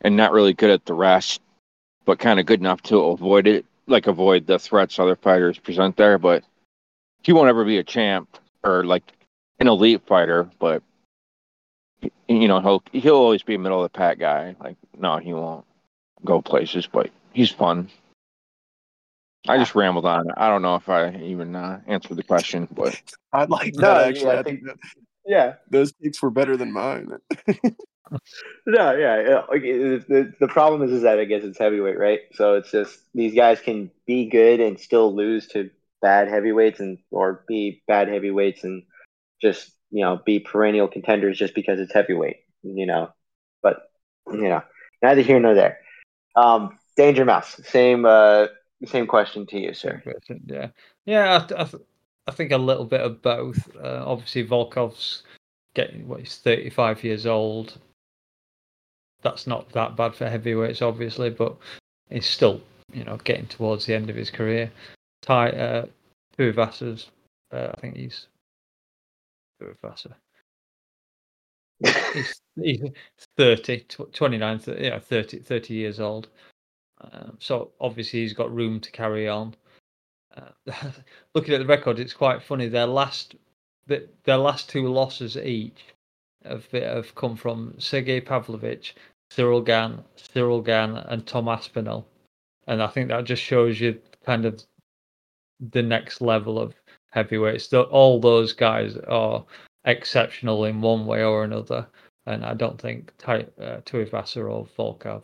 and 0.01 0.15
not 0.15 0.31
really 0.31 0.53
good 0.53 0.69
at 0.69 0.85
the 0.85 0.93
rest, 0.93 1.41
but 2.05 2.19
kind 2.19 2.39
of 2.39 2.45
good 2.45 2.59
enough 2.61 2.81
to 2.83 2.97
avoid 2.99 3.47
it, 3.47 3.65
like 3.87 4.07
avoid 4.07 4.47
the 4.47 4.59
threats 4.59 4.99
other 4.99 5.15
fighters 5.15 5.57
present 5.57 5.97
there. 5.97 6.17
But 6.17 6.43
he 7.23 7.33
won't 7.33 7.49
ever 7.49 7.65
be 7.65 7.79
a 7.79 7.83
champ 7.83 8.37
or 8.65 8.83
like 8.83 9.03
an 9.59 9.67
elite 9.67 10.01
fighter, 10.07 10.49
but 10.59 10.83
you 12.27 12.47
know 12.47 12.59
he'll 12.59 12.83
he'll 12.91 13.15
always 13.15 13.43
be 13.43 13.55
a 13.55 13.59
middle 13.59 13.83
of 13.83 13.91
the 13.91 13.97
pack 13.97 14.19
guy. 14.19 14.55
Like 14.59 14.77
no, 14.97 15.17
he 15.17 15.33
won't 15.33 15.65
go 16.25 16.41
places, 16.41 16.87
but 16.87 17.09
he's 17.33 17.51
fun. 17.51 17.89
I 19.47 19.57
just 19.57 19.75
rambled 19.75 20.05
on. 20.05 20.31
I 20.35 20.49
don't 20.49 20.63
know 20.63 20.75
if 20.75 20.89
I 20.89 21.15
even 21.17 21.55
uh, 21.55 21.79
answered 21.87 22.17
the 22.17 22.23
question, 22.23 22.67
but 22.71 22.99
I 23.33 23.45
like 23.45 23.75
No, 23.75 23.81
that 23.81 24.01
yeah, 24.01 24.07
actually. 24.07 24.31
I 24.31 24.39
I 24.39 24.43
think 24.43 24.63
that 24.65 24.77
Yeah. 25.25 25.53
those 25.69 25.91
picks 25.91 26.21
were 26.21 26.31
better 26.31 26.57
than 26.57 26.71
mine. 26.71 27.11
No, 28.67 28.95
yeah. 28.95 29.21
yeah. 29.21 29.41
Like, 29.49 29.61
the, 29.63 30.33
the 30.39 30.47
problem 30.47 30.81
is, 30.83 30.91
is 30.91 31.01
that 31.03 31.19
I 31.19 31.25
guess 31.25 31.43
it's 31.43 31.57
heavyweight, 31.57 31.97
right? 31.99 32.21
So 32.33 32.55
it's 32.55 32.71
just 32.71 32.99
these 33.13 33.35
guys 33.35 33.59
can 33.59 33.91
be 34.05 34.25
good 34.25 34.59
and 34.59 34.79
still 34.79 35.13
lose 35.13 35.47
to 35.49 35.69
bad 36.01 36.27
heavyweights, 36.27 36.79
and 36.79 36.97
or 37.11 37.43
be 37.47 37.83
bad 37.87 38.07
heavyweights 38.07 38.63
and 38.63 38.83
just 39.41 39.71
you 39.91 40.03
know 40.03 40.21
be 40.25 40.39
perennial 40.39 40.87
contenders 40.87 41.37
just 41.37 41.55
because 41.55 41.79
it's 41.79 41.93
heavyweight, 41.93 42.37
you 42.63 42.85
know. 42.85 43.09
But 43.61 43.89
you 44.27 44.49
know, 44.49 44.63
neither 45.01 45.21
here 45.21 45.39
nor 45.39 45.53
there. 45.53 45.79
Um, 46.35 46.77
Danger 46.97 47.25
Mouse, 47.25 47.59
same 47.65 48.05
uh, 48.05 48.47
same 48.85 49.07
question 49.07 49.45
to 49.47 49.59
you, 49.59 49.73
sir. 49.73 50.01
Yeah, 50.45 50.69
yeah. 51.05 51.45
I, 51.49 51.61
I, 51.61 51.69
I 52.27 52.31
think 52.31 52.51
a 52.51 52.57
little 52.57 52.85
bit 52.85 53.01
of 53.01 53.21
both. 53.21 53.69
Uh, 53.75 54.03
obviously, 54.05 54.47
Volkov's 54.47 55.23
getting 55.73 56.07
what 56.07 56.19
he's 56.19 56.37
thirty-five 56.37 57.03
years 57.03 57.25
old. 57.25 57.77
That's 59.21 59.47
not 59.47 59.69
that 59.71 59.95
bad 59.95 60.13
for 60.13 60.29
heavyweights, 60.29 60.83
obviously, 60.83 61.31
but 61.31 61.57
he's 62.11 62.27
still, 62.27 62.61
you 62.93 63.03
know, 63.03 63.17
getting 63.23 63.47
towards 63.47 63.85
the 63.85 63.95
end 63.95 64.09
of 64.09 64.15
his 64.15 64.29
career. 64.29 64.71
Tai, 65.25 65.49
uh, 65.49 65.85
Tuivasa's, 66.37 67.09
uh, 67.51 67.69
I 67.75 67.79
think 67.79 67.95
he's 67.95 68.27
Tuivasa. 69.61 70.13
He's, 72.13 72.41
he's 72.55 72.81
30, 73.37 73.79
tw- 73.81 74.13
29, 74.13 74.59
th- 74.59 74.79
yeah, 74.79 74.99
30, 74.99 75.39
30 75.39 75.73
years 75.73 75.99
old. 75.99 76.27
Um, 77.01 77.37
so 77.39 77.71
obviously 77.81 78.21
he's 78.21 78.33
got 78.33 78.53
room 78.53 78.79
to 78.79 78.91
carry 78.91 79.27
on. 79.27 79.55
Uh, 80.37 80.51
looking 81.33 81.55
at 81.55 81.59
the 81.59 81.65
record, 81.65 81.99
it's 81.99 82.13
quite 82.13 82.43
funny. 82.43 82.67
Their 82.67 82.85
last, 82.85 83.35
the- 83.87 84.07
their 84.25 84.37
last 84.37 84.69
two 84.69 84.87
losses 84.87 85.37
each 85.37 85.85
have, 86.43 86.69
have 86.71 87.15
come 87.15 87.35
from 87.35 87.73
Sergei 87.79 88.21
Pavlovich, 88.21 88.95
Ciryl 89.33 89.65
Gane, 89.65 90.03
Ciryl 90.17 90.63
Gane, 90.63 90.97
and 90.97 91.25
Tom 91.25 91.47
Aspinall, 91.47 92.05
and 92.67 92.81
I 92.81 92.87
think 92.87 93.09
that 93.09 93.23
just 93.23 93.41
shows 93.41 93.81
you 93.81 93.99
kind 94.23 94.45
of 94.45 94.63
the 95.59 95.81
next 95.83 96.21
level 96.21 96.59
of 96.59 96.73
heavyweights. 97.11 97.67
Tho- 97.67 97.83
All 97.83 98.19
those 98.19 98.53
guys 98.53 98.97
are 98.97 99.45
exceptional 99.85 100.65
in 100.65 100.81
one 100.81 101.05
way 101.05 101.23
or 101.23 101.43
another, 101.43 101.87
and 102.25 102.45
I 102.45 102.53
don't 102.53 102.79
think 102.79 103.13
Tai, 103.17 103.41
uh, 103.59 103.81
Tuivasa 103.81 104.49
or 104.49 104.65
Volkov 104.77 105.23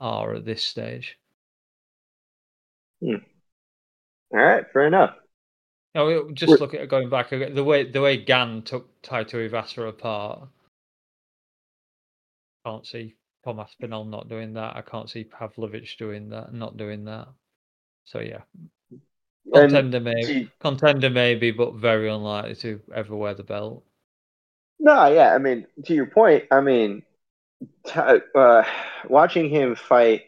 are 0.00 0.34
at 0.34 0.44
this 0.44 0.64
stage. 0.64 1.18
All 4.30 4.38
right, 4.38 4.64
fair 4.72 4.86
enough. 4.86 5.16
No, 5.94 6.30
just 6.32 6.50
We're- 6.50 6.60
look 6.60 6.74
at 6.74 6.88
going 6.88 7.08
back 7.08 7.30
the 7.30 7.64
way 7.64 7.90
the 7.90 8.00
way 8.00 8.16
Gane 8.16 8.62
took 8.62 9.00
Tai 9.02 9.24
Tuivasa 9.24 9.88
apart. 9.88 10.48
Can't 12.64 12.86
see 12.86 13.16
Tom 13.44 13.58
Aspinall 13.60 14.04
not 14.04 14.28
doing 14.28 14.52
that. 14.54 14.76
I 14.76 14.82
can't 14.82 15.08
see 15.08 15.24
Pavlovich 15.24 15.96
doing 15.96 16.28
that, 16.30 16.52
not 16.52 16.76
doing 16.76 17.04
that. 17.06 17.28
So 18.04 18.20
yeah, 18.20 18.42
contender 19.52 20.00
maybe, 20.00 20.50
contender 20.60 21.10
maybe, 21.10 21.50
but 21.50 21.74
very 21.74 22.08
unlikely 22.08 22.54
to 22.56 22.80
ever 22.94 23.14
wear 23.16 23.34
the 23.34 23.42
belt. 23.42 23.84
No, 24.80 25.06
yeah. 25.06 25.34
I 25.34 25.38
mean, 25.38 25.66
to 25.86 25.94
your 25.94 26.06
point, 26.06 26.44
I 26.50 26.60
mean, 26.60 27.02
t- 27.86 28.20
uh, 28.34 28.62
watching 29.08 29.48
him 29.50 29.74
fight 29.74 30.22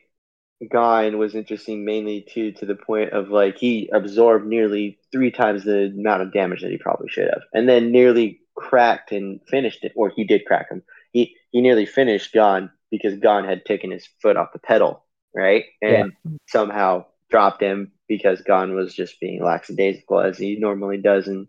Gane 0.69 1.17
was 1.17 1.35
interesting, 1.35 1.85
mainly 1.85 2.27
to 2.35 2.53
to 2.53 2.67
the 2.67 2.75
point 2.75 3.13
of 3.13 3.31
like 3.31 3.57
he 3.57 3.89
absorbed 3.93 4.47
nearly 4.47 4.99
three 5.11 5.31
times 5.31 5.65
the 5.65 5.87
amount 5.87 6.23
of 6.23 6.33
damage 6.33 6.61
that 6.63 6.71
he 6.71 6.79
probably 6.79 7.09
should 7.09 7.29
have, 7.29 7.43
and 7.55 7.69
then 7.69 7.93
nearly 7.93 8.41
cracked 8.55 9.11
and 9.13 9.41
finished 9.49 9.85
it, 9.85 9.93
or 9.97 10.11
he 10.11 10.25
did 10.25 10.45
crack 10.45 10.71
him. 10.71 10.83
He 11.13 11.35
he 11.51 11.63
nearly 11.63 11.87
finished 11.87 12.33
Gane 12.33 12.71
because 12.91 13.19
Gane 13.19 13.45
had 13.45 13.65
taken 13.65 13.91
his 13.91 14.07
foot 14.21 14.37
off 14.37 14.53
the 14.53 14.59
pedal, 14.59 15.05
right, 15.35 15.65
and 15.81 16.13
somehow 16.47 17.07
dropped 17.31 17.63
him 17.63 17.93
because 18.11 18.43
Gane 18.43 18.75
was 18.75 18.95
just 18.95 19.21
being 19.21 19.43
lackadaisical 19.43 20.21
as 20.21 20.37
he 20.37 20.57
normally 20.59 20.99
does 20.99 21.29
in 21.29 21.47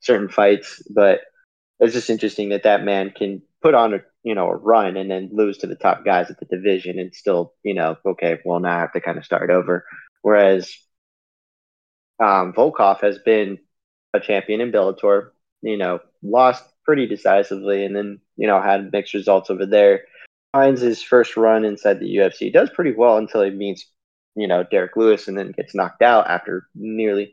certain 0.00 0.28
fights, 0.28 0.82
but 0.90 1.20
it's 1.78 1.94
just 1.94 2.10
interesting 2.10 2.48
that 2.48 2.64
that 2.64 2.84
man 2.84 3.12
can 3.16 3.40
put 3.62 3.74
on 3.74 3.94
a 3.94 4.00
you 4.24 4.34
know 4.34 4.48
a 4.48 4.56
run 4.56 4.96
and 4.96 5.10
then 5.10 5.30
lose 5.32 5.58
to 5.58 5.66
the 5.68 5.76
top 5.76 6.04
guys 6.04 6.28
at 6.30 6.38
the 6.40 6.46
division 6.46 6.98
and 6.98 7.14
still 7.14 7.54
you 7.62 7.74
know 7.74 7.96
okay 8.04 8.38
well 8.44 8.60
now 8.60 8.76
I 8.76 8.80
have 8.80 8.92
to 8.92 9.00
kind 9.00 9.16
of 9.16 9.24
start 9.24 9.50
over. 9.50 9.86
Whereas 10.22 10.76
um, 12.20 12.52
Volkov 12.52 13.00
has 13.00 13.18
been 13.18 13.58
a 14.12 14.20
champion 14.20 14.60
in 14.60 14.72
Bellator, 14.72 15.30
you 15.62 15.76
know, 15.76 16.00
lost 16.22 16.64
pretty 16.84 17.06
decisively 17.06 17.84
and 17.84 17.94
then 17.94 18.20
you 18.36 18.48
know, 18.48 18.60
had 18.60 18.90
mixed 18.92 19.14
results 19.14 19.50
over 19.50 19.66
there. 19.66 20.02
Finds 20.52 20.80
his 20.80 21.02
first 21.02 21.36
run 21.36 21.64
inside 21.64 22.00
the 22.00 22.16
UFC, 22.16 22.52
does 22.52 22.70
pretty 22.70 22.92
well 22.92 23.16
until 23.16 23.42
he 23.42 23.50
meets, 23.50 23.86
you 24.34 24.46
know, 24.46 24.64
Derrick 24.64 24.96
Lewis 24.96 25.28
and 25.28 25.36
then 25.36 25.52
gets 25.52 25.74
knocked 25.74 26.02
out 26.02 26.28
after 26.28 26.66
nearly 26.74 27.32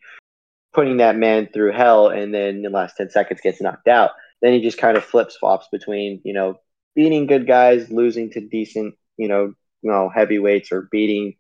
putting 0.74 0.98
that 0.98 1.16
man 1.16 1.48
through 1.54 1.72
hell 1.72 2.08
and 2.10 2.34
then 2.34 2.58
in 2.58 2.62
the 2.62 2.70
last 2.70 2.98
10 2.98 3.10
seconds 3.10 3.42
gets 3.42 3.62
knocked 3.62 3.88
out. 3.88 4.12
Then 4.42 4.54
he 4.54 4.62
just 4.62 4.78
kind 4.78 4.98
of 4.98 5.04
flips 5.04 5.36
flops 5.36 5.68
between, 5.72 6.22
you 6.24 6.34
know, 6.34 6.60
beating 6.96 7.28
good 7.28 7.48
guys, 7.48 7.90
losing 7.90 8.30
to 8.32 8.42
decent, 8.42 8.96
you 9.18 9.28
know, 9.28 9.54
you 9.82 9.92
know, 9.92 10.10
heavyweights 10.14 10.72
or 10.72 10.88
beating, 10.92 11.36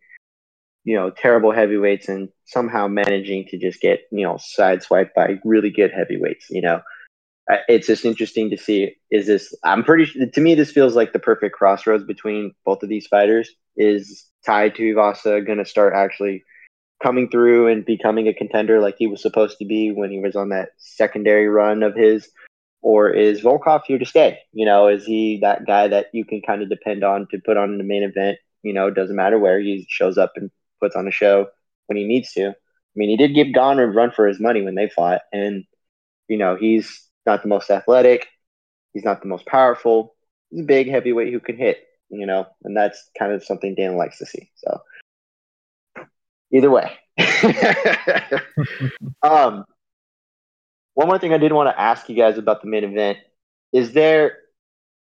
you 0.83 0.95
know, 0.95 1.09
terrible 1.09 1.51
heavyweights 1.51 2.09
and 2.09 2.29
somehow 2.45 2.87
managing 2.87 3.45
to 3.45 3.57
just 3.57 3.81
get, 3.81 4.01
you 4.11 4.23
know, 4.23 4.35
sideswiped 4.35 5.13
by 5.15 5.39
really 5.43 5.69
good 5.69 5.91
heavyweights, 5.91 6.47
you 6.49 6.61
know. 6.61 6.81
It's 7.67 7.87
just 7.87 8.05
interesting 8.05 8.51
to 8.51 8.57
see 8.57 8.95
is 9.09 9.25
this 9.25 9.55
I'm 9.63 9.83
pretty 9.83 10.29
to 10.29 10.41
me 10.41 10.53
this 10.53 10.71
feels 10.71 10.95
like 10.95 11.13
the 11.13 11.19
perfect 11.19 11.55
crossroads 11.55 12.03
between 12.03 12.53
both 12.63 12.83
of 12.83 12.89
these 12.89 13.07
fighters. 13.07 13.49
Is 13.79 14.25
Tai 14.45 14.69
Tuivasa 14.69 15.43
going 15.45 15.57
to 15.57 15.65
start 15.65 15.93
actually 15.95 16.43
coming 17.01 17.29
through 17.29 17.67
and 17.67 17.85
becoming 17.85 18.27
a 18.27 18.33
contender 18.33 18.79
like 18.79 18.95
he 18.99 19.07
was 19.07 19.21
supposed 19.21 19.57
to 19.57 19.65
be 19.65 19.91
when 19.91 20.11
he 20.11 20.19
was 20.19 20.35
on 20.35 20.49
that 20.49 20.69
secondary 20.77 21.47
run 21.47 21.81
of 21.81 21.95
his 21.95 22.29
or 22.81 23.09
is 23.09 23.41
Volkov 23.41 23.81
here 23.85 23.99
to 23.99 24.05
stay? 24.05 24.39
You 24.53 24.65
know, 24.65 24.87
is 24.87 25.05
he 25.05 25.39
that 25.41 25.65
guy 25.65 25.87
that 25.87 26.07
you 26.13 26.25
can 26.25 26.41
kind 26.41 26.61
of 26.61 26.69
depend 26.69 27.03
on 27.03 27.27
to 27.31 27.39
put 27.39 27.57
on 27.57 27.77
the 27.77 27.83
main 27.83 28.03
event? 28.03 28.37
You 28.63 28.73
know, 28.73 28.87
it 28.87 28.95
doesn't 28.95 29.15
matter 29.15 29.39
where 29.39 29.59
he 29.59 29.85
shows 29.89 30.17
up 30.17 30.33
and 30.35 30.49
puts 30.79 30.95
on 30.95 31.07
a 31.07 31.11
show 31.11 31.47
when 31.87 31.97
he 31.97 32.05
needs 32.05 32.31
to. 32.33 32.49
I 32.49 32.95
mean, 32.95 33.09
he 33.09 33.17
did 33.17 33.35
give 33.35 33.53
Gane 33.53 33.79
a 33.79 33.87
run 33.87 34.11
for 34.11 34.27
his 34.27 34.39
money 34.39 34.61
when 34.61 34.75
they 34.75 34.89
fought, 34.89 35.21
and 35.31 35.63
you 36.27 36.37
know, 36.37 36.55
he's 36.55 37.07
not 37.25 37.41
the 37.41 37.47
most 37.47 37.69
athletic, 37.69 38.27
he's 38.93 39.03
not 39.03 39.21
the 39.21 39.27
most 39.27 39.45
powerful. 39.45 40.15
He's 40.49 40.61
a 40.61 40.65
big 40.65 40.89
heavyweight 40.89 41.31
who 41.31 41.39
can 41.39 41.57
hit, 41.57 41.79
you 42.09 42.25
know, 42.25 42.47
and 42.63 42.75
that's 42.75 43.09
kind 43.17 43.31
of 43.31 43.43
something 43.43 43.75
Dan 43.75 43.95
likes 43.97 44.17
to 44.19 44.25
see. 44.25 44.49
So, 44.55 44.81
either 46.53 46.69
way. 46.69 46.91
um, 49.23 49.65
one 50.93 51.07
more 51.07 51.19
thing 51.19 51.33
I 51.33 51.37
did 51.37 51.53
want 51.53 51.69
to 51.69 51.79
ask 51.79 52.09
you 52.09 52.15
guys 52.15 52.37
about 52.37 52.61
the 52.61 52.67
main 52.67 52.83
event. 52.83 53.19
Is 53.71 53.93
there 53.93 54.37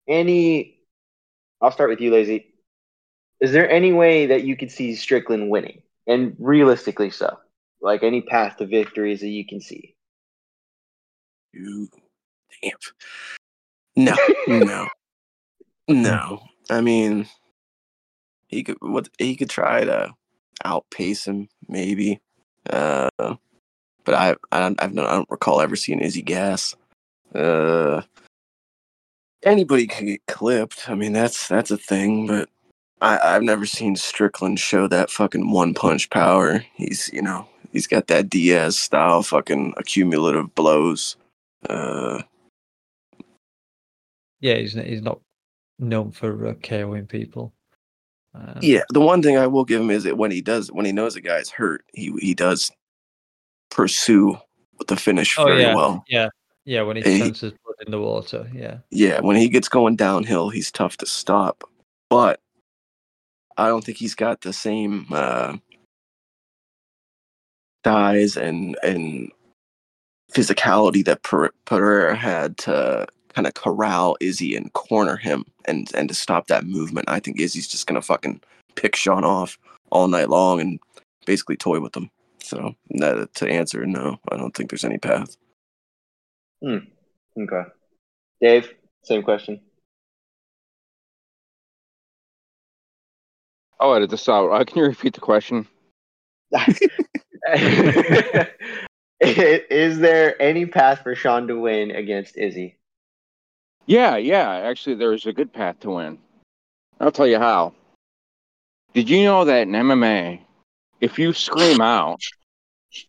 any 0.08 0.80
I'll 1.62 1.72
start 1.72 1.90
with 1.90 2.00
you, 2.00 2.12
Lazy. 2.12 2.54
Is 3.42 3.52
there 3.52 3.70
any 3.70 3.92
way 3.92 4.28
that 4.28 4.44
you 4.44 4.56
could 4.56 4.72
see 4.72 4.96
Strickland 4.96 5.50
winning? 5.50 5.82
And 6.08 6.36
realistically 6.40 7.10
so. 7.10 7.38
Like 7.82 8.04
any 8.04 8.22
path 8.22 8.58
to 8.58 8.66
victories 8.66 9.22
that 9.22 9.28
you 9.28 9.46
can 9.46 9.62
see. 9.62 9.96
You, 11.54 11.90
damn. 12.62 12.74
No, 13.96 14.16
no, 14.48 14.88
no. 15.88 16.40
I 16.70 16.82
mean, 16.82 17.28
he 18.48 18.64
could 18.64 18.78
what 18.82 19.10
he 19.18 19.36
could 19.36 19.50
try 19.50 19.84
to 19.86 20.14
outpace 20.66 21.26
him, 21.26 21.50
maybe. 21.68 22.20
Uh, 22.70 23.10
but 23.18 24.16
I 24.16 24.36
I 24.52 24.60
don't, 24.60 24.82
I've 24.82 24.98
I 24.98 25.16
don't 25.16 25.30
recall 25.30 25.62
ever 25.62 25.76
seeing 25.76 26.00
Izzy 26.00 26.22
gas. 26.22 26.76
Uh, 27.34 28.02
anybody 29.44 29.88
can 29.88 30.08
get 30.08 30.26
clipped. 30.28 30.90
I 30.90 30.96
mean, 30.96 31.14
that's 31.14 31.48
that's 31.48 31.72
a 31.72 31.78
thing, 31.78 32.28
but 32.28 32.50
I 33.02 33.20
I've 33.20 33.44
never 33.44 33.66
seen 33.66 33.96
Strickland 33.96 34.60
show 34.60 34.88
that 34.88 35.12
fucking 35.12 35.52
one 35.52 35.74
punch 35.74 36.10
power. 36.10 36.64
He's 36.76 37.10
you 37.14 37.22
know 37.22 37.48
he's 37.72 37.88
got 37.88 38.08
that 38.08 38.30
Diaz 38.30 38.78
style 38.78 39.24
fucking 39.24 39.74
accumulative 39.78 40.54
blows. 40.56 41.16
Uh, 41.70 42.22
Yeah, 44.42 44.56
he's 44.56 44.74
he's 44.74 45.02
not 45.02 45.20
known 45.80 46.12
for 46.12 46.48
uh, 46.48 46.54
KOing 46.56 47.08
people. 47.08 47.54
Um, 48.36 48.60
Yeah, 48.62 48.84
the 48.90 49.00
one 49.02 49.22
thing 49.24 49.38
I 49.38 49.48
will 49.48 49.66
give 49.66 49.82
him 49.82 49.90
is 49.90 50.04
that 50.04 50.18
when 50.18 50.32
he 50.32 50.42
does, 50.42 50.72
when 50.72 50.86
he 50.86 50.92
knows 50.92 51.16
a 51.16 51.22
guy's 51.22 51.50
hurt, 51.50 51.84
he 51.94 52.12
he 52.20 52.34
does 52.34 52.72
pursue 53.72 54.38
the 54.88 54.96
finish 54.96 55.38
Oh, 55.38 55.46
very 55.46 55.62
yeah. 55.64 55.76
well. 55.76 56.04
yeah, 56.08 56.30
yeah. 56.66 56.82
When 56.84 56.98
he 56.98 57.04
He- 57.04 57.20
senses 57.20 57.54
blood 57.64 57.76
in 57.86 57.92
the 57.92 58.00
water, 58.00 58.50
yeah. 58.54 58.80
Yeah, 58.92 59.20
when 59.22 59.36
he 59.36 59.50
gets 59.50 59.70
going 59.70 59.96
downhill, 59.96 60.50
he's 60.50 60.72
tough 60.72 60.98
to 60.98 61.06
stop. 61.06 61.64
But 62.10 62.40
I 63.58 63.68
don't 63.68 63.84
think 63.84 63.98
he's 63.98 64.16
got 64.16 64.42
the 64.42 64.54
same 64.54 65.06
uh, 65.12 65.58
size 67.86 68.38
and 68.38 68.78
and 68.84 69.32
physicality 70.34 71.04
that 71.06 71.24
Per- 71.24 71.52
Pereira 71.66 72.16
had 72.16 72.58
to 72.60 73.08
kind 73.34 73.48
of 73.48 73.54
corral 73.54 74.18
Izzy 74.20 74.56
and 74.56 74.72
corner 74.74 75.16
him 75.16 75.46
and 75.66 75.92
and 75.96 76.10
to 76.10 76.16
stop 76.16 76.48
that 76.48 76.66
movement. 76.66 77.10
I 77.10 77.20
think 77.20 77.40
Izzy's 77.40 77.68
just 77.68 77.88
gonna 77.88 78.02
fucking 78.02 78.42
pick 78.76 78.96
Sean 78.96 79.24
off 79.24 79.58
all 79.92 80.08
night 80.08 80.30
long 80.30 80.60
and 80.60 80.80
basically 81.26 81.58
toy 81.58 81.80
with 81.80 81.96
him. 81.96 82.10
So 82.42 82.74
that, 82.92 83.34
to 83.36 83.50
answer, 83.50 83.86
no, 83.86 84.18
I 84.32 84.38
don't 84.38 84.56
think 84.56 84.70
there's 84.70 84.86
any 84.86 84.98
path. 84.98 85.38
Okay. 87.40 87.70
Dave, 88.42 88.74
same 89.04 89.22
question. 89.22 89.62
Oh 93.80 93.92
I'll 93.92 93.96
edit 93.96 94.10
this 94.10 94.28
out. 94.28 94.50
Uh, 94.50 94.64
can 94.66 94.78
you 94.80 94.86
repeat 94.86 95.14
the 95.14 95.22
question? 95.22 95.68
Is 99.22 100.00
there 100.00 100.42
any 100.42 100.66
path 100.66 101.04
for 101.04 101.14
Sean 101.16 101.48
to 101.48 101.60
win 101.60 101.92
against 101.92 102.38
Izzy? 102.38 102.79
Yeah, 103.90 104.18
yeah. 104.18 104.52
Actually, 104.52 104.98
there's 104.98 105.26
a 105.26 105.34
good 105.34 105.52
path 105.52 105.80
to 105.80 105.90
win. 105.90 106.20
I'll 107.00 107.12
tell 107.12 107.26
you 107.26 107.40
how. 107.40 107.74
Did 108.94 109.10
you 109.10 109.24
know 109.24 109.46
that 109.46 109.64
in 109.64 109.72
MMA, 109.72 110.42
if 111.02 111.18
you 111.18 111.34
scream 111.34 111.82
out, 111.82 112.22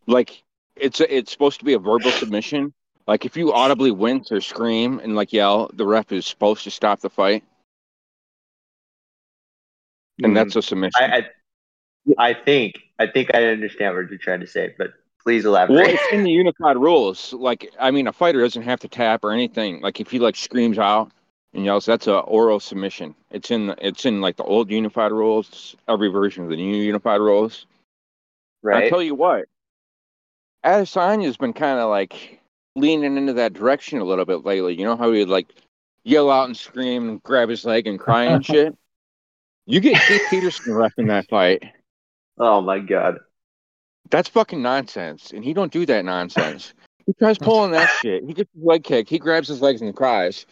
like 0.07 0.43
it's 0.77 1.01
a, 1.01 1.15
it's 1.15 1.31
supposed 1.33 1.59
to 1.59 1.67
be 1.67 1.75
a 1.75 1.79
verbal 1.79 2.11
submission. 2.11 2.73
Like 3.07 3.27
if 3.27 3.37
you 3.37 3.53
audibly 3.53 3.91
wince 3.91 4.33
or 4.33 4.41
scream 4.41 5.01
and 5.01 5.15
like 5.15 5.35
yell, 5.35 5.71
the 5.75 5.85
ref 5.85 6.13
is 6.13 6.27
supposed 6.27 6.65
to 6.65 6.71
stop 6.71 7.01
the 7.01 7.11
fight, 7.11 7.45
and 10.23 10.29
hmm. 10.29 10.35
that's 10.35 10.57
a 10.57 10.63
submission. 10.63 10.93
I, 10.99 11.29
I, 12.19 12.31
I 12.31 12.35
think 12.35 12.79
I 12.99 13.07
think 13.07 13.35
I 13.35 13.49
understand 13.49 13.97
what 13.97 14.09
you're 14.09 14.19
trying 14.19 14.41
to 14.41 14.47
say, 14.47 14.75
but 14.79 14.93
please 15.23 15.45
elaborate. 15.45 15.77
Well, 15.77 15.87
it's 15.89 16.13
in 16.13 16.25
the 16.25 16.31
unified 16.31 16.77
rules. 16.77 17.33
Like, 17.33 17.73
I 17.79 17.91
mean, 17.91 18.07
a 18.07 18.13
fighter 18.13 18.41
doesn't 18.41 18.63
have 18.63 18.81
to 18.81 18.89
tap 18.89 19.25
or 19.25 19.33
anything. 19.33 19.81
Like, 19.81 20.01
if 20.01 20.11
he 20.11 20.19
like 20.19 20.37
screams 20.37 20.79
out 20.79 21.13
and 21.55 21.65
yells, 21.65 21.87
that's 21.87 22.07
a 22.07 22.19
oral 22.21 22.61
submission. 22.61 23.15
It's 23.31 23.51
in 23.51 23.75
it's 23.79 24.05
in 24.05 24.21
like 24.21 24.37
the 24.37 24.45
old 24.45 24.71
unified 24.71 25.13
rules. 25.13 25.77
Every 25.89 26.09
version 26.09 26.45
of 26.45 26.51
the 26.51 26.57
new 26.57 26.77
unified 26.77 27.21
rules. 27.21 27.67
Right. 28.63 28.85
I 28.85 28.89
tell 28.89 29.03
you 29.03 29.15
what, 29.15 29.47
Adesanya's 30.65 31.37
been 31.37 31.53
kind 31.55 31.79
of 31.79 31.89
like 31.89 32.41
leaning 32.77 33.17
into 33.17 33.33
that 33.35 33.53
direction 33.53 34.01
a 34.01 34.05
little 34.05 34.25
bit 34.25 34.45
lately. 34.45 34.75
You 34.75 34.85
know 34.85 34.97
how 34.97 35.13
he'd 35.13 35.29
like 35.29 35.53
yell 36.05 36.31
out 36.31 36.47
and 36.47 36.57
scream 36.57 37.09
and 37.09 37.23
grab 37.23 37.49
his 37.49 37.65
leg 37.65 37.87
and 37.87 37.99
cry 37.99 38.25
and 38.25 38.45
shit. 38.47 38.77
You 39.67 39.81
get 39.81 40.01
Keith 40.03 40.23
Peterson 40.31 40.75
ref 40.75 40.93
in 40.99 41.07
that 41.09 41.29
fight. 41.29 41.63
oh 42.39 42.61
my 42.61 42.79
god. 42.79 43.19
That's 44.11 44.29
fucking 44.29 44.61
nonsense, 44.61 45.31
and 45.33 45.45
he 45.45 45.53
don't 45.53 45.73
do 45.73 45.87
that 45.87 46.05
nonsense. 46.05 46.75
He 47.07 47.13
tries 47.13 47.39
pulling 47.39 47.73
that 47.73 47.89
shit. 48.03 48.25
He 48.25 48.33
gets 48.33 48.51
his 48.55 48.65
leg 48.65 48.85
kicked. 48.85 49.09
He 49.09 49.19
grabs 49.19 49.49
his 49.49 49.63
legs 49.63 49.81
and 49.83 49.95
cries. 49.95 50.47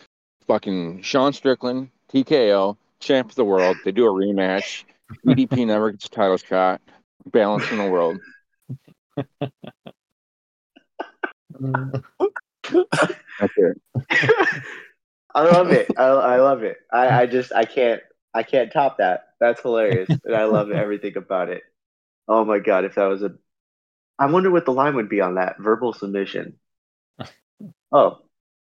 Fucking 0.46 1.02
Sean 1.02 1.32
Strickland, 1.32 1.90
TKO, 2.12 2.76
champ 3.00 3.30
of 3.30 3.34
the 3.34 3.44
world. 3.44 3.76
They 3.84 3.92
do 3.92 4.06
a 4.06 4.10
rematch. 4.10 4.84
DDP 5.26 5.66
never 5.66 5.90
gets 5.90 6.06
a 6.06 6.10
title 6.10 6.36
shot. 6.36 6.80
Balance 7.26 7.70
in 7.70 7.78
the 7.78 7.90
world. 7.90 8.18
That's 13.40 13.52
it. 13.56 13.80
I 15.34 15.42
love 15.44 15.70
it. 15.70 15.90
I, 15.96 16.04
I 16.04 16.40
love 16.40 16.62
it. 16.62 16.78
I, 16.92 17.22
I 17.22 17.26
just 17.26 17.52
I 17.52 17.64
can't 17.64 18.02
I 18.34 18.42
can't 18.42 18.72
top 18.72 18.98
that. 18.98 19.28
That's 19.40 19.60
hilarious, 19.60 20.08
and 20.24 20.34
I 20.34 20.44
love 20.44 20.70
everything 20.70 21.16
about 21.16 21.48
it. 21.48 21.62
Oh 22.26 22.44
my 22.44 22.58
god! 22.58 22.84
If 22.84 22.94
that 22.96 23.06
was 23.06 23.22
a, 23.22 23.34
I 24.18 24.26
wonder 24.26 24.50
what 24.50 24.64
the 24.64 24.72
line 24.72 24.94
would 24.96 25.08
be 25.08 25.20
on 25.20 25.34
that 25.36 25.56
verbal 25.58 25.92
submission. 25.92 26.58
Oh, 27.90 28.18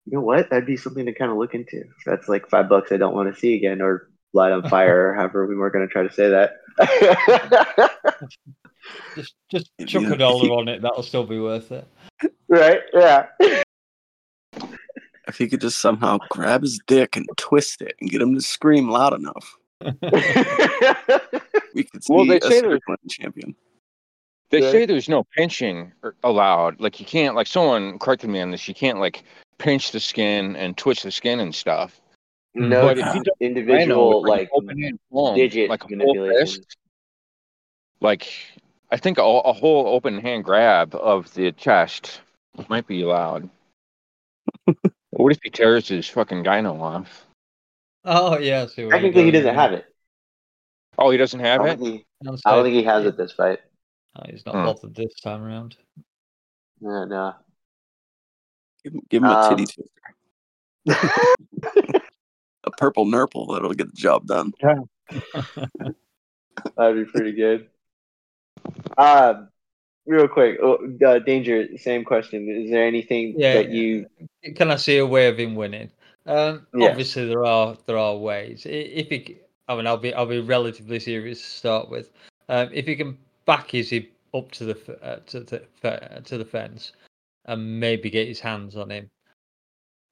you 0.06 0.14
know 0.18 0.22
what? 0.24 0.50
That'd 0.50 0.66
be 0.66 0.78
something 0.78 1.06
to 1.06 1.14
kind 1.14 1.30
of 1.30 1.38
look 1.38 1.54
into. 1.54 1.84
That's 2.06 2.30
like 2.30 2.50
five 2.50 2.70
bucks 2.70 2.92
I 2.92 2.98
don't 2.98 3.14
want 3.14 3.32
to 3.34 3.40
see 3.40 3.54
again, 3.56 3.82
or 3.82 4.10
light 4.34 4.52
on 4.54 4.68
fire, 4.70 5.10
or 5.10 5.14
however 5.20 5.46
we 5.46 5.56
were 5.56 5.70
going 5.70 5.86
to 5.86 5.92
try 5.92 6.04
to 6.04 6.12
say 6.14 6.30
that. 6.30 6.54
Just 9.16 9.36
just 9.52 9.70
chuck 9.86 10.04
a 10.04 10.18
dollar 10.18 10.50
on 10.54 10.68
it. 10.70 10.82
That'll 10.82 11.04
still 11.04 11.26
be 11.26 11.38
worth 11.40 11.72
it. 11.72 11.86
right? 12.48 12.80
Yeah. 12.94 13.28
If 15.28 15.38
he 15.38 15.48
could 15.48 15.62
just 15.62 15.80
somehow 15.80 16.18
grab 16.30 16.62
his 16.64 16.80
dick 16.88 17.16
and 17.18 17.28
twist 17.38 17.82
it 17.84 17.94
and 18.02 18.10
get 18.10 18.22
him 18.22 18.34
to 18.34 18.42
scream 18.42 18.90
loud 18.90 19.14
enough, 19.14 19.58
we 21.76 21.84
could 21.84 22.04
see 22.04 22.14
Well, 22.14 22.26
they 22.26 22.38
a 22.40 22.42
say 22.42 22.62
there's- 22.62 22.80
Strickland 22.82 23.00
champion. 23.10 23.56
They 24.50 24.62
Right. 24.62 24.72
say 24.72 24.86
there's 24.86 25.10
no 25.10 25.24
pinching 25.24 25.94
er, 26.04 26.16
allowed. 26.24 26.82
Like 26.82 27.00
you 27.00 27.06
can't. 27.06 27.36
Like 27.36 27.48
someone 27.48 28.00
corrected 28.00 28.30
me 28.30 28.42
on 28.42 28.52
this. 28.52 28.68
You 28.68 28.74
can't 28.74 29.00
like 29.00 29.24
pinch 29.58 29.92
the 29.92 30.00
skin 30.00 30.56
and 30.56 30.76
twitch 30.78 31.04
the 31.04 31.12
skin 31.12 31.40
and 31.40 31.54
stuff. 31.54 32.00
No 32.56 32.88
But 32.88 32.98
if 32.98 33.14
he 33.14 33.20
does 33.20 33.36
individual 33.40 34.24
Rhino, 34.24 34.28
like 34.28 34.50
open 34.52 34.82
hand 34.82 35.00
palm, 35.12 35.36
digit 35.36 35.70
like 35.70 35.84
a 35.84 35.88
full 35.88 35.98
manipulation. 35.98 36.48
fist, 36.48 36.78
like 38.02 38.34
I 38.90 38.98
think 38.98 39.20
a, 39.20 39.22
a 39.22 39.54
whole 39.54 39.88
open 39.88 40.20
hand 40.20 40.44
grab 40.44 40.96
of 40.96 41.32
the 41.36 41.52
chest 41.52 42.22
might 42.68 42.88
be 42.88 43.04
allowed. 43.04 43.50
what 45.12 45.32
if 45.32 45.40
he 45.44 45.52
tears 45.52 45.88
his 45.88 46.08
fucking 46.08 46.44
gyno 46.44 46.82
off? 46.82 47.28
Oh 48.04 48.40
yeah, 48.40 48.64
I 48.64 48.66
see 48.66 48.82
where 48.82 48.84
you're 48.84 48.92
Technically, 48.94 49.26
he 49.26 49.32
doesn't 49.32 49.54
have 49.54 49.74
it. 49.74 49.86
Oh, 50.98 51.12
he 51.12 51.18
doesn't 51.18 51.40
I 51.40 51.48
have 51.48 51.62
don't, 51.62 51.70
it. 51.70 51.80
think 51.80 51.94
he, 51.94 52.06
I'm 52.28 52.38
don't 52.44 52.64
think 52.64 52.76
he 52.76 52.84
has 52.84 53.06
it 53.06 53.16
this 53.16 53.32
fight. 53.32 53.60
Oh, 54.16 54.24
he's 54.30 54.46
not 54.46 54.56
Hmm. 54.56 54.66
bothered 54.66 54.96
this 54.96 55.14
time 55.22 55.44
around. 55.44 55.76
Yeah, 56.82 57.06
no. 57.06 57.34
Give, 58.84 58.94
him- 58.94 59.02
give 59.10 59.24
him 59.24 59.30
a 59.30 59.34
Um, 59.34 59.58
titty 59.58 59.66
twister. 59.74 60.02
A 62.66 62.72
purple 62.72 63.06
nurple 63.06 63.48
that'll 63.48 63.74
get 63.74 63.88
the 63.90 63.96
job 63.96 64.26
done. 64.28 64.52
That'd 66.76 67.06
be 67.06 67.06
pretty 67.06 67.32
good. 67.32 67.70
Um, 68.98 69.48
real 70.06 70.28
quick, 70.28 70.60
oh, 70.62 70.78
uh, 71.06 71.20
danger. 71.20 71.78
Same 71.78 72.04
question. 72.04 72.50
Is 72.50 72.70
there 72.70 72.86
anything 72.86 73.34
Yeah, 73.38 73.54
that 73.56 73.70
yeah. 73.72 73.76
you? 73.82 74.06
Can 74.56 74.72
I 74.72 74.76
see 74.76 74.98
a 74.98 75.06
way 75.06 75.28
of 75.28 75.40
him 75.40 75.56
winning? 75.56 75.90
Um, 76.26 76.68
Yeah. 76.76 76.90
Obviously, 76.90 77.28
there 77.28 77.46
are 77.46 77.78
there 77.86 77.98
are 77.98 78.18
ways. 78.18 78.66
I- 78.66 78.70
If 78.70 79.08
he, 79.08 79.40
I 79.70 79.76
mean, 79.76 79.88
I'll 79.88 79.98
be 79.98 80.14
I'll 80.14 80.26
be 80.26 80.42
relatively 80.42 81.00
serious 81.00 81.42
to 81.42 81.48
start 81.48 81.90
with. 81.90 82.12
Um, 82.50 82.70
if 82.74 82.86
he 82.88 82.96
can 82.98 83.18
back 83.50 83.74
Izzy 83.74 84.12
up 84.36 84.52
to 84.52 84.64
the 84.64 85.00
uh, 85.02 85.22
to 85.26 85.40
the 85.40 86.22
to 86.24 86.38
the 86.38 86.46
fence 86.46 86.92
and 87.46 87.80
maybe 87.80 88.12
get 88.12 88.28
his 88.28 88.40
hands 88.40 88.76
on 88.76 88.92
him, 88.92 89.10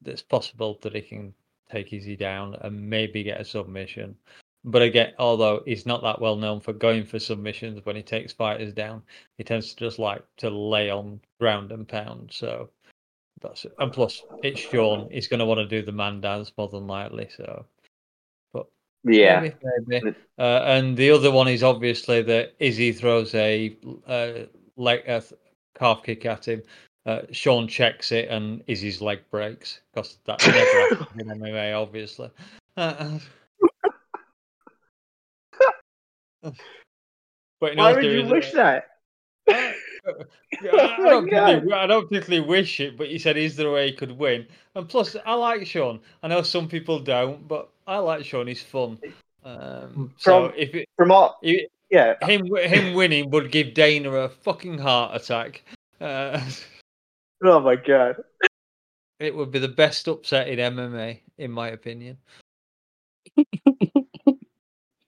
it's 0.03 0.23
possible 0.23 0.79
that 0.81 0.95
he 0.95 1.01
can 1.01 1.35
take 1.71 1.93
Izzy 1.93 2.15
down 2.15 2.55
and 2.61 2.89
maybe 2.89 3.21
get 3.21 3.39
a 3.39 3.45
submission. 3.45 4.15
But 4.63 4.81
again, 4.81 5.13
although 5.19 5.61
he's 5.67 5.85
not 5.85 6.01
that 6.01 6.19
well 6.19 6.35
known 6.35 6.59
for 6.61 6.73
going 6.73 7.05
for 7.05 7.19
submissions 7.19 7.85
when 7.85 7.95
he 7.95 8.01
takes 8.01 8.33
fighters 8.33 8.73
down, 8.73 9.03
he 9.37 9.43
tends 9.43 9.71
to 9.71 9.85
just 9.85 9.99
like 9.99 10.23
to 10.37 10.49
lay 10.49 10.89
on 10.89 11.21
ground 11.39 11.71
and 11.71 11.87
pound. 11.87 12.31
So 12.33 12.71
that's 13.39 13.65
it. 13.65 13.73
And 13.77 13.93
plus, 13.93 14.23
it's 14.41 14.59
Sean. 14.59 15.09
He's 15.11 15.27
going 15.27 15.41
to 15.41 15.45
want 15.45 15.59
to 15.59 15.67
do 15.67 15.85
the 15.85 15.91
man 15.91 16.21
dance 16.21 16.51
more 16.57 16.69
than 16.69 16.87
likely. 16.87 17.29
So 17.37 17.67
Yeah. 19.03 19.39
maybe, 19.39 19.55
maybe. 19.85 20.15
Uh, 20.37 20.63
and 20.65 20.97
the 20.97 21.11
other 21.11 21.31
one 21.31 21.47
is 21.47 21.63
obviously 21.63 22.21
that 22.23 22.55
Izzy 22.59 22.91
throws 22.91 23.33
a 23.35 23.77
uh, 24.07 24.45
leg 24.75 25.07
a 25.07 25.23
calf 25.77 26.03
kick 26.03 26.25
at 26.25 26.47
him. 26.47 26.63
Uh, 27.05 27.21
Sean 27.31 27.67
checks 27.67 28.11
it, 28.11 28.29
and 28.29 28.63
Izzy's 28.67 29.01
leg 29.01 29.21
breaks 29.31 29.79
because 29.93 30.17
that 30.25 30.45
never 30.45 30.59
happens 30.59 31.07
in 31.19 31.27
MMA, 31.27 31.81
obviously. 31.81 32.29
Uh, 32.75 33.19
but 37.59 37.71
in 37.71 37.77
Why 37.77 37.93
would 37.93 38.03
you 38.03 38.25
wish 38.25 38.51
that? 38.51 38.87
I 40.63 40.95
Oh 40.99 41.03
don't, 41.03 41.29
God. 41.29 41.45
particularly, 41.45 41.73
I 41.73 41.87
don't 41.87 42.07
particularly 42.09 42.47
wish 42.47 42.79
it, 42.79 42.97
but 42.97 43.07
he 43.07 43.19
said, 43.19 43.37
"Is 43.37 43.55
there 43.55 43.67
a 43.67 43.73
way 43.73 43.87
he 43.91 43.93
could 43.95 44.11
win?" 44.17 44.45
And 44.75 44.87
plus, 44.87 45.15
I 45.25 45.33
like 45.33 45.65
Sean. 45.67 45.99
I 46.23 46.27
know 46.27 46.41
some 46.41 46.67
people 46.67 46.99
don't, 46.99 47.47
but 47.47 47.69
I 47.87 47.97
like 47.97 48.23
Sean. 48.25 48.47
He's 48.47 48.61
fun. 48.63 48.99
Um, 49.43 50.13
so 50.17 50.49
From- 50.49 50.57
if 50.57 50.75
it, 50.75 50.89
From 50.97 51.11
all, 51.11 51.37
if 51.41 51.69
yeah. 51.89 52.15
him 52.25 52.45
him 52.55 52.93
winning 52.93 53.29
would 53.31 53.51
give 53.51 53.73
Dana 53.73 54.11
a 54.11 54.29
fucking 54.29 54.77
heart 54.77 55.15
attack, 55.21 55.63
uh, 56.01 56.39
Oh 57.43 57.59
my 57.59 57.75
god. 57.75 58.15
it 59.19 59.35
would 59.35 59.51
be 59.51 59.59
the 59.59 59.67
best 59.67 60.07
upset 60.07 60.47
in 60.47 60.59
MMA, 60.59 61.19
in 61.37 61.51
my 61.51 61.69
opinion. 61.69 62.17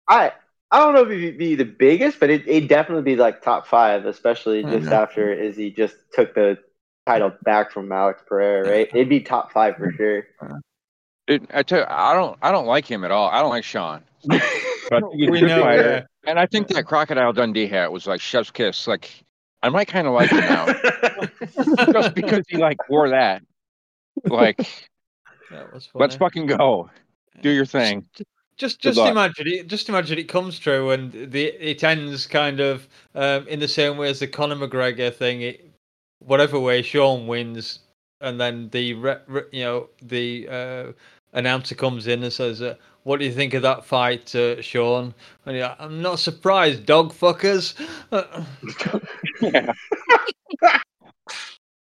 I 0.07 0.31
I 0.71 0.79
don't 0.79 0.93
know 0.93 1.01
if 1.01 1.09
it'd 1.09 1.37
be 1.37 1.55
the 1.55 1.65
biggest, 1.65 2.19
but 2.19 2.29
it 2.29 2.47
it 2.47 2.67
definitely 2.67 3.03
be 3.03 3.15
like 3.15 3.41
top 3.41 3.65
five, 3.67 4.05
especially 4.05 4.63
just 4.63 4.87
Mhm. 4.87 4.91
after 4.91 5.33
Izzy 5.33 5.71
just 5.71 5.95
took 6.13 6.35
the 6.35 6.59
title 7.07 7.31
back 7.43 7.71
from 7.71 7.91
Alex 7.91 8.21
Pereira, 8.27 8.69
right? 8.69 8.87
It'd 8.93 9.09
be 9.09 9.19
top 9.21 9.51
five 9.51 9.77
for 9.77 9.91
sure. 9.93 10.27
Dude, 11.27 11.47
I 11.53 11.63
tell 11.63 11.79
you, 11.79 11.85
I 11.87 12.13
don't, 12.13 12.37
I 12.41 12.51
don't 12.51 12.65
like 12.65 12.85
him 12.85 13.03
at 13.03 13.11
all. 13.11 13.29
I 13.29 13.39
don't 13.41 13.49
like 13.49 13.63
Sean. 13.63 14.03
But 14.25 14.41
I 14.91 14.99
think 14.99 15.13
he's 15.15 15.27
a 15.27 15.31
We 15.31 15.41
know, 15.41 15.71
yeah. 15.71 16.05
And 16.27 16.39
I 16.39 16.45
think 16.45 16.67
that 16.69 16.85
crocodile 16.85 17.33
Dundee 17.33 17.67
hat 17.67 17.91
was 17.91 18.05
like 18.05 18.21
chef's 18.21 18.51
kiss. 18.51 18.87
Like 18.87 19.09
I 19.63 19.69
might 19.69 19.87
kind 19.87 20.05
of 20.07 20.13
like 20.13 20.29
him 20.29 20.39
now, 20.39 20.65
just 21.91 22.13
because 22.13 22.45
he 22.47 22.57
like 22.57 22.89
wore 22.89 23.09
that. 23.09 23.41
Like, 24.25 24.57
That 25.49 25.73
was 25.73 25.89
let's 25.95 26.15
fucking 26.15 26.45
go, 26.45 26.89
do 27.41 27.49
your 27.49 27.65
thing. 27.65 28.05
Just, 28.59 28.81
just 28.81 28.97
luck. 28.97 29.09
imagine 29.09 29.47
it. 29.47 29.67
Just 29.67 29.87
imagine 29.87 30.19
it 30.19 30.27
comes 30.27 30.59
true, 30.59 30.91
and 30.91 31.13
the 31.31 31.45
it 31.45 31.81
ends 31.81 32.27
kind 32.27 32.59
of 32.59 32.87
um, 33.15 33.47
in 33.47 33.59
the 33.59 33.69
same 33.69 33.97
way 33.97 34.09
as 34.09 34.19
the 34.19 34.27
Conor 34.27 34.55
McGregor 34.55 35.13
thing. 35.13 35.41
It, 35.43 35.71
whatever 36.19 36.59
way 36.59 36.81
Sean 36.81 37.25
wins, 37.25 37.79
and 38.19 38.39
then 38.39 38.67
the 38.71 38.95
re, 38.95 39.15
re- 39.27 39.43
you 39.53 39.63
know 39.63 39.89
the 40.01 40.47
uh, 40.49 40.91
announcer 41.31 41.73
comes 41.73 42.07
in 42.07 42.21
and 42.21 42.33
says, 42.33 42.61
uh, 42.61 42.75
"What 43.03 43.19
do 43.19 43.25
you 43.25 43.31
think 43.31 43.53
of 43.53 43.61
that 43.61 43.85
fight, 43.85 44.35
uh, 44.35 44.61
Sean?" 44.61 45.13
And 45.45 45.55
you're 45.55 45.65
like, 45.69 45.77
I'm 45.79 46.01
not 46.01 46.19
surprised, 46.19 46.85
dog 46.85 47.13
fuckers. 47.13 47.75
Yeah. 49.41 49.73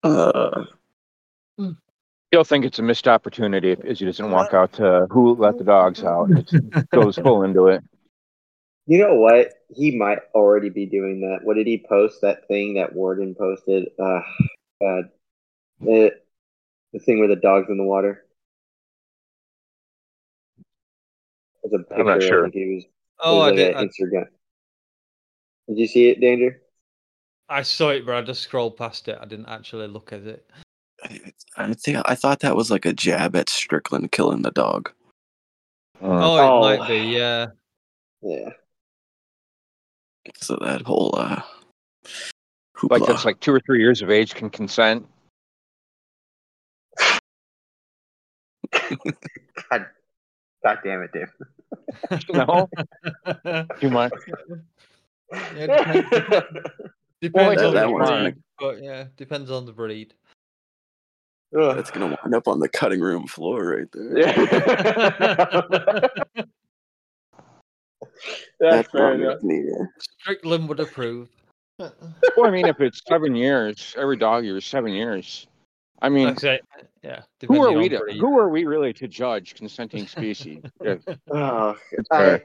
Uh, 2.36 2.40
He'll 2.40 2.44
think 2.44 2.66
it's 2.66 2.80
a 2.80 2.84
missed 2.84 3.08
opportunity 3.08 3.72
if 3.72 3.84
Izzy 3.86 4.06
doesn't 4.06 4.30
walk 4.30 4.54
out 4.54 4.74
to 4.74 5.08
who 5.10 5.36
let 5.36 5.58
the 5.58 5.64
dogs 5.64 6.04
out. 6.04 6.30
It 6.32 6.90
goes 6.90 7.16
full 7.18 7.44
into 7.44 7.68
it. 7.68 7.84
You 8.88 9.00
know 9.00 9.16
what? 9.16 9.54
He 9.70 9.98
might 9.98 10.20
already 10.34 10.70
be 10.70 10.86
doing 10.86 11.22
that. 11.22 11.40
What 11.44 11.56
did 11.56 11.66
he 11.66 11.84
post? 11.88 12.22
That 12.22 12.48
thing 12.48 12.76
that 12.76 12.94
Warden 12.94 13.36
posted. 13.36 13.88
Uh, 13.98 14.20
God. 14.82 15.06
The, 15.80 16.12
the 16.94 17.00
thing 17.00 17.20
with 17.20 17.30
the 17.30 17.36
dogs 17.36 17.68
in 17.70 17.78
the 17.78 17.84
water. 17.84 18.26
There's 21.64 21.82
a 21.82 21.84
picture. 21.84 22.02
I'm 22.02 22.06
not 22.06 22.22
sure. 22.22 22.46
I 22.46 22.50
think 22.50 22.56
it 22.56 22.76
was. 22.76 22.84
oh, 23.22 23.42
it 23.42 23.46
I 23.46 23.52
was 23.52 23.60
did. 23.60 23.68
like 23.68 23.76
I, 23.76 23.82
an 23.82 23.90
Instagram. 23.90 24.26
Did 25.70 25.78
you 25.80 25.88
see 25.88 26.10
it, 26.10 26.20
Danger? 26.20 26.62
I 27.50 27.64
saw 27.64 27.90
it, 27.90 28.06
but 28.06 28.16
I 28.16 28.22
just 28.22 28.42
scrolled 28.42 28.78
past 28.78 29.08
it. 29.08 29.18
I 29.22 29.26
didn't 29.26 29.48
actually 29.48 29.88
look 29.88 30.14
at 30.14 30.22
it. 30.22 30.48
I 31.58 31.74
think 31.74 31.98
I 32.06 32.16
thought 32.16 32.40
that 32.42 32.56
was 32.56 32.70
like 32.72 32.86
a 32.86 32.94
jab 32.94 33.36
at 33.36 33.50
Strickland 33.50 34.12
killing 34.12 34.42
the 34.42 34.52
dog. 34.52 34.92
Uh, 36.02 36.08
Oh, 36.08 36.38
it 36.38 36.42
Oh. 36.42 36.62
might 36.78 36.88
be. 36.88 36.98
Yeah. 36.98 37.48
Yeah. 38.22 38.50
So 40.38 40.58
that 40.62 40.82
whole 40.82 41.14
uh, 41.18 41.42
like 42.84 43.02
hoopla. 43.02 43.08
that's 43.08 43.26
like 43.26 43.40
two 43.40 43.54
or 43.54 43.60
three 43.60 43.80
years 43.80 44.02
of 44.02 44.10
age 44.10 44.34
can 44.36 44.50
consent. 44.50 45.06
God, 49.70 49.86
God 50.64 50.80
damn 50.84 51.04
it, 51.04 51.12
Dave. 51.14 51.32
No, 52.34 52.70
too 53.80 53.90
much. 53.90 54.12
Yeah, 55.56 55.68
depends, 55.68 56.10
depends 57.22 57.62
that- 57.62 57.68
on 57.68 57.74
that 57.74 57.86
the 57.86 57.92
one's 57.92 58.10
breed, 58.10 58.36
but 58.60 58.82
yeah, 58.84 59.06
depends 59.18 59.52
on 59.52 59.66
the 59.66 59.72
breed. 59.72 60.14
Ugh. 61.58 61.76
That's 61.76 61.92
gonna 61.92 62.18
wind 62.22 62.36
up 62.36 62.48
on 62.48 62.60
the 62.60 62.70
cutting 62.70 63.00
room 63.00 63.28
floor 63.28 63.78
right 63.78 63.88
there. 63.94 64.20
Yeah. 64.20 66.08
That's 68.60 68.78
That's 68.78 68.92
fair 68.92 69.14
enough. 69.14 69.42
me. 69.44 69.64
Yeah. 69.66 69.86
Strickland 70.00 70.70
would 70.70 70.80
approve. 70.80 71.30
Well, 71.78 71.92
I 72.46 72.52
mean, 72.52 72.68
if 72.68 72.80
it's 72.80 73.02
seven 73.08 73.36
years, 73.36 73.94
every 73.98 74.16
dog 74.18 74.46
year 74.46 74.58
is 74.58 74.66
seven 74.66 74.94
years. 74.94 75.48
I 76.02 76.10
mean, 76.10 76.28
Like 76.28 76.38
I 76.38 76.40
say, 76.40 76.60
yeah. 77.04 77.22
who 77.48 77.64
are 77.66 77.72
we 77.74 77.90
to 77.90 78.00
breed. 78.00 78.18
who 78.20 78.38
are 78.38 78.50
we 78.50 78.66
really 78.66 78.94
to 78.94 79.08
judge 79.08 79.56
consenting 79.56 80.08
species? 80.08 80.62
Yeah, 80.84 80.96
Oh, 81.32 81.76
I, 82.12 82.42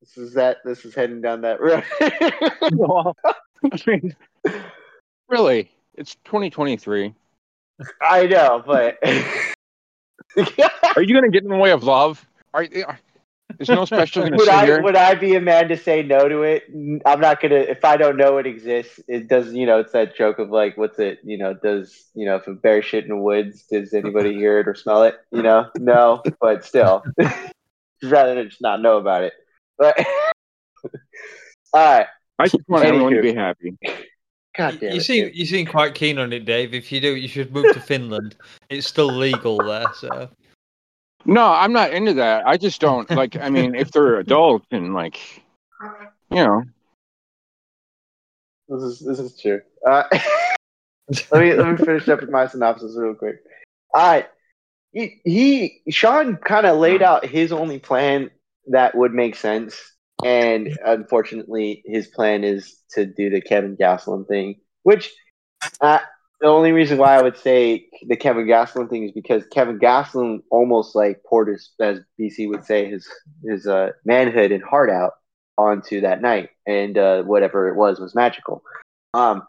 this 0.00 0.16
is 0.16 0.34
that. 0.34 0.58
This 0.64 0.84
is 0.84 0.94
heading 0.94 1.20
down 1.20 1.40
that 1.42 1.60
road. 1.60 1.84
I 3.72 3.78
mean, 3.86 4.14
really, 5.28 5.70
it's 5.94 6.16
2023. 6.24 7.14
I 8.00 8.26
know, 8.26 8.62
but 8.64 8.98
Are 10.96 11.02
you 11.02 11.14
going 11.14 11.24
to 11.24 11.30
get 11.30 11.42
in 11.42 11.48
the 11.48 11.56
way 11.56 11.70
of 11.70 11.82
love? 11.84 12.24
Are, 12.52 12.62
are 12.62 12.90
uh, 12.90 12.96
is 13.58 13.68
no 13.68 13.84
special 13.84 14.28
would 14.32 14.48
I 14.48 14.64
here? 14.64 14.82
would 14.82 14.96
I 14.96 15.14
be 15.14 15.34
a 15.36 15.40
man 15.40 15.68
to 15.68 15.76
say 15.76 16.02
no 16.02 16.28
to 16.28 16.42
it? 16.42 16.64
I'm 17.04 17.20
not 17.20 17.40
gonna. 17.40 17.56
If 17.56 17.84
I 17.84 17.96
don't 17.96 18.16
know 18.16 18.38
it 18.38 18.46
exists, 18.46 19.00
it 19.06 19.28
does. 19.28 19.52
You 19.52 19.66
know, 19.66 19.78
it's 19.78 19.92
that 19.92 20.16
joke 20.16 20.38
of 20.38 20.50
like, 20.50 20.76
what's 20.76 20.98
it? 20.98 21.18
You 21.22 21.38
know, 21.38 21.54
does 21.54 22.10
you 22.14 22.26
know 22.26 22.36
if 22.36 22.46
a 22.46 22.54
bear 22.54 22.82
shit 22.82 23.04
in 23.04 23.10
the 23.10 23.16
woods, 23.16 23.64
does 23.70 23.92
anybody 23.92 24.34
hear 24.34 24.60
it 24.60 24.68
or 24.68 24.74
smell 24.74 25.04
it? 25.04 25.16
You 25.30 25.42
know, 25.42 25.68
no, 25.78 26.22
but 26.40 26.64
still, 26.64 27.04
rather 28.02 28.34
than 28.34 28.48
just 28.48 28.62
not 28.62 28.80
know 28.80 28.98
about 28.98 29.24
it. 29.24 29.34
But 29.78 30.04
all 31.72 31.98
right, 31.98 32.06
I 32.38 32.44
just 32.44 32.68
want 32.68 32.84
Anywho. 32.84 32.88
everyone 32.88 33.14
to 33.14 33.22
be 33.22 33.34
happy. 33.34 33.76
God 34.56 34.78
damn 34.80 34.92
You 34.92 34.96
it. 34.98 35.02
seem 35.02 35.24
dude. 35.26 35.36
you 35.36 35.46
seem 35.46 35.66
quite 35.66 35.94
keen 35.94 36.18
on 36.18 36.32
it, 36.32 36.44
Dave. 36.44 36.74
If 36.74 36.90
you 36.92 37.00
do, 37.00 37.16
you 37.16 37.28
should 37.28 37.52
move 37.52 37.72
to 37.74 37.80
Finland. 37.80 38.36
It's 38.70 38.86
still 38.86 39.08
legal 39.12 39.58
there, 39.58 39.86
so 39.94 40.28
No, 41.24 41.46
I'm 41.52 41.72
not 41.72 41.92
into 41.92 42.14
that. 42.14 42.46
I 42.46 42.56
just 42.56 42.80
don't 42.80 43.08
like. 43.10 43.36
I 43.36 43.50
mean, 43.50 43.74
if 43.74 43.90
they're 43.90 44.18
adults 44.18 44.66
and 44.70 44.94
like, 44.94 45.18
you 46.30 46.36
know, 46.44 46.62
This 48.68 48.82
is 48.82 48.98
this 49.00 49.18
is 49.18 49.38
true. 49.40 49.60
Uh, 49.86 50.04
let 51.30 51.40
me 51.42 51.52
let 51.54 51.68
me 51.70 51.76
finish 51.84 52.08
up 52.08 52.20
with 52.20 52.30
my 52.30 52.46
synopsis 52.46 52.94
real 52.96 53.14
quick. 53.14 53.36
All 53.92 54.06
right, 54.06 54.28
he, 54.92 55.20
he 55.24 55.82
Sean 55.90 56.36
kind 56.36 56.66
of 56.66 56.78
laid 56.78 57.02
out 57.02 57.26
his 57.26 57.52
only 57.52 57.78
plan 57.78 58.30
that 58.68 58.94
would 58.94 59.12
make 59.12 59.34
sense, 59.36 59.76
and 60.22 60.76
unfortunately, 60.84 61.82
his 61.84 62.06
plan 62.06 62.44
is 62.44 62.76
to 62.90 63.06
do 63.06 63.30
the 63.30 63.40
Kevin 63.40 63.76
Gastelum 63.76 64.26
thing, 64.28 64.60
which 64.82 65.10
uh, 65.80 65.98
the 66.40 66.46
only 66.46 66.72
reason 66.72 66.98
why 66.98 67.16
I 67.16 67.22
would 67.22 67.36
say 67.36 67.86
the 68.06 68.16
Kevin 68.16 68.46
Gastelum 68.46 68.90
thing 68.90 69.04
is 69.04 69.12
because 69.12 69.46
Kevin 69.46 69.78
Gastelum 69.78 70.40
almost 70.50 70.94
like 70.94 71.22
poured 71.24 71.48
his, 71.48 71.70
as 71.80 72.00
BC 72.20 72.48
would 72.48 72.64
say, 72.64 72.88
his 72.88 73.08
his 73.44 73.66
uh, 73.66 73.90
manhood 74.04 74.52
and 74.52 74.62
heart 74.62 74.90
out 74.90 75.12
onto 75.56 76.02
that 76.02 76.20
night, 76.20 76.50
and 76.66 76.98
uh, 76.98 77.22
whatever 77.22 77.68
it 77.68 77.76
was 77.76 77.98
was 77.98 78.14
magical. 78.14 78.62
Um, 79.14 79.42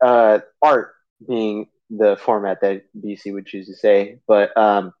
uh, 0.00 0.40
art 0.60 0.94
being 1.26 1.68
the 1.90 2.16
format 2.16 2.60
that 2.62 2.84
BC 2.96 3.32
would 3.32 3.46
choose 3.46 3.66
to 3.66 3.74
say, 3.74 4.18
but 4.26 4.56
um, 4.56 4.92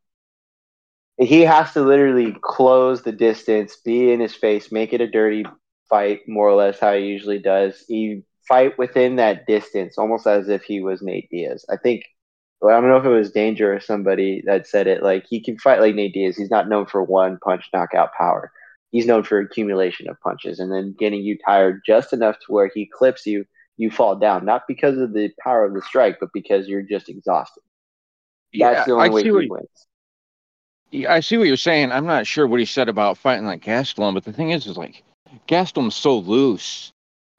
he 1.26 1.42
has 1.42 1.72
to 1.72 1.82
literally 1.82 2.36
close 2.42 3.02
the 3.02 3.12
distance, 3.12 3.76
be 3.76 4.12
in 4.12 4.20
his 4.20 4.34
face, 4.34 4.72
make 4.72 4.92
it 4.92 5.00
a 5.00 5.10
dirty 5.10 5.44
fight, 5.88 6.20
more 6.26 6.48
or 6.48 6.54
less 6.54 6.78
how 6.80 6.94
he 6.94 7.04
usually 7.04 7.38
does. 7.38 7.84
He 7.86 8.22
fight 8.48 8.78
within 8.78 9.16
that 9.16 9.46
distance, 9.46 9.98
almost 9.98 10.26
as 10.26 10.48
if 10.48 10.62
he 10.62 10.82
was 10.82 11.02
Nate 11.02 11.28
Diaz. 11.30 11.64
I 11.70 11.76
think 11.76 12.04
well, 12.60 12.76
I 12.76 12.80
don't 12.80 12.90
know 12.90 12.96
if 12.96 13.04
it 13.04 13.08
was 13.08 13.32
Danger 13.32 13.74
or 13.74 13.80
somebody 13.80 14.42
that 14.46 14.68
said 14.68 14.86
it. 14.86 15.02
Like 15.02 15.26
he 15.28 15.42
can 15.42 15.58
fight 15.58 15.80
like 15.80 15.96
Nate 15.96 16.14
Diaz. 16.14 16.36
He's 16.36 16.50
not 16.50 16.68
known 16.68 16.86
for 16.86 17.02
one 17.02 17.38
punch 17.42 17.64
knockout 17.74 18.10
power. 18.16 18.52
He's 18.92 19.06
known 19.06 19.24
for 19.24 19.40
accumulation 19.40 20.08
of 20.08 20.20
punches 20.20 20.60
and 20.60 20.70
then 20.72 20.94
getting 20.96 21.22
you 21.22 21.38
tired 21.44 21.80
just 21.84 22.12
enough 22.12 22.36
to 22.36 22.52
where 22.52 22.70
he 22.72 22.86
clips 22.86 23.26
you, 23.26 23.44
you 23.78 23.90
fall 23.90 24.16
down, 24.16 24.44
not 24.44 24.62
because 24.68 24.98
of 24.98 25.12
the 25.12 25.30
power 25.42 25.64
of 25.64 25.74
the 25.74 25.82
strike, 25.82 26.18
but 26.20 26.28
because 26.32 26.68
you're 26.68 26.82
just 26.82 27.08
exhausted. 27.08 27.62
That's 28.54 28.86
the 28.86 28.92
only 28.92 29.08
I 29.08 29.12
way 29.12 29.22
he 29.24 29.30
wins. 29.30 29.86
Yeah, 30.92 31.12
I 31.12 31.20
see 31.20 31.38
what 31.38 31.46
you're 31.48 31.56
saying. 31.56 31.90
I'm 31.90 32.06
not 32.06 32.26
sure 32.26 32.46
what 32.46 32.60
he 32.60 32.66
said 32.66 32.88
about 32.88 33.18
fighting 33.18 33.46
like 33.46 33.62
Gastelum, 33.64 34.14
but 34.14 34.24
the 34.24 34.32
thing 34.32 34.50
is, 34.50 34.66
is 34.66 34.76
like 34.76 35.02
Gastelum's 35.48 35.96
so 35.96 36.18
loose, 36.18 36.92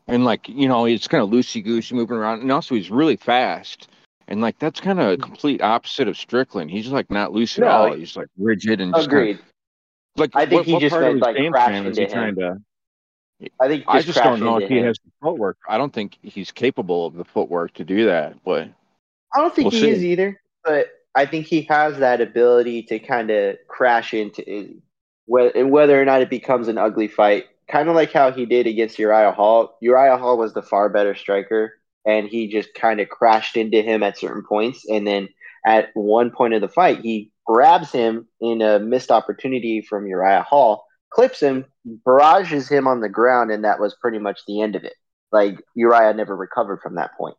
and 0.07 0.25
like 0.25 0.49
you 0.49 0.67
know, 0.67 0.85
he's 0.85 1.07
kind 1.07 1.23
of 1.23 1.29
loosey 1.29 1.63
goosey 1.63 1.93
moving 1.95 2.17
around, 2.17 2.41
and 2.41 2.51
also 2.51 2.73
he's 2.75 2.89
really 2.89 3.15
fast, 3.15 3.89
and 4.27 4.41
like 4.41 4.57
that's 4.59 4.79
kind 4.79 4.99
of 4.99 5.07
a 5.11 5.17
complete 5.17 5.61
opposite 5.61 6.07
of 6.07 6.17
Strickland. 6.17 6.71
He's 6.71 6.87
like 6.89 7.09
not 7.11 7.31
loose 7.31 7.57
at 7.59 7.61
No, 7.65 7.67
all. 7.69 7.93
He's 7.93 8.17
like 8.17 8.27
rigid 8.37 8.81
and 8.81 8.93
just 8.93 9.07
kinda- 9.09 9.21
Agreed. 9.21 9.39
like 10.17 10.31
I 10.35 10.45
think 10.47 10.59
what, 10.59 10.65
he 10.65 10.73
what 10.73 10.81
just 10.81 10.95
meant, 10.99 11.19
like, 11.19 11.37
game 11.37 11.51
crash 11.51 11.67
plan 11.67 11.85
is 11.85 11.97
he 11.97 12.03
into 12.03 12.15
him. 12.15 12.35
trying 12.35 12.55
to? 12.55 12.61
I 13.59 13.67
think 13.67 13.83
I 13.87 13.97
just 13.97 14.07
just 14.07 14.23
don't 14.23 14.39
know 14.39 14.57
if 14.57 14.69
he 14.69 14.79
him. 14.79 14.85
has 14.85 14.97
the 15.05 15.11
footwork. 15.21 15.57
I 15.69 15.77
don't 15.77 15.93
think 15.93 16.17
he's 16.23 16.51
capable 16.51 17.05
of 17.05 17.13
the 17.13 17.25
footwork 17.25 17.73
to 17.75 17.83
do 17.83 18.05
that. 18.05 18.41
But 18.43 18.69
I 19.35 19.39
don't 19.39 19.53
think 19.53 19.71
We'll 19.71 19.79
he 19.81 19.87
see. 19.87 19.89
is 19.91 20.03
either, 20.05 20.41
but 20.63 20.87
I 21.15 21.25
think 21.25 21.45
he 21.45 21.63
has 21.63 21.99
that 21.99 22.21
ability 22.21 22.83
to 22.83 22.99
kind 22.99 23.29
of 23.29 23.57
crash 23.67 24.13
into. 24.13 24.43
And 25.27 25.71
whether 25.71 26.01
or 26.01 26.05
not 26.05 26.21
it 26.21 26.29
becomes 26.29 26.67
an 26.67 26.77
ugly 26.77 27.07
fight, 27.07 27.45
kind 27.69 27.89
of 27.89 27.95
like 27.95 28.11
how 28.11 28.31
he 28.31 28.45
did 28.45 28.67
against 28.67 28.99
Uriah 28.99 29.31
Hall. 29.31 29.77
Uriah 29.81 30.17
Hall 30.17 30.37
was 30.37 30.53
the 30.53 30.61
far 30.61 30.89
better 30.89 31.15
striker, 31.15 31.73
and 32.05 32.27
he 32.27 32.47
just 32.47 32.73
kind 32.73 32.99
of 32.99 33.09
crashed 33.09 33.55
into 33.55 33.81
him 33.81 34.03
at 34.03 34.17
certain 34.17 34.43
points. 34.47 34.85
And 34.89 35.07
then 35.07 35.29
at 35.65 35.89
one 35.93 36.31
point 36.31 36.53
of 36.53 36.61
the 36.61 36.67
fight, 36.67 37.01
he 37.01 37.31
grabs 37.45 37.91
him 37.91 38.27
in 38.41 38.61
a 38.61 38.79
missed 38.79 39.11
opportunity 39.11 39.81
from 39.81 40.07
Uriah 40.07 40.43
Hall, 40.43 40.85
clips 41.11 41.39
him, 41.39 41.65
barrages 41.85 42.67
him 42.67 42.87
on 42.87 43.01
the 43.01 43.09
ground, 43.09 43.51
and 43.51 43.63
that 43.63 43.79
was 43.79 43.95
pretty 44.01 44.19
much 44.19 44.41
the 44.45 44.61
end 44.61 44.75
of 44.75 44.83
it. 44.83 44.93
Like 45.31 45.59
Uriah 45.75 46.13
never 46.13 46.35
recovered 46.35 46.81
from 46.81 46.95
that 46.95 47.15
point. 47.17 47.35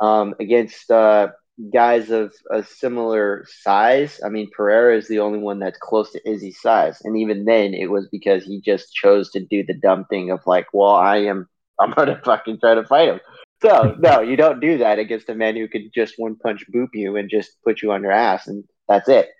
Um, 0.00 0.34
against 0.38 0.90
uh, 0.90 1.28
guys 1.72 2.10
of 2.10 2.32
a 2.50 2.62
similar 2.62 3.44
size. 3.62 4.20
I 4.24 4.28
mean, 4.28 4.48
Pereira 4.54 4.96
is 4.96 5.08
the 5.08 5.20
only 5.20 5.38
one 5.38 5.58
that's 5.58 5.78
close 5.78 6.12
to 6.12 6.30
Izzy's 6.30 6.60
size, 6.60 7.00
and 7.02 7.16
even 7.16 7.44
then, 7.44 7.74
it 7.74 7.90
was 7.90 8.08
because 8.10 8.44
he 8.44 8.60
just 8.60 8.94
chose 8.94 9.30
to 9.30 9.40
do 9.40 9.64
the 9.64 9.74
dumb 9.74 10.04
thing 10.06 10.30
of 10.30 10.40
like, 10.46 10.66
well, 10.72 10.94
I 10.94 11.18
am, 11.18 11.48
I'm 11.80 11.92
gonna 11.92 12.20
fucking 12.24 12.60
try 12.60 12.74
to 12.74 12.84
fight 12.84 13.08
him. 13.08 13.20
So 13.60 13.96
no, 13.98 14.20
you 14.20 14.36
don't 14.36 14.60
do 14.60 14.78
that 14.78 14.98
against 14.98 15.28
a 15.28 15.34
man 15.34 15.56
who 15.56 15.68
could 15.68 15.92
just 15.92 16.14
one 16.16 16.36
punch 16.36 16.64
boop 16.72 16.88
you 16.94 17.16
and 17.16 17.28
just 17.28 17.50
put 17.64 17.82
you 17.82 17.92
on 17.92 18.02
your 18.02 18.12
ass, 18.12 18.46
and 18.46 18.64
that's 18.88 19.08
it. 19.08 19.30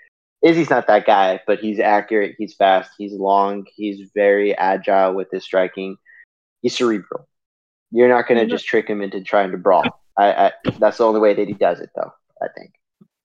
Izzy's 0.42 0.70
not 0.70 0.86
that 0.86 1.06
guy, 1.06 1.40
but 1.46 1.58
he's 1.58 1.80
accurate, 1.80 2.36
he's 2.38 2.54
fast, 2.54 2.92
he's 2.96 3.12
long, 3.12 3.66
he's 3.74 4.10
very 4.14 4.56
agile 4.56 5.14
with 5.14 5.28
his 5.32 5.44
striking. 5.44 5.96
He's 6.62 6.76
cerebral. 6.76 7.28
You're 7.90 8.08
not 8.08 8.28
gonna 8.28 8.46
just 8.46 8.66
trick 8.66 8.88
him 8.88 9.02
into 9.02 9.22
trying 9.22 9.52
to 9.52 9.58
brawl. 9.58 9.84
I, 10.18 10.46
I 10.46 10.52
that's 10.78 10.98
the 10.98 11.04
only 11.04 11.20
way 11.20 11.32
that 11.34 11.46
he 11.48 11.54
does 11.54 11.80
it, 11.80 11.90
though. 11.94 12.12
I 12.42 12.48
think. 12.56 12.72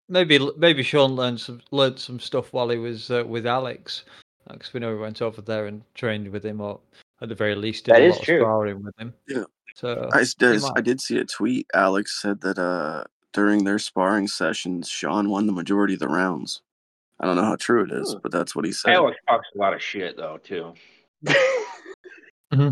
Maybe 0.09 0.39
maybe 0.57 0.83
Sean 0.83 1.15
learned 1.15 1.41
some 1.41 1.61
learned 1.71 1.99
some 1.99 2.19
stuff 2.21 2.53
while 2.53 2.69
he 2.69 2.79
was 2.79 3.11
uh, 3.11 3.25
with 3.27 3.47
Alex, 3.47 4.05
because 4.51 4.73
we 4.75 4.81
know 4.81 4.93
he 4.93 4.99
went 5.01 5.23
over 5.23 5.41
there 5.41 5.67
and 5.67 5.83
trained 5.95 6.29
with 6.29 6.45
him, 6.45 6.61
or 6.61 6.81
at 7.23 7.29
the 7.29 7.35
very 7.35 7.55
least 7.55 7.85
did 7.85 7.95
That 7.95 8.03
a 8.03 8.07
is 8.07 8.17
lot 8.17 8.25
true. 8.25 8.37
of 8.37 8.43
sparring 8.43 8.83
with 8.83 8.99
him. 8.99 9.15
Yeah. 9.29 9.45
So 9.75 10.11
I, 10.13 10.23
s- 10.23 10.35
did. 10.35 10.63
I 10.77 10.81
did 10.81 11.01
see 11.01 11.19
a 11.19 11.25
tweet. 11.25 11.67
Alex 11.75 12.21
said 12.21 12.41
that 12.41 12.59
uh, 12.59 13.05
during 13.33 13.63
their 13.65 13.79
sparring 13.79 14.27
sessions, 14.27 14.89
Sean 14.89 15.31
won 15.31 15.47
the 15.47 15.53
majority 15.53 15.95
of 15.95 16.01
the 16.01 16.09
rounds. 16.09 16.63
I 17.21 17.27
don't 17.27 17.37
know 17.37 17.45
how 17.45 17.57
true 17.57 17.85
it 17.85 17.93
is, 17.93 18.17
but 18.23 18.33
that's 18.33 18.57
what 18.57 18.65
he 18.65 18.73
said. 18.73 18.95
Alex 18.95 19.17
talks 19.29 19.47
a 19.55 19.59
lot 19.59 19.75
of 19.75 19.81
shit 19.83 20.17
though 20.17 20.39
too. 20.43 20.75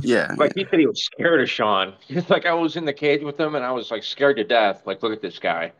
Yeah, 0.00 0.34
Like 0.36 0.54
he 0.56 0.66
said, 0.68 0.80
he 0.80 0.86
was 0.86 1.04
scared 1.04 1.40
of 1.40 1.48
Sean. 1.48 1.94
He's 2.06 2.28
like, 2.30 2.46
I 2.46 2.52
was 2.52 2.76
in 2.76 2.84
the 2.84 2.92
cage 2.92 3.22
with 3.22 3.38
him, 3.38 3.54
and 3.54 3.64
I 3.64 3.70
was 3.70 3.90
like 3.90 4.02
scared 4.02 4.36
to 4.38 4.44
death. 4.44 4.82
Like, 4.86 5.02
look 5.02 5.12
at 5.12 5.22
this 5.22 5.38
guy. 5.38 5.72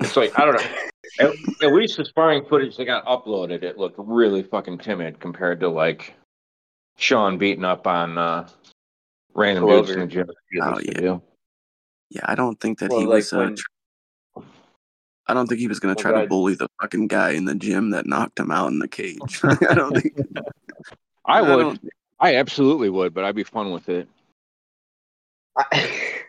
It's 0.00 0.16
like 0.16 0.36
I 0.38 0.44
don't 0.44 0.54
know. 0.56 0.70
At, 1.20 1.30
at 1.62 1.72
least 1.72 1.98
the 1.98 2.04
sparring 2.04 2.44
footage 2.46 2.76
that 2.76 2.86
got 2.86 3.04
uploaded, 3.06 3.62
it 3.62 3.78
looked 3.78 3.94
really 3.98 4.42
fucking 4.42 4.78
timid 4.78 5.20
compared 5.20 5.60
to 5.60 5.68
like 5.68 6.14
Sean 6.96 7.38
beating 7.38 7.64
up 7.64 7.86
on 7.86 8.18
uh, 8.18 8.48
random 9.34 9.68
dudes 9.68 9.90
in 9.90 10.00
the 10.00 10.06
gym. 10.06 10.30
Oh, 10.62 10.80
yeah. 10.82 10.92
do. 10.94 11.22
yeah. 12.10 12.22
I 12.24 12.34
don't 12.34 12.58
think 12.58 12.78
that 12.80 12.90
Well, 12.90 13.00
he 13.00 13.06
like 13.06 13.16
was. 13.16 13.32
Uh, 13.32 13.36
when- 13.38 13.56
tr- 13.56 14.42
I 15.28 15.34
don't 15.34 15.46
think 15.46 15.60
he 15.60 15.68
was 15.68 15.78
going 15.78 15.94
to 15.94 16.00
try 16.02 16.10
go 16.10 16.22
to 16.22 16.26
bully 16.26 16.54
the 16.54 16.68
fucking 16.82 17.06
guy 17.08 17.30
in 17.30 17.44
the 17.44 17.54
gym 17.54 17.90
that 17.90 18.06
knocked 18.06 18.40
him 18.40 18.50
out 18.50 18.72
in 18.72 18.78
the 18.78 18.88
cage. 18.88 19.40
I 19.44 19.74
don't 19.74 19.94
think. 20.00 20.14
I 21.26 21.38
I 21.38 21.42
would. 21.42 21.62
don't- 21.62 21.80
I 22.24 22.36
absolutely 22.36 22.88
would, 22.88 23.14
but 23.14 23.24
I'd 23.24 23.36
be 23.36 23.44
fun 23.44 23.70
with 23.70 23.90
it 23.90 24.08
I- 25.56 26.24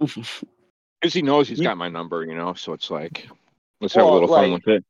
because 0.00 1.14
he 1.14 1.22
knows 1.22 1.48
he's 1.48 1.60
got 1.60 1.76
my 1.78 1.88
number, 1.88 2.24
you 2.24 2.34
know. 2.34 2.54
So 2.54 2.72
it's 2.72 2.90
like, 2.90 3.28
let's 3.80 3.94
have 3.94 4.06
a 4.06 4.08
Well, 4.08 4.12
little 4.12 4.28
fun 4.28 4.52
with 4.52 4.66
it. 4.68 4.84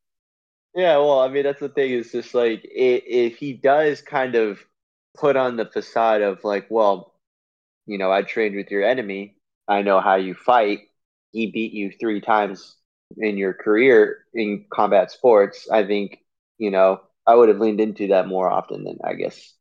yeah, 0.75 0.97
well, 0.97 1.19
I 1.19 1.29
mean, 1.29 1.43
that's 1.43 1.59
the 1.59 1.69
thing. 1.69 1.91
Is 1.91 2.11
just 2.11 2.33
like 2.33 2.61
i 2.65 3.01
if 3.07 3.37
he 3.37 3.53
does 3.53 4.01
kind 4.01 4.35
of 4.35 4.59
put 5.17 5.35
on 5.37 5.55
the 5.57 5.65
facade 5.65 6.21
of 6.21 6.43
like, 6.43 6.67
well, 6.69 7.13
you 7.87 7.97
know, 7.99 8.11
I 8.11 8.23
trained 8.23 8.55
with 8.55 8.71
your 8.71 8.83
enemy. 8.83 9.37
I 9.67 9.83
know 9.83 10.01
how 10.01 10.15
you 10.15 10.35
fight. 10.35 10.81
He 11.33 11.51
beat 11.51 11.73
you 11.73 11.91
three 11.99 12.21
times 12.21 12.77
in 13.17 13.37
your 13.37 13.53
career 13.53 14.25
in 14.33 14.65
combat 14.73 15.11
sports. 15.11 15.69
I 15.71 15.85
think 15.85 16.19
you 16.59 16.71
know 16.71 17.01
I 17.27 17.35
would 17.35 17.49
have 17.49 17.59
leaned 17.59 17.81
into 17.81 18.09
that 18.09 18.27
more 18.27 18.49
often 18.51 18.83
than 18.85 18.99
I 19.05 19.15
guess 19.15 19.53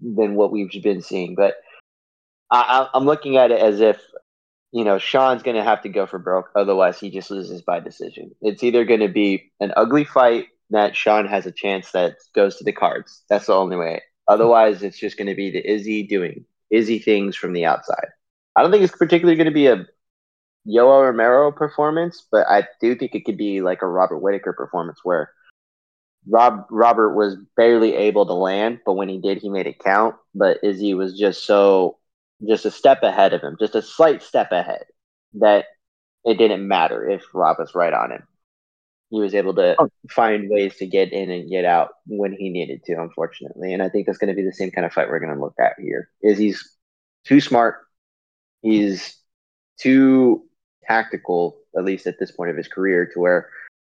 than 0.00 0.34
what 0.34 0.52
we've 0.52 0.70
been 0.82 1.02
seeing. 1.02 1.34
But 1.34 1.54
I, 2.50 2.88
I'm 2.94 3.04
looking 3.04 3.36
at 3.36 3.50
it 3.50 3.60
as 3.60 3.80
if 3.80 4.00
you 4.72 4.84
know 4.84 4.98
Sean's 4.98 5.42
going 5.42 5.56
to 5.56 5.64
have 5.64 5.82
to 5.82 5.88
go 5.88 6.06
for 6.06 6.18
broke, 6.18 6.50
otherwise 6.54 6.98
he 6.98 7.10
just 7.10 7.30
loses 7.30 7.62
by 7.62 7.80
decision. 7.80 8.32
It's 8.40 8.62
either 8.62 8.84
going 8.84 9.00
to 9.00 9.08
be 9.08 9.50
an 9.60 9.72
ugly 9.76 10.04
fight 10.04 10.46
that 10.70 10.96
Sean 10.96 11.26
has 11.26 11.46
a 11.46 11.52
chance 11.52 11.90
that 11.92 12.16
goes 12.34 12.56
to 12.56 12.64
the 12.64 12.72
cards. 12.72 13.22
That's 13.28 13.46
the 13.46 13.54
only 13.54 13.76
way. 13.76 14.02
Otherwise, 14.28 14.82
it's 14.82 14.98
just 14.98 15.16
going 15.16 15.26
to 15.26 15.34
be 15.34 15.50
the 15.50 15.68
Izzy 15.68 16.04
doing 16.04 16.44
Izzy 16.70 17.00
things 17.00 17.36
from 17.36 17.52
the 17.52 17.64
outside. 17.64 18.06
I 18.54 18.62
don't 18.62 18.70
think 18.70 18.84
it's 18.84 18.96
particularly 18.96 19.36
going 19.36 19.46
to 19.46 19.52
be 19.52 19.66
a 19.66 19.86
Yoel 20.66 21.06
Romero 21.06 21.50
performance, 21.50 22.26
but 22.30 22.46
I 22.48 22.66
do 22.80 22.94
think 22.94 23.14
it 23.14 23.24
could 23.24 23.36
be 23.36 23.60
like 23.60 23.82
a 23.82 23.88
Robert 23.88 24.18
Whitaker 24.18 24.52
performance 24.52 25.00
where 25.02 25.32
Rob 26.28 26.66
Robert 26.70 27.14
was 27.14 27.36
barely 27.56 27.94
able 27.94 28.26
to 28.26 28.34
land, 28.34 28.80
but 28.84 28.94
when 28.94 29.08
he 29.08 29.18
did, 29.18 29.38
he 29.38 29.48
made 29.48 29.66
it 29.66 29.78
count. 29.78 30.16
But 30.34 30.58
Izzy 30.62 30.94
was 30.94 31.18
just 31.18 31.44
so 31.44 31.98
just 32.46 32.64
a 32.64 32.70
step 32.70 33.02
ahead 33.02 33.32
of 33.32 33.42
him, 33.42 33.56
just 33.58 33.74
a 33.74 33.82
slight 33.82 34.22
step 34.22 34.52
ahead 34.52 34.84
that 35.34 35.66
it 36.24 36.38
didn't 36.38 36.66
matter 36.66 37.08
if 37.08 37.22
Rob 37.34 37.58
was 37.58 37.74
right 37.74 37.92
on 37.92 38.12
him. 38.12 38.22
He 39.10 39.20
was 39.20 39.34
able 39.34 39.54
to 39.54 39.76
Oh. 39.78 39.88
find 40.08 40.48
ways 40.48 40.76
to 40.76 40.86
get 40.86 41.12
in 41.12 41.30
and 41.30 41.50
get 41.50 41.64
out 41.64 41.90
when 42.06 42.32
he 42.32 42.48
needed 42.48 42.84
to, 42.84 43.00
unfortunately. 43.00 43.72
And 43.72 43.82
I 43.82 43.88
think 43.88 44.06
that's 44.06 44.18
going 44.18 44.28
to 44.28 44.40
be 44.40 44.44
the 44.44 44.52
same 44.52 44.70
kind 44.70 44.84
of 44.86 44.92
fight 44.92 45.08
we're 45.08 45.18
going 45.18 45.34
to 45.34 45.40
look 45.40 45.56
at 45.58 45.72
here. 45.78 46.10
Is 46.22 46.38
he's 46.38 46.76
too 47.24 47.40
smart, 47.40 47.78
he's 48.62 49.16
too 49.78 50.44
tactical, 50.86 51.58
at 51.76 51.84
least 51.84 52.06
at 52.06 52.18
this 52.18 52.30
point 52.30 52.50
of 52.50 52.56
his 52.56 52.68
career, 52.68 53.06
to 53.12 53.18
where 53.20 53.50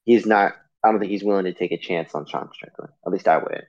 he's 0.04 0.26
not 0.26 0.54
I 0.82 0.90
don't 0.90 0.98
think 0.98 1.10
he's 1.10 1.24
willing 1.24 1.44
to 1.44 1.52
take 1.52 1.72
a 1.72 1.78
chance 1.78 2.14
on 2.14 2.26
Sean 2.26 2.48
Strickland. 2.52 2.92
At 3.06 3.12
least 3.12 3.28
I 3.28 3.38
wouldn't. 3.38 3.64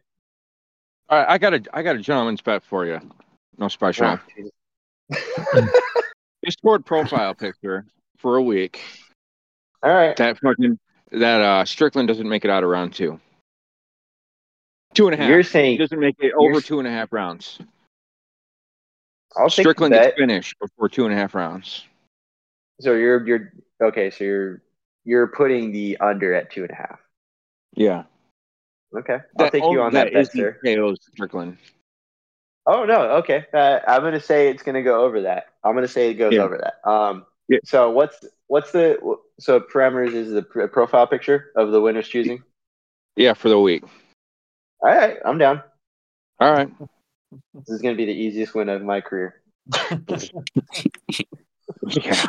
All 1.09 1.20
right, 1.20 1.30
I 1.30 1.38
got 1.38 1.53
a 1.53 1.64
I 1.74 1.84
got 1.84 1.95
a 1.95 1.99
gentleman's 1.99 2.41
bet 2.41 2.64
for 2.64 2.86
you. 2.86 2.99
No 3.57 3.68
special. 3.68 4.05
Oh, 4.05 4.20
Jesus. 4.36 4.51
Discord 6.43 6.86
profile 6.86 7.36
picture 7.36 7.86
for 8.18 8.38
a 8.38 8.41
week. 8.41 8.82
All 9.84 9.93
right. 9.93 10.16
That 10.16 10.39
fucking 10.39 10.80
that 11.12 11.41
uh 11.41 11.66
Strickland 11.66 12.07
doesn't 12.07 12.28
make 12.28 12.45
it 12.45 12.51
out 12.51 12.64
of 12.64 12.70
round 12.70 12.93
two. 12.93 13.20
Two 14.93 15.07
and 15.07 15.14
a 15.14 15.18
half. 15.18 15.30
You're 15.30 15.39
he 15.39 15.43
saying 15.43 15.78
doesn't 15.78 15.99
make 15.99 16.16
it 16.20 16.34
over 16.34 16.62
two 16.62 16.80
and 16.80 16.88
a 16.88 16.91
half 16.91 17.12
rounds. 17.12 17.59
I'll 19.36 19.49
Strickland 19.49 19.93
bet. 19.93 20.03
gets 20.03 20.18
finished 20.18 20.55
before 20.59 20.89
two 20.89 21.05
and 21.05 21.14
a 21.14 21.18
half 21.18 21.36
rounds. 21.36 21.86
So 22.80 22.93
you're 22.93 23.26
you're 23.26 23.53
okay. 23.82 24.09
So 24.09 24.24
you're 24.24 24.62
you're 25.04 25.28
putting 25.28 25.72
the 25.72 25.97
under 25.97 26.34
at 26.34 26.52
two 26.52 26.64
and 26.64 26.72
a 26.72 26.76
half. 26.76 26.99
Yeah. 27.76 28.04
Okay, 28.97 29.20
I'll 29.39 29.49
take 29.49 29.64
you 29.64 29.82
on 29.82 29.93
that, 29.93 30.12
bet, 30.12 30.32
sir. 30.32 30.58
KO 30.66 30.95
Strickland. 31.14 31.58
Oh 32.66 32.86
no, 32.86 33.02
okay. 33.18 33.45
Uh, 33.54 33.80
I'm 33.88 34.02
gonna 34.02 34.20
say 34.20 34.49
it's 34.49 34.64
gonna 34.64 34.84
go 34.84 35.04
over 35.04 35.22
that. 35.22 35.45
I'm 35.64 35.74
gonna 35.74 35.88
say 35.88 36.10
it 36.10 36.16
goes 36.16 36.34
Yeah. 36.34 36.41
over 36.41 36.58
that. 36.58 36.89
Um, 36.89 37.26
Yeah. 37.47 37.60
so 37.64 37.89
what's 37.89 38.24
what's 38.47 38.72
the 38.72 38.99
so 39.39 39.60
parameters 39.62 40.14
is 40.14 40.32
the 40.32 40.43
pr- 40.43 40.68
profile 40.68 41.08
picture 41.08 41.52
of 41.56 41.72
the 41.72 41.82
winners 41.82 42.08
choosing. 42.08 42.43
Yeah, 43.16 43.34
for 43.34 43.49
the 43.49 43.60
week. 43.60 43.84
All 44.82 44.89
right, 44.89 45.18
I'm 45.24 45.38
down. 45.38 45.64
All 46.39 46.52
right. 46.52 46.70
This 47.54 47.70
is 47.70 47.82
gonna 47.82 47.95
be 47.95 48.06
the 48.06 48.12
easiest 48.14 48.54
win 48.54 48.68
of 48.68 48.82
my 48.82 48.99
career. 49.02 49.41
Yeah. 51.88 52.26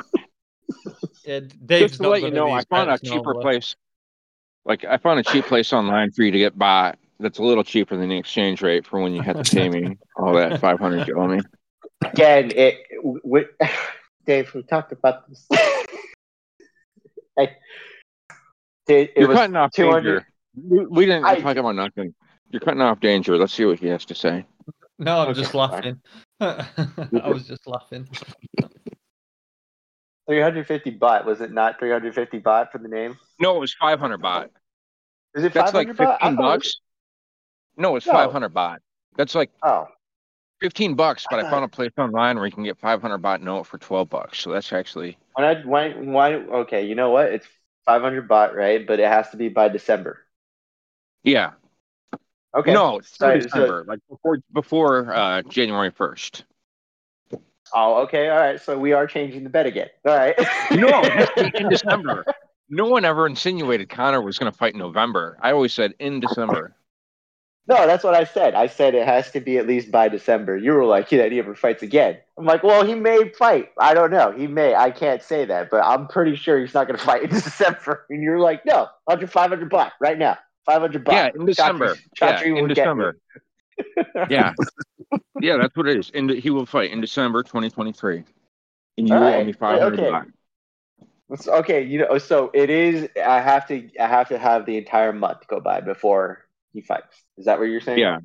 Yeah, 1.25 1.41
Dave's 1.65 1.93
Just 1.93 2.03
to 2.03 2.09
let 2.09 2.23
you 2.23 2.31
know, 2.31 2.51
I 2.51 2.63
found 2.65 2.91
a 2.91 2.99
cheaper 2.99 3.35
place. 3.35 3.77
Like 4.65 4.85
I 4.85 4.97
found 4.97 5.21
a 5.21 5.23
cheap 5.23 5.47
place 5.47 5.73
online 5.73 6.13
for 6.13 6.23
you 6.23 6.31
to 6.31 6.39
get 6.39 6.57
by. 6.59 6.95
That's 7.21 7.39
a 7.39 7.43
little 7.43 7.65
cheaper 7.65 7.97
than 7.97 8.09
the 8.09 8.17
exchange 8.19 8.63
rate 8.63 8.87
for 8.87 9.01
when 9.01 9.13
you 9.13 9.23
had 9.23 9.45
to 9.45 9.55
pay 9.55 9.69
me 9.69 9.99
all 10.17 10.35
that 10.35 10.61
five 10.61 10.79
hundred 10.79 11.07
you 11.07 11.19
owe 11.19 11.27
me. 11.29 11.41
Again, 12.05 12.51
it. 12.55 12.79
W- 13.25 13.49
Dave, 14.27 14.53
we 14.55 14.63
talked 14.63 14.93
about 14.93 15.29
this. 15.29 15.47
I, 17.39 17.43
it, 17.43 17.53
it 18.89 19.13
You're 19.17 19.29
was 19.29 19.37
cutting 19.39 19.57
off 19.57 19.73
200 19.73 20.03
danger. 20.03 20.27
We, 20.55 20.87
we 20.87 21.07
didn't 21.07 21.25
I- 21.25 21.41
talk 21.41 21.57
about 21.57 21.75
nothing. 21.75 22.15
You're 22.51 22.61
cutting 22.61 22.83
off 22.83 23.01
danger. 23.01 23.37
Let's 23.39 23.55
see 23.55 23.65
what 23.65 23.79
he 23.79 23.87
has 23.89 24.05
to 24.07 24.15
say. 24.15 24.45
No, 24.99 25.21
I'm 25.21 25.29
Okay, 25.31 25.41
just 25.41 25.55
laughing. 25.55 26.01
I 26.41 27.29
was 27.29 27.49
just 27.49 27.67
laughing. 27.67 28.07
350 30.29 30.99
baht. 30.99 31.25
Was 31.25 31.41
it 31.41 31.53
not 31.53 31.79
350 31.79 32.41
baht 32.41 32.71
for 32.71 32.79
the 32.79 32.89
name? 32.89 33.19
No, 33.41 33.57
it 33.57 33.61
was 33.61 33.75
five 33.75 33.99
hundred 33.99 34.21
baht. 34.23 34.49
Is 35.35 35.45
it 35.45 35.53
That's 35.53 35.73
500 35.73 35.99
like 35.99 36.09
baht? 36.09 36.13
I 36.15 36.19
fifteen 36.19 36.37
thought 36.37 36.43
it 36.45 36.59
bucks. 36.59 36.81
No, 37.77 37.97
it's 37.97 38.07
No. 38.07 38.13
five 38.13 38.33
hundred 38.33 38.55
baht. 38.55 38.79
That's 39.17 39.35
like 39.35 39.51
Oh, 39.63 39.89
fifteen 40.61 40.95
bucks, 40.95 41.27
but 41.31 41.41
I 41.45 41.47
I 41.47 41.51
found 41.51 41.65
a 41.65 41.69
place 41.69 41.93
online 41.99 42.37
where 42.37 42.47
you 42.47 42.53
can 42.53 42.65
get 42.65 42.79
five 42.79 43.01
hundred 43.03 43.19
baht 43.23 43.41
note 43.41 43.65
for 43.67 43.79
twelve 43.79 44.09
bucks. 44.11 44.39
So 44.41 44.53
that's 44.53 44.73
actually 44.73 45.19
When 45.35 45.47
I 45.47 45.63
why 45.63 45.91
why 45.93 46.35
okay, 46.35 46.87
you 46.87 46.95
know 46.95 47.11
what? 47.11 47.27
It's 47.33 47.47
500 47.85 48.29
baht, 48.29 48.55
right? 48.55 48.87
But 48.87 49.01
it 49.01 49.09
has 49.09 49.29
to 49.31 49.37
be 49.37 49.49
by 49.49 49.69
December. 49.69 50.21
yeah. 51.25 51.53
Okay. 52.55 52.73
No, 52.75 52.99
it's 52.99 53.17
Sorry, 53.17 53.41
so- 53.49 53.83
like 53.89 53.99
before 54.11 54.39
before 54.53 55.13
uh, 55.15 55.43
January 55.43 55.91
first. 55.91 56.45
Oh, 57.75 58.03
okay. 58.03 58.29
All 58.29 58.39
right. 58.39 58.61
So 58.61 58.79
we 58.79 58.93
are 58.93 59.07
changing 59.07 59.45
the 59.45 59.51
bet 59.51 59.67
again. 59.67 59.89
All 60.07 60.17
right. 60.17 60.35
No, 60.71 60.89
it 61.01 61.13
has 61.13 61.29
to 61.37 61.51
be 61.51 61.59
in 61.59 61.69
December. 61.69 62.25
No 62.69 62.87
one 62.87 63.05
ever 63.05 63.27
insinuated 63.27 63.91
Conor 63.91 64.23
was 64.23 64.39
going 64.39 64.51
to 64.51 64.57
fight 64.57 64.73
in 64.73 64.79
November. 64.79 65.37
I 65.43 65.53
always 65.53 65.73
said 65.73 65.95
in 65.99 66.21
December. 66.21 66.75
No, 67.69 67.87
that's 67.87 68.03
what 68.03 68.15
I 68.15 68.25
said. 68.25 68.55
I 68.55 68.67
said 68.67 68.95
it 68.95 69.07
has 69.07 69.31
to 69.33 69.41
be 69.41 69.57
at 69.57 69.69
least 69.69 69.91
by 69.91 70.09
December. 70.09 70.57
You 70.57 70.73
were 70.73 70.85
like, 70.85 71.13
yeah, 71.13 71.29
he 71.29 71.37
never 71.37 71.55
fights 71.55 71.83
again. 71.83 72.19
I'm 72.37 72.45
like, 72.45 72.65
well, 72.65 72.85
he 72.85 72.95
may 72.95 73.29
fight. 73.39 73.71
I 73.79 73.95
don't 73.95 74.11
know. 74.11 74.33
He 74.33 74.49
may. 74.49 74.75
I 74.75 74.91
can't 74.91 75.23
say 75.23 75.45
that, 75.45 75.71
but 75.71 75.85
I'm 75.85 76.09
pretty 76.09 76.35
sure 76.35 76.59
he's 76.59 76.75
not 76.75 76.89
going 76.89 76.99
to 76.99 77.05
fight 77.05 77.23
in 77.23 77.31
December. 77.31 78.05
And 78.11 78.23
you're 78.23 78.41
like, 78.41 78.67
no, 78.67 78.89
100, 79.05 79.31
500 79.31 79.71
baht 79.71 79.93
right 80.01 80.19
now. 80.19 80.39
500 80.67 81.05
bucks. 81.05 81.15
Yeah, 81.15 81.31
in 81.35 81.47
December. 81.47 81.97
Yeah, 82.21 82.43
in 82.43 82.69
December. 82.69 83.17
Yeah, 84.29 84.53
yeah, 85.41 85.57
that's 85.57 85.77
what 85.77 85.89
it 85.89 85.99
is. 85.99 86.11
And 86.15 86.31
he 86.31 86.51
will 86.51 86.67
fight 86.67 86.91
in 86.91 87.01
December 87.01 87.43
2023. 87.43 88.25
And 88.99 89.09
you 89.09 89.15
All 89.15 89.21
will 89.21 89.27
right, 89.27 89.41
owe 89.41 89.45
me 89.45 89.53
500 89.53 90.01
okay. 90.01 90.29
It's- 91.31 91.49
okay, 91.49 91.83
you 91.83 91.99
know, 92.01 92.19
so 92.19 92.51
it 92.53 92.69
is. 92.69 93.09
I 93.17 93.41
have 93.41 93.67
to. 93.69 93.89
I 93.99 94.07
have 94.07 94.29
to 94.29 94.39
have 94.39 94.67
the 94.67 94.77
entire 94.77 95.13
month 95.15 95.47
go 95.49 95.61
by 95.61 95.81
before 95.81 96.45
he 96.75 96.83
fights. 96.83 97.23
Is 97.39 97.47
that 97.47 97.59
what 97.59 97.65
you're 97.69 97.81
saying? 97.81 97.99
Yeah. 97.99 98.19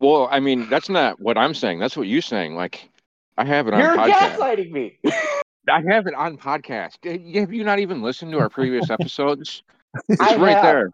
Well, 0.00 0.28
I 0.30 0.40
mean, 0.40 0.68
that's 0.68 0.88
not 0.88 1.20
what 1.20 1.38
I'm 1.38 1.54
saying. 1.54 1.78
That's 1.78 1.96
what 1.96 2.08
you're 2.08 2.22
saying. 2.22 2.56
Like, 2.56 2.88
I 3.36 3.44
have 3.44 3.68
it 3.68 3.74
on 3.74 3.80
You're 3.80 3.94
podcast. 3.96 4.36
gaslighting 4.36 4.70
me. 4.72 4.98
I 5.68 5.82
have 5.88 6.06
it 6.08 6.14
on 6.14 6.36
podcast. 6.36 6.96
Have 7.36 7.52
you 7.52 7.62
not 7.64 7.78
even 7.78 8.02
listened 8.02 8.32
to 8.32 8.38
our 8.40 8.48
previous 8.48 8.90
episodes? 8.98 9.62
It's 10.08 10.20
I 10.20 10.36
right 10.36 10.54
have. 10.54 10.62
there. 10.64 10.90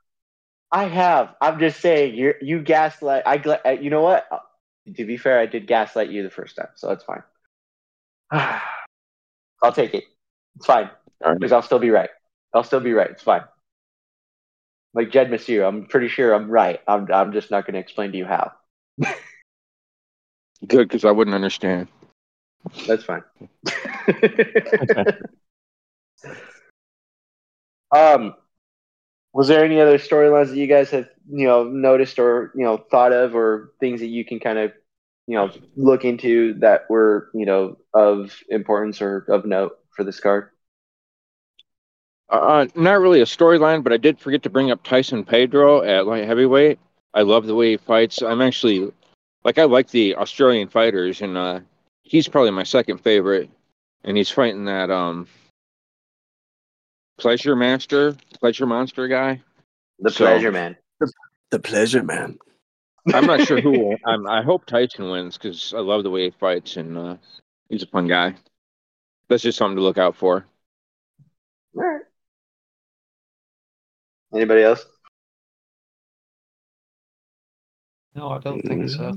I 0.73 0.85
have. 0.85 1.35
I'm 1.41 1.59
just 1.59 1.81
saying. 1.81 2.15
You 2.15 2.35
you 2.41 2.61
gaslight. 2.61 3.23
I. 3.27 3.39
gla- 3.39 3.61
uh, 3.65 3.71
You 3.71 3.91
know 3.91 4.03
what? 4.03 4.29
To 4.97 5.05
be 5.05 5.17
fair, 5.17 5.39
I 5.41 5.47
did 5.47 5.67
gaslight 5.67 6.11
you 6.11 6.23
the 6.23 6.31
first 6.31 6.57
time, 6.57 6.69
so 6.77 6.91
it's 6.91 7.05
fine. 7.05 7.23
I'll 9.63 9.73
take 9.73 9.95
it. 9.95 10.05
It's 10.57 10.67
fine 10.67 10.91
right. 11.25 11.35
because 11.39 11.53
I'll 11.53 11.63
still 11.63 11.79
be 11.79 11.91
right. 11.91 12.11
I'll 12.55 12.65
still 12.65 12.81
be 12.81 12.93
right. 12.93 13.11
It's 13.11 13.23
fine. 13.23 13.43
Like 14.95 15.11
Jed 15.11 15.31
Monsieur, 15.31 15.65
I'm 15.65 15.87
pretty 15.87 16.09
sure 16.09 16.33
I'm 16.33 16.51
right. 16.51 16.81
I'm. 16.87 17.11
I'm 17.13 17.33
just 17.33 17.51
not 17.51 17.67
going 17.67 17.75
to 17.75 17.81
explain 17.81 18.13
to 18.13 18.19
you 18.19 18.27
how. 18.27 18.53
Good, 20.67 20.89
because 20.89 21.05
I 21.05 21.11
wouldn't 21.11 21.35
understand. 21.35 21.89
That's 22.87 23.05
fine. 23.05 23.23
um, 27.95 28.35
was 29.37 29.49
there 29.49 29.63
any 29.63 29.79
other 29.79 29.99
storylines 29.99 30.49
that 30.49 30.57
you 30.57 30.67
guys 30.67 30.89
have 30.91 31.11
you 31.31 31.47
know 31.47 31.65
noticed 31.65 32.19
or 32.19 32.53
you 32.55 32.65
know 32.65 32.79
thought 32.79 33.13
of, 33.13 33.35
or 33.35 33.73
things 33.81 34.01
that 34.01 34.07
you 34.07 34.25
can 34.25 34.41
kind 34.41 34.59
of 34.59 34.73
you 35.27 35.37
know 35.37 35.51
look 35.77 36.07
into 36.07 36.55
that 36.55 36.89
were 36.89 37.31
you 37.35 37.45
know 37.45 37.77
of 37.93 38.35
importance 38.49 39.03
or 39.03 39.27
of 39.29 39.45
note 39.45 39.79
for 39.91 40.05
this 40.05 40.21
card? 40.21 40.49
Uh, 42.31 42.67
not 42.75 42.99
really 42.99 43.21
a 43.21 43.27
storyline, 43.27 43.85
but 43.85 43.93
I 43.93 43.99
did 43.99 44.19
forget 44.19 44.43
to 44.45 44.51
bring 44.51 44.71
up 44.71 44.83
Tyson 44.83 45.23
Pedro 45.23 45.83
at 45.83 46.07
light 46.07 46.25
heavyweight. 46.25 46.79
I 47.13 47.21
love 47.21 47.45
the 47.45 47.55
way 47.55 47.73
he 47.73 47.77
fights. 47.77 48.23
I'm 48.23 48.41
actually 48.41 48.91
like 49.45 49.59
I 49.59 49.65
like 49.65 49.91
the 49.91 50.17
Australian 50.17 50.69
fighters, 50.69 51.21
and 51.21 51.37
uh, 51.37 51.61
he's 52.01 52.27
probably 52.27 52.53
my 52.53 52.65
second 52.65 53.03
favorite. 53.03 53.51
And 54.03 54.17
he's 54.17 54.31
fighting 54.31 54.65
that 54.65 54.91
um 54.91 55.29
pleasure 57.19 57.57
master, 57.57 58.17
pleasure 58.41 58.67
monster 58.67 59.09
guy. 59.09 59.43
The 60.01 60.11
So- 60.11 60.27
pleasure, 60.27 60.53
man. 60.53 60.77
The 61.51 61.61
pleasure, 61.61 62.03
man. 62.03 62.39
I'm 63.15 63.27
not 63.27 63.47
sure 63.47 63.61
who. 63.61 63.97
I'm, 64.07 64.27
I 64.27 64.43
hope 64.43 64.67
Tyson 64.67 65.09
wins 65.11 65.39
because 65.39 65.73
I 65.73 65.79
love 65.79 66.03
the 66.03 66.11
way 66.11 66.25
he 66.25 66.31
fights, 66.31 66.77
and 66.77 66.99
uh, 66.99 67.17
he's 67.69 67.85
a 67.85 67.87
fun 67.87 68.09
guy. 68.09 68.35
That's 69.29 69.43
just 69.45 69.59
something 69.59 69.77
to 69.77 69.83
look 69.83 69.97
out 69.99 70.17
for. 70.17 70.45
All 71.77 71.83
right. 71.85 72.03
Anybody 74.35 74.63
else? 74.63 74.85
No, 78.17 78.31
I 78.31 78.39
don't 78.39 78.61
think 78.63 78.89
so. 78.91 79.13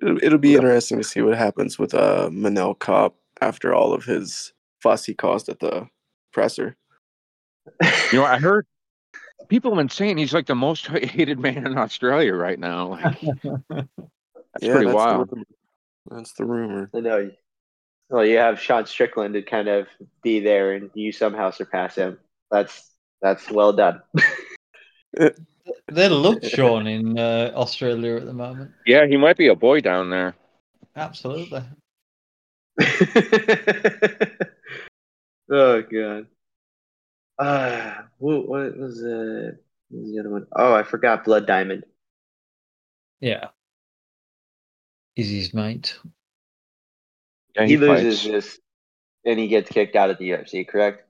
It'll, 0.00 0.18
it'll 0.22 0.38
be 0.38 0.54
interesting 0.54 0.98
to 0.98 1.04
see 1.04 1.20
what 1.22 1.38
happens 1.38 1.78
with 1.78 1.94
uh 1.94 2.28
Manel 2.32 2.78
Kape 2.78 3.14
after 3.42 3.74
all 3.74 3.92
of 3.92 4.04
his 4.04 4.52
fuss 4.80 5.04
he 5.04 5.14
caused 5.14 5.48
at 5.48 5.58
the 5.58 5.88
presser. 6.32 6.76
You 8.12 8.18
know, 8.18 8.24
I 8.24 8.38
heard 8.38 8.66
people 9.48 9.70
have 9.70 9.78
been 9.78 9.88
saying 9.88 10.18
he's 10.18 10.32
like 10.32 10.46
the 10.46 10.54
most 10.54 10.86
hated 10.86 11.38
man 11.38 11.66
in 11.66 11.76
Australia 11.76 12.34
right 12.34 12.58
now. 12.58 12.88
Like, 12.88 13.20
that's 13.70 14.66
pretty 14.66 14.86
that's 14.86 14.94
wild. 14.94 15.30
The, 15.30 15.44
that's 16.10 16.32
the 16.34 16.44
rumor. 16.44 16.90
I 16.94 17.00
know. 17.00 17.30
Well, 18.08 18.26
you 18.26 18.38
have 18.38 18.60
Sean 18.60 18.86
Strickland 18.86 19.34
to 19.34 19.42
kind 19.42 19.68
of 19.68 19.86
be 20.22 20.40
there, 20.40 20.72
and 20.72 20.90
you 20.94 21.12
somehow 21.12 21.50
surpass 21.50 21.94
him. 21.94 22.18
That's 22.50 22.90
that's 23.20 23.50
well 23.50 23.72
done. 23.72 24.02
They 25.92 26.08
love 26.08 26.38
Sean 26.42 26.86
in 26.88 27.18
uh, 27.18 27.52
Australia 27.54 28.16
at 28.16 28.26
the 28.26 28.32
moment. 28.32 28.72
Yeah, 28.84 29.06
he 29.06 29.16
might 29.16 29.36
be 29.36 29.46
a 29.48 29.54
boy 29.54 29.80
down 29.80 30.10
there. 30.10 30.34
Absolutely. 30.96 31.62
oh 35.50 35.82
god. 35.82 36.26
Uh, 37.38 37.94
what, 38.18 38.48
what 38.48 38.76
was 38.76 39.02
uh, 39.02 39.52
what 39.90 40.02
was 40.02 40.12
the 40.12 40.20
other 40.20 40.30
one? 40.30 40.46
Oh, 40.54 40.74
I 40.74 40.82
forgot. 40.82 41.24
Blood 41.24 41.46
Diamond. 41.46 41.84
Yeah. 43.20 43.48
He's 45.14 45.30
his 45.30 45.54
mate. 45.54 45.98
Yeah, 47.54 47.64
He, 47.64 47.72
he, 47.72 47.76
loses 47.76 48.24
this. 48.24 48.58
and 49.24 49.38
he 49.38 49.48
gets 49.48 49.70
kicked 49.70 49.94
out 49.96 50.10
of 50.10 50.18
the 50.18 50.30
UFC, 50.30 50.66
correct? 50.66 51.06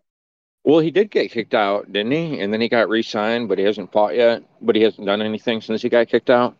Well, 0.64 0.80
he 0.80 0.90
did 0.90 1.10
get 1.10 1.30
kicked 1.30 1.54
out, 1.54 1.92
didn't 1.92 2.12
he? 2.12 2.40
And 2.40 2.52
then 2.52 2.60
he 2.60 2.68
got 2.68 2.88
re-signed, 2.88 3.48
but 3.48 3.58
he 3.58 3.64
hasn't 3.64 3.92
fought 3.92 4.14
yet. 4.14 4.42
But 4.60 4.76
he 4.76 4.82
hasn't 4.82 5.06
done 5.06 5.22
anything 5.22 5.60
since 5.60 5.82
he 5.82 5.88
got 5.88 6.08
kicked 6.08 6.30
out. 6.30 6.56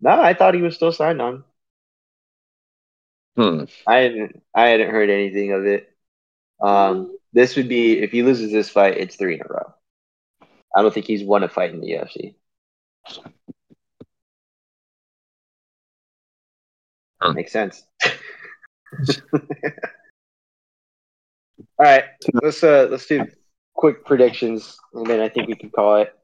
No, 0.00 0.10
I 0.20 0.34
thought 0.34 0.54
he 0.54 0.62
was 0.62 0.74
still 0.74 0.92
signed 0.92 1.22
on. 1.22 1.44
Hmm. 3.36 3.64
I 3.86 3.96
hadn't 3.96 4.42
I 4.54 4.68
hadn't 4.68 4.90
heard 4.90 5.10
anything 5.10 5.52
of 5.52 5.66
it. 5.66 5.88
Um, 6.62 7.16
this 7.32 7.56
would 7.56 7.68
be 7.68 7.98
if 7.98 8.12
he 8.12 8.22
loses 8.22 8.52
this 8.52 8.68
fight, 8.68 8.98
it's 8.98 9.16
three 9.16 9.34
in 9.34 9.40
a 9.40 9.48
row. 9.48 9.74
I 10.74 10.82
don't 10.82 10.92
think 10.92 11.06
he's 11.06 11.24
won 11.24 11.42
a 11.42 11.48
fight 11.48 11.72
in 11.72 11.80
the 11.80 11.92
UFC. 11.92 12.34
Hmm. 17.20 17.34
Makes 17.34 17.52
sense. 17.52 17.84
All 21.78 21.86
right, 21.86 22.04
let's 22.42 22.62
uh 22.62 22.88
let's 22.90 23.06
do 23.06 23.26
quick 23.74 24.04
predictions, 24.04 24.78
and 24.94 25.06
then 25.06 25.20
I 25.20 25.28
think 25.28 25.48
we 25.48 25.54
can 25.54 25.70
call 25.70 25.96
it. 25.96 26.14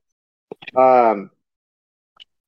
Um, 0.76 1.30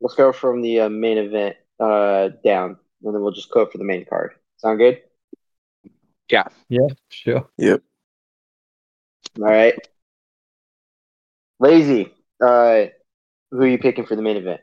let's 0.00 0.14
go 0.14 0.32
from 0.32 0.62
the 0.62 0.80
uh, 0.80 0.88
main 0.88 1.18
event 1.18 1.56
uh 1.78 2.30
down, 2.44 2.76
and 3.02 3.14
then 3.14 3.22
we'll 3.22 3.32
just 3.32 3.50
go 3.50 3.66
for 3.66 3.78
the 3.78 3.84
main 3.84 4.04
card. 4.04 4.34
Sound 4.60 4.78
good? 4.78 5.00
Yeah, 6.28 6.44
Yeah, 6.68 6.88
sure. 7.08 7.48
Yep. 7.56 7.82
All 9.38 9.44
right. 9.46 9.74
Lazy. 11.58 12.12
Uh, 12.42 12.86
who 13.50 13.62
are 13.62 13.66
you 13.66 13.78
picking 13.78 14.04
for 14.04 14.16
the 14.16 14.22
main 14.22 14.36
event? 14.36 14.60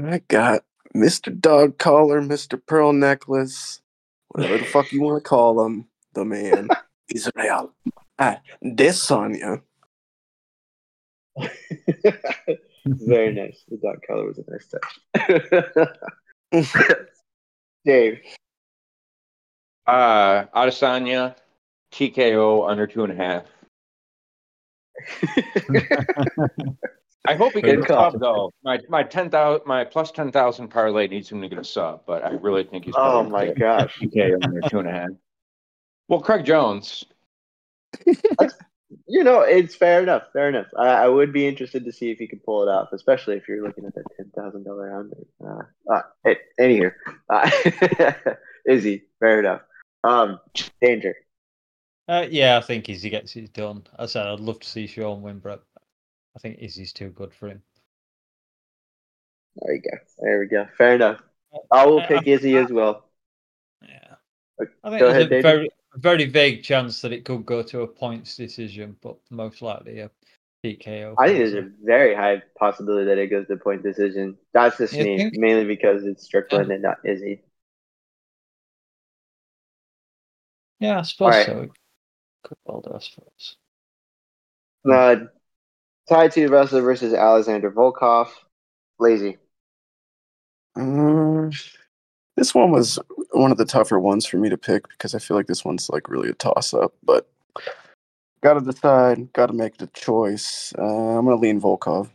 I 0.00 0.20
got 0.28 0.62
Mr. 0.96 1.36
Dog 1.38 1.78
Collar, 1.78 2.22
Mr. 2.22 2.60
Pearl 2.64 2.92
Necklace, 2.92 3.82
whatever 4.28 4.58
the 4.58 4.64
fuck 4.64 4.92
you 4.92 5.02
want 5.02 5.22
to 5.22 5.28
call 5.28 5.66
him, 5.66 5.88
the 6.14 6.24
man, 6.24 6.68
Israel. 7.12 7.74
Ah, 8.20 8.40
Desanya. 8.64 9.60
Very 12.86 13.34
nice. 13.34 13.64
The 13.68 13.76
dog 13.78 14.02
color 14.06 14.26
was 14.26 14.38
a 14.38 14.44
nice 14.48 14.68
touch. 14.68 15.00
Dave. 17.84 18.20
Uh, 19.86 20.44
Adesanya, 20.54 21.36
TKO 21.92 22.68
under 22.68 22.86
two 22.86 23.04
and 23.04 23.12
a 23.12 23.16
half. 23.16 23.44
I 27.24 27.34
hope 27.34 27.52
he 27.52 27.60
Good 27.60 27.80
gets 27.80 27.90
a 27.90 27.94
sub 27.94 28.20
though. 28.20 28.52
My 28.64 28.80
my 28.88 29.02
ten 29.02 29.30
thousand 29.30 29.66
my 29.66 29.84
plus 29.84 30.10
ten 30.10 30.32
thousand 30.32 30.68
parlay 30.68 31.06
needs 31.06 31.30
him 31.30 31.40
to 31.42 31.48
get 31.48 31.58
a 31.58 31.64
sub, 31.64 32.02
but 32.06 32.24
I 32.24 32.30
really 32.30 32.64
think 32.64 32.84
he's. 32.84 32.94
Oh 32.96 32.98
probably 32.98 33.30
my 33.30 33.46
gonna 33.46 33.58
gosh. 33.58 33.98
get 34.00 34.10
TKO 34.12 34.44
under 34.44 34.60
two 34.68 34.78
and 34.80 34.88
a 34.88 34.92
half. 34.92 35.10
Well, 36.08 36.20
Craig 36.20 36.44
Jones. 36.44 37.04
You 39.06 39.24
know, 39.24 39.40
it's 39.40 39.74
fair 39.74 40.02
enough. 40.02 40.24
Fair 40.32 40.48
enough. 40.48 40.66
I, 40.76 40.88
I 40.88 41.08
would 41.08 41.32
be 41.32 41.46
interested 41.46 41.84
to 41.84 41.92
see 41.92 42.10
if 42.10 42.18
he 42.18 42.26
could 42.26 42.44
pull 42.44 42.62
it 42.62 42.68
off, 42.68 42.88
especially 42.92 43.36
if 43.36 43.48
you're 43.48 43.62
looking 43.62 43.86
at 43.86 43.94
that 43.94 44.04
ten 44.16 44.30
thousand 44.36 44.64
dollar 44.64 44.94
under. 44.94 45.16
Uh, 45.44 45.92
uh, 45.92 46.02
hey, 46.24 46.38
anywho, 46.60 46.92
uh, 47.30 47.50
Izzy, 48.66 49.04
fair 49.20 49.38
enough. 49.38 49.62
Um, 50.04 50.40
danger. 50.80 51.14
Uh, 52.08 52.26
yeah, 52.30 52.58
I 52.58 52.60
think 52.60 52.88
Izzy 52.88 53.10
gets 53.10 53.34
it 53.36 53.52
done. 53.52 53.84
As 53.98 54.10
I 54.16 54.20
said 54.20 54.26
I'd 54.28 54.40
love 54.40 54.60
to 54.60 54.68
see 54.68 54.86
Sean 54.86 55.22
win, 55.22 55.40
but 55.40 55.64
I 56.36 56.38
think 56.40 56.58
Izzy's 56.60 56.92
too 56.92 57.10
good 57.10 57.34
for 57.34 57.48
him. 57.48 57.62
There 59.56 59.74
you 59.74 59.82
go. 59.82 59.98
There 60.18 60.40
we 60.40 60.46
go. 60.46 60.66
Fair 60.78 60.94
enough. 60.94 61.20
I 61.70 61.86
will 61.86 62.02
pick 62.02 62.26
Izzy 62.26 62.56
as 62.56 62.70
well. 62.72 63.04
Yeah. 63.82 64.16
Uh, 64.60 64.64
I 64.84 64.90
think 64.90 65.00
go 65.00 65.06
there's 65.06 65.18
ahead, 65.18 65.32
a 65.32 65.42
very, 65.42 65.68
very 65.96 66.24
vague 66.26 66.62
chance 66.62 67.00
that 67.02 67.12
it 67.12 67.24
could 67.24 67.44
go 67.46 67.62
to 67.62 67.82
a 67.82 67.86
points 67.86 68.36
decision, 68.36 68.96
but 69.02 69.16
most 69.30 69.62
likely 69.62 70.00
a 70.00 70.10
TKO. 70.62 71.18
I 71.18 71.26
think 71.26 71.38
there's 71.38 71.54
a 71.54 71.70
very 71.82 72.14
high 72.14 72.42
possibility 72.58 73.06
that 73.06 73.18
it 73.18 73.28
goes 73.28 73.46
to 73.48 73.56
point 73.56 73.82
decision. 73.82 74.38
That's 74.54 74.78
just 74.78 74.98
You 74.98 75.04
me, 75.04 75.18
think? 75.18 75.34
mainly 75.34 75.64
because 75.64 76.04
it's 76.04 76.24
Strickland 76.24 76.70
and 76.72 76.82
not 76.82 76.98
Izzy. 77.04 77.42
Yeah, 80.82 80.98
I 80.98 81.02
suppose 81.02 81.34
Alright. 81.34 81.46
so. 81.46 81.60
It 81.60 81.70
Could 82.42 82.58
well 82.64 82.80
do, 82.80 82.92
I 82.92 82.98
suppose. 82.98 83.56
Uh, 84.84 85.16
Tai 86.08 86.28
Tuivasa 86.28 86.82
versus 86.82 87.14
Alexander 87.14 87.70
Volkov. 87.70 88.30
Lazy. 88.98 89.38
Mm, 90.76 91.54
this 92.36 92.52
one 92.52 92.72
was 92.72 92.98
one 93.30 93.52
of 93.52 93.58
the 93.58 93.64
tougher 93.64 94.00
ones 94.00 94.26
for 94.26 94.38
me 94.38 94.48
to 94.48 94.58
pick 94.58 94.88
because 94.88 95.14
I 95.14 95.20
feel 95.20 95.36
like 95.36 95.46
this 95.46 95.64
one's 95.64 95.88
like 95.88 96.08
really 96.08 96.30
a 96.30 96.34
toss 96.34 96.74
up, 96.74 96.92
but 97.04 97.30
gotta 98.42 98.60
decide, 98.60 99.32
gotta 99.32 99.52
make 99.52 99.76
the 99.76 99.86
choice. 99.88 100.72
Uh, 100.76 100.82
I'm 100.82 101.26
gonna 101.26 101.36
lean 101.36 101.60
Volkov. 101.60 102.10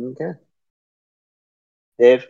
Okay. 0.00 0.34
Dave. 1.98 2.28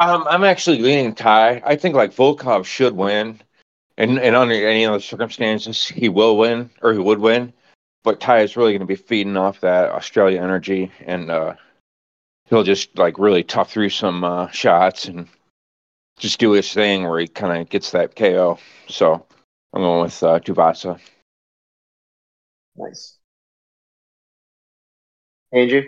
Um, 0.00 0.26
I'm 0.28 0.44
actually 0.44 0.78
leaning 0.80 1.14
Tai. 1.14 1.62
I 1.64 1.76
think 1.76 1.94
like 1.96 2.14
Volkov 2.14 2.64
should 2.64 2.94
win, 2.94 3.40
and 3.96 4.18
and 4.18 4.36
under 4.36 4.54
any 4.54 4.86
other 4.86 5.00
circumstances 5.00 5.86
he 5.86 6.08
will 6.08 6.36
win 6.36 6.70
or 6.82 6.92
he 6.92 6.98
would 6.98 7.18
win. 7.18 7.52
But 8.04 8.20
Ty 8.20 8.40
is 8.40 8.56
really 8.56 8.72
going 8.72 8.80
to 8.80 8.86
be 8.86 8.94
feeding 8.94 9.36
off 9.36 9.60
that 9.60 9.90
Australia 9.90 10.40
energy, 10.40 10.92
and 11.04 11.30
uh, 11.30 11.54
he'll 12.48 12.62
just 12.62 12.96
like 12.96 13.18
really 13.18 13.42
tough 13.42 13.72
through 13.72 13.90
some 13.90 14.22
uh, 14.24 14.48
shots 14.50 15.06
and 15.06 15.28
just 16.18 16.38
do 16.38 16.52
his 16.52 16.72
thing 16.72 17.04
where 17.04 17.20
he 17.20 17.28
kind 17.28 17.60
of 17.60 17.68
gets 17.68 17.90
that 17.90 18.14
KO. 18.14 18.58
So 18.88 19.26
I'm 19.72 19.82
going 19.82 20.02
with 20.02 20.22
uh, 20.22 20.38
Tuivasa. 20.40 21.00
Nice. 22.76 23.18
Andrew. 25.52 25.82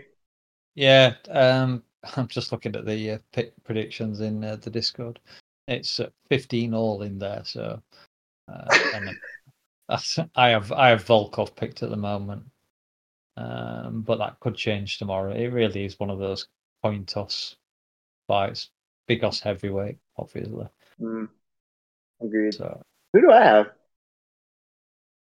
Yeah, 0.74 1.14
um, 1.28 1.82
I'm 2.16 2.28
just 2.28 2.52
looking 2.52 2.74
at 2.76 2.86
the 2.86 3.12
uh, 3.12 3.18
pick 3.32 3.52
predictions 3.64 4.20
in 4.20 4.42
uh, 4.44 4.56
the 4.56 4.70
Discord. 4.70 5.20
It's 5.68 6.00
uh, 6.00 6.10
15 6.28 6.74
all 6.74 7.02
in 7.02 7.18
there, 7.18 7.42
so 7.44 7.80
uh, 8.48 9.12
I 10.34 10.48
have 10.48 10.72
I 10.72 10.88
have 10.88 11.04
Volkov 11.04 11.54
picked 11.54 11.82
at 11.82 11.90
the 11.90 11.96
moment, 11.96 12.44
um, 13.36 14.02
but 14.02 14.18
that 14.18 14.40
could 14.40 14.56
change 14.56 14.98
tomorrow. 14.98 15.32
It 15.32 15.48
really 15.48 15.84
is 15.84 15.98
one 15.98 16.10
of 16.10 16.18
those 16.18 16.48
coin 16.82 17.04
toss 17.04 17.56
fights. 18.26 18.70
Big 19.06 19.24
Os 19.24 19.40
heavyweight, 19.40 19.98
obviously. 20.16 20.66
Mm, 21.00 21.28
agreed. 22.20 22.54
So 22.54 22.80
Who 23.12 23.20
do 23.22 23.32
I 23.32 23.42
have? 23.42 23.66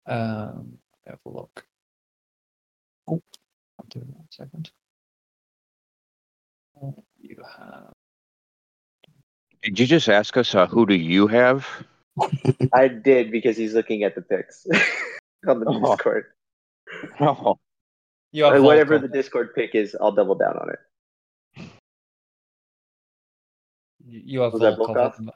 um, 0.05 0.77
have 1.07 1.19
a 1.25 1.29
look. 1.29 1.65
Oh, 3.07 3.21
I'll 3.79 3.85
do 3.89 3.99
that 3.99 4.25
second. 4.29 4.71
You 7.19 7.37
have 7.57 7.93
Did 9.61 9.79
you 9.79 9.85
just 9.87 10.09
ask 10.09 10.35
us 10.37 10.53
uh, 10.55 10.67
who 10.67 10.85
do 10.85 10.95
you 10.95 11.27
have? 11.27 11.67
I 12.73 12.87
did 12.89 13.31
because 13.31 13.57
he's 13.57 13.73
looking 13.73 14.03
at 14.03 14.15
the 14.15 14.21
picks 14.21 14.65
on 15.47 15.59
the 15.59 15.65
Oh. 15.67 15.95
Discord. 15.95 16.25
Oh, 17.19 17.57
you 18.31 18.43
have 18.43 18.61
Whatever 18.63 18.99
the 18.99 19.07
Discord 19.07 19.55
pick 19.55 19.73
is, 19.75 19.95
I'll 19.99 20.11
double 20.11 20.35
down 20.35 20.57
on 20.57 20.69
it. 20.69 20.79
You 24.05 24.41
have 24.41 24.53
Volkov. 24.53 24.77
Volkov? 24.77 25.05
At 25.05 25.15
the, 25.17 25.23
mo- 25.23 25.31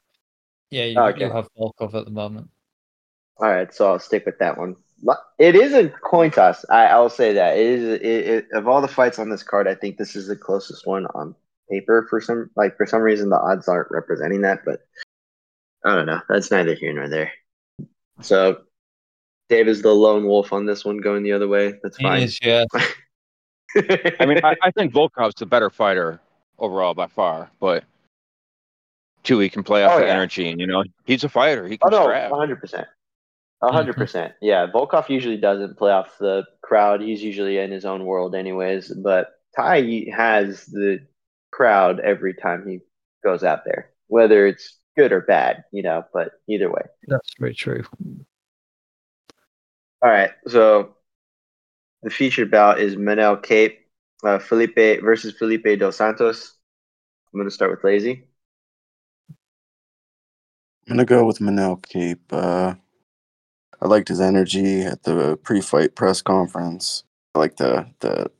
yeah, 0.71 0.83
you, 0.85 0.99
Okay. 0.99 1.25
you 1.25 1.31
have 1.31 1.47
Volkov 1.57 1.93
at 1.95 2.05
the 2.05 2.11
moment. 2.11 2.49
All 3.37 3.47
right, 3.49 3.73
so 3.73 3.87
I'll 3.91 3.99
stick 3.99 4.25
with 4.25 4.39
that 4.39 4.57
one. 4.57 4.75
It 5.39 5.55
is 5.55 5.73
a 5.73 5.89
coin 5.89 6.31
toss. 6.31 6.65
I, 6.69 6.87
I'll 6.87 7.09
say 7.09 7.33
that 7.33 7.57
it 7.57 7.65
is. 7.65 7.83
It, 7.83 8.01
it, 8.03 8.45
of 8.53 8.67
all 8.67 8.81
the 8.81 8.87
fights 8.87 9.19
on 9.19 9.29
this 9.29 9.43
card, 9.43 9.67
I 9.67 9.75
think 9.75 9.97
this 9.97 10.15
is 10.15 10.27
the 10.27 10.35
closest 10.35 10.87
one 10.87 11.05
on 11.13 11.35
paper. 11.69 12.07
For 12.09 12.19
some, 12.19 12.49
like 12.55 12.75
for 12.77 12.85
some 12.87 13.01
reason, 13.01 13.29
the 13.29 13.39
odds 13.39 13.67
aren't 13.67 13.91
representing 13.91 14.41
that. 14.41 14.65
But 14.65 14.81
I 15.85 15.93
don't 15.95 16.07
know. 16.07 16.21
That's 16.27 16.49
neither 16.49 16.73
here 16.73 16.93
nor 16.93 17.07
there. 17.09 17.31
So 18.21 18.61
Dave 19.49 19.67
is 19.67 19.81
the 19.83 19.93
lone 19.93 20.25
wolf 20.25 20.51
on 20.51 20.65
this 20.65 20.83
one, 20.83 20.97
going 20.97 21.21
the 21.23 21.33
other 21.33 21.47
way. 21.47 21.75
That's 21.83 21.97
He 21.97 22.03
fine. 22.03 22.23
is, 22.23 22.39
yeah. 22.41 22.65
I 24.19 24.25
mean, 24.25 24.39
I, 24.43 24.55
I 24.63 24.71
think 24.71 24.93
Volkov's 24.93 25.35
the 25.37 25.45
better 25.45 25.69
fighter 25.69 26.19
overall 26.57 26.95
by 26.95 27.05
far, 27.07 27.51
but 27.59 27.83
two, 29.23 29.37
he 29.39 29.49
can 29.49 29.61
play 29.63 29.83
off 29.83 29.93
Oh, 29.93 29.99
the 29.99 30.07
yeah. 30.07 30.13
energy, 30.13 30.49
and 30.49 30.59
you 30.59 30.65
know, 30.65 30.83
he's 31.05 31.23
a 31.23 31.29
fighter. 31.29 31.67
He 31.67 31.77
Oh 31.81 31.89
can 31.89 31.99
no, 31.99 32.03
scrap. 32.05 32.31
hundred 32.31 32.59
percent, 32.59 32.87
hundred 33.61 33.95
percent. 33.95 34.33
Yeah, 34.41 34.67
Volkov 34.67 35.09
usually 35.09 35.37
doesn't 35.37 35.77
play 35.77 35.91
off 35.91 36.17
the 36.19 36.43
crowd. 36.61 37.01
He's 37.01 37.23
usually 37.23 37.57
in 37.57 37.71
his 37.71 37.85
own 37.85 38.05
world, 38.05 38.35
anyways. 38.35 38.89
But 38.89 39.29
Tai 39.55 40.05
has 40.15 40.65
the 40.65 40.99
crowd 41.51 41.99
every 41.99 42.33
time 42.33 42.67
he 42.67 42.79
goes 43.23 43.43
out 43.43 43.65
there, 43.65 43.89
whether 44.07 44.45
it's 44.45 44.77
good 44.95 45.11
or 45.11 45.21
bad, 45.21 45.63
you 45.71 45.83
know. 45.83 46.03
But 46.13 46.33
either 46.47 46.69
way. 46.71 46.83
That's 47.07 47.33
very 47.39 47.55
true. 47.55 47.83
All 50.03 50.11
right, 50.11 50.31
so 50.47 50.95
the 52.03 52.11
featured 52.11 52.51
bout 52.51 52.79
is 52.79 52.95
Manel 52.95 53.41
Kape, 53.41 53.79
uh, 54.23 54.37
Felipe 54.37 55.01
versus 55.01 55.33
Felipe 55.35 55.79
dos 55.79 55.97
Santos. 55.97 56.53
I'm 57.33 57.39
gonna 57.39 57.49
start 57.49 57.71
with 57.71 57.83
Lazy. 57.83 58.27
I'm 60.87 60.95
gonna 60.95 61.05
go 61.05 61.25
with 61.25 61.39
Manel 61.39 61.81
Kape. 61.81 62.31
Uh, 62.31 62.75
I 63.81 63.87
liked 63.87 64.07
his 64.07 64.19
energy 64.21 64.81
at 64.81 65.03
the 65.03 65.37
pre-fight 65.43 65.95
press 65.95 66.21
conference. 66.21 67.03
I 67.35 67.39
like 67.39 67.57
the 67.57 67.87
the 67.99 68.31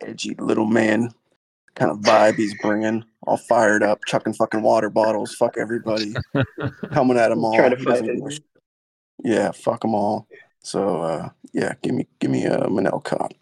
edgy 0.00 0.34
little 0.38 0.66
man 0.66 1.10
kind 1.74 1.90
of 1.90 1.98
vibe 1.98 2.36
he's 2.36 2.54
bringing. 2.60 3.04
All 3.26 3.36
fired 3.36 3.82
up, 3.82 4.04
chucking 4.06 4.34
fucking 4.34 4.62
water 4.62 4.90
bottles. 4.90 5.34
Fuck 5.34 5.56
everybody, 5.58 6.14
coming 6.92 7.16
at 7.18 7.32
him 7.32 7.44
all. 7.44 7.54
Trying 7.56 7.70
to 7.70 7.76
fight 7.78 7.86
doesn't 7.86 8.08
it. 8.10 8.16
give 8.16 8.26
a 8.26 8.30
sh- 8.30 8.40
Yeah, 9.24 9.50
fuck 9.50 9.80
them 9.80 9.94
all. 9.94 10.28
So 10.60 11.00
uh, 11.02 11.30
yeah, 11.52 11.74
give 11.82 11.94
me 11.94 12.06
give 12.20 12.30
me 12.30 12.44
a 12.44 12.58
Manel 12.68 13.02
Kape. 13.02 13.36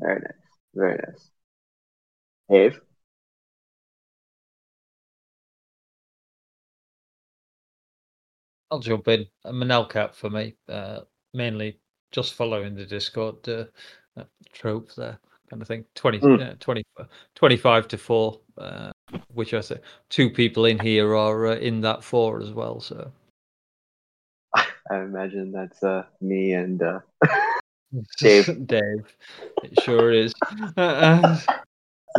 Very 0.00 0.20
nice. 0.20 0.32
Very 0.74 0.96
nice. 1.06 1.30
Dave. 2.50 2.80
I'll 8.74 8.80
jump 8.80 9.06
in. 9.06 9.24
A 9.44 9.52
Manel 9.52 9.88
Kape 9.88 10.16
for 10.16 10.28
me, 10.28 10.56
uh, 10.68 11.02
mainly 11.32 11.78
just 12.10 12.34
following 12.34 12.74
the 12.74 12.84
Discord 12.84 13.48
uh, 13.48 13.66
uh, 14.18 14.24
trope 14.52 14.92
there, 14.96 15.16
kind 15.48 15.62
of 15.62 15.68
thing. 15.68 15.84
20, 15.94 16.18
Mm. 16.18 16.50
uh, 16.50 16.54
20 16.58 16.82
25 17.36 17.86
to 17.88 17.96
4, 17.96 18.40
uh, 18.58 18.90
which 19.32 19.54
I 19.54 19.60
say 19.60 19.78
two 20.10 20.28
people 20.28 20.64
in 20.64 20.80
here 20.80 21.14
are 21.14 21.46
uh, 21.52 21.54
in 21.54 21.82
that 21.82 22.02
4 22.02 22.40
as 22.40 22.50
well. 22.50 22.80
So 22.80 23.12
I 24.56 24.66
imagine 24.90 25.52
that's 25.52 25.84
uh, 25.84 26.04
me 26.20 26.54
and 26.54 26.82
uh, 26.82 26.98
Dave. 28.18 28.66
Dave. 28.66 29.16
It 29.62 29.80
sure 29.84 30.10
is. 30.10 30.34
Uh, 30.76 31.38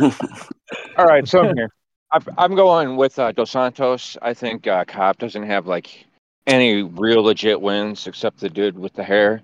All 0.96 1.04
right, 1.04 1.28
so 1.28 1.40
I'm 1.40 1.54
here. 1.54 1.68
I'm, 2.12 2.22
I'm 2.38 2.54
going 2.54 2.96
with 2.96 3.18
uh, 3.18 3.32
Dos 3.32 3.50
Santos. 3.50 4.16
I 4.22 4.32
think 4.32 4.66
uh, 4.66 4.86
Cobb 4.86 5.18
doesn't 5.18 5.42
have 5.42 5.66
like 5.66 6.06
any 6.46 6.82
real 6.82 7.22
legit 7.22 7.60
wins 7.60 8.06
except 8.06 8.40
the 8.40 8.48
dude 8.48 8.78
with 8.78 8.94
the 8.94 9.02
hair. 9.02 9.42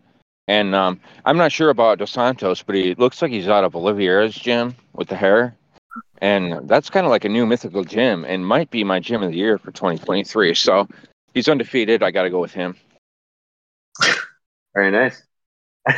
And 0.49 0.75
um, 0.75 1.01
I'm 1.25 1.37
not 1.37 1.53
sure 1.53 1.71
about 1.71 1.99
Dos 1.99 2.11
Santos, 2.11 2.63
but 2.63 2.75
he 2.75 2.95
looks 2.95 3.23
like 3.23 3.31
he's 3.31 3.49
out 3.49 3.65
of 3.65 3.75
Oliveira's 3.75 4.35
gym 4.35 4.75
with 4.93 5.09
the 5.09 5.17
hair. 5.17 5.57
And 6.19 6.69
that's 6.69 6.91
kind 6.91 7.07
of 7.07 7.11
like 7.11 7.25
a 7.25 7.29
new 7.29 7.47
mythical 7.47 7.85
gym 7.85 8.25
and 8.25 8.47
might 8.47 8.71
be 8.71 8.85
my 8.85 9.01
gym 9.01 9.23
of 9.23 9.31
the 9.31 9.37
year 9.37 9.59
for 9.59 9.73
2023. 9.73 10.55
So 10.55 10.89
he's 11.35 11.49
undefeated. 11.49 12.03
I 12.03 12.11
got 12.11 12.23
to 12.23 12.31
go 12.31 12.41
with 12.41 12.53
him. 12.53 12.77
Very 14.75 14.91
nice. 14.91 15.23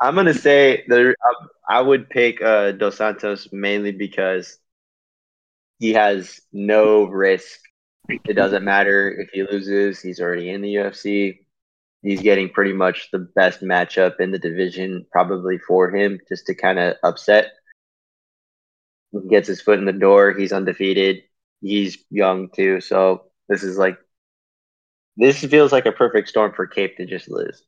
I'm 0.00 0.16
gonna 0.16 0.34
say 0.34 0.84
there. 0.88 1.14
I, 1.68 1.78
I 1.78 1.80
would 1.80 2.10
pick 2.10 2.42
uh, 2.42 2.72
Dos 2.72 2.96
Santos 2.96 3.48
mainly 3.52 3.92
because 3.92 4.58
he 5.78 5.92
has 5.92 6.40
no 6.52 7.04
risk. 7.04 7.60
It 8.08 8.34
doesn't 8.34 8.64
matter 8.64 9.10
if 9.10 9.30
he 9.32 9.42
loses; 9.42 10.00
he's 10.00 10.20
already 10.20 10.50
in 10.50 10.60
the 10.60 10.74
UFC. 10.74 11.38
He's 12.02 12.20
getting 12.20 12.50
pretty 12.50 12.72
much 12.72 13.10
the 13.12 13.20
best 13.20 13.60
matchup 13.62 14.20
in 14.20 14.32
the 14.32 14.38
division, 14.38 15.06
probably 15.12 15.58
for 15.58 15.90
him, 15.94 16.18
just 16.28 16.46
to 16.46 16.54
kind 16.54 16.78
of 16.78 16.96
upset. 17.04 17.52
He 19.12 19.28
gets 19.28 19.46
his 19.46 19.60
foot 19.60 19.78
in 19.78 19.84
the 19.84 19.92
door. 19.92 20.32
He's 20.32 20.52
undefeated. 20.52 21.22
He's 21.60 21.98
young 22.10 22.48
too, 22.50 22.80
so 22.80 23.26
this 23.48 23.62
is 23.62 23.78
like 23.78 23.98
this 25.16 25.44
feels 25.44 25.70
like 25.70 25.86
a 25.86 25.92
perfect 25.92 26.28
storm 26.28 26.52
for 26.54 26.66
Kape 26.66 26.96
to 26.96 27.06
just 27.06 27.30
lose, 27.30 27.62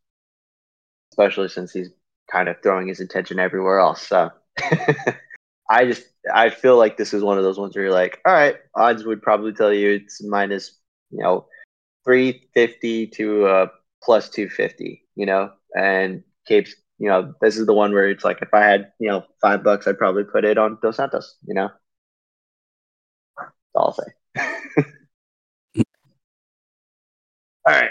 especially 1.13 1.49
since 1.49 1.73
he's 1.73 1.91
kind 2.31 2.49
of 2.49 2.57
throwing 2.63 2.89
his 2.89 3.01
attention 3.01 3.39
everywhere 3.39 3.79
else. 3.79 4.07
So 4.07 4.31
I 5.71 5.87
just 5.87 6.05
I 6.33 6.51
feel 6.51 6.77
like 6.79 6.97
this 6.97 7.15
is 7.15 7.23
one 7.23 7.39
of 7.39 7.45
those 7.45 7.59
ones 7.59 7.75
where 7.75 7.85
you're 7.87 7.95
like, 7.95 8.21
all 8.27 8.33
right, 8.35 8.57
odds 8.75 9.05
would 9.05 9.23
probably 9.23 9.53
tell 9.53 9.73
you 9.73 9.93
it's 9.93 10.23
minus 10.23 10.79
you 11.11 11.23
know 11.23 11.47
three 12.05 12.49
fifty 12.55 13.07
to 13.09 13.47
uh, 13.47 13.67
plus 14.03 14.29
two 14.31 14.49
fifty, 14.49 15.03
you 15.17 15.27
know, 15.27 15.51
and 15.77 16.23
Kape's 16.47 16.75
you 16.99 17.09
know 17.09 17.35
this 17.41 17.57
is 17.57 17.67
the 17.67 17.75
one 17.75 17.93
where 17.93 18.09
it's 18.11 18.25
like 18.25 18.43
if 18.43 18.53
I 18.55 18.61
had 18.61 18.93
you 19.01 19.09
know 19.11 19.25
five 19.43 19.65
bucks, 19.65 19.87
I'd 19.87 19.99
probably 19.99 20.25
put 20.25 20.45
it 20.45 20.59
on 20.59 20.79
Dos 20.83 20.97
Santos, 20.97 21.37
you 21.47 21.55
know. 21.55 21.71
That's 23.39 23.51
all 23.75 23.87
I'll 23.87 23.93
say. 23.93 24.85
All 27.67 27.73
right. 27.73 27.91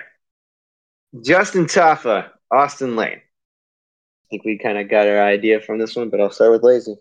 Justin 1.22 1.66
Tafa, 1.66 2.30
Austen 2.52 2.96
Lane. 2.96 3.22
I 3.22 4.26
think 4.30 4.46
we 4.46 4.58
kind 4.58 4.78
of 4.78 4.90
got 4.90 5.08
our 5.08 5.22
idea 5.24 5.60
from 5.60 5.80
this 5.80 5.96
one, 5.96 6.10
but 6.10 6.20
I'll 6.22 6.32
start 6.32 6.52
with 6.52 6.64
Lazy. 6.64 6.96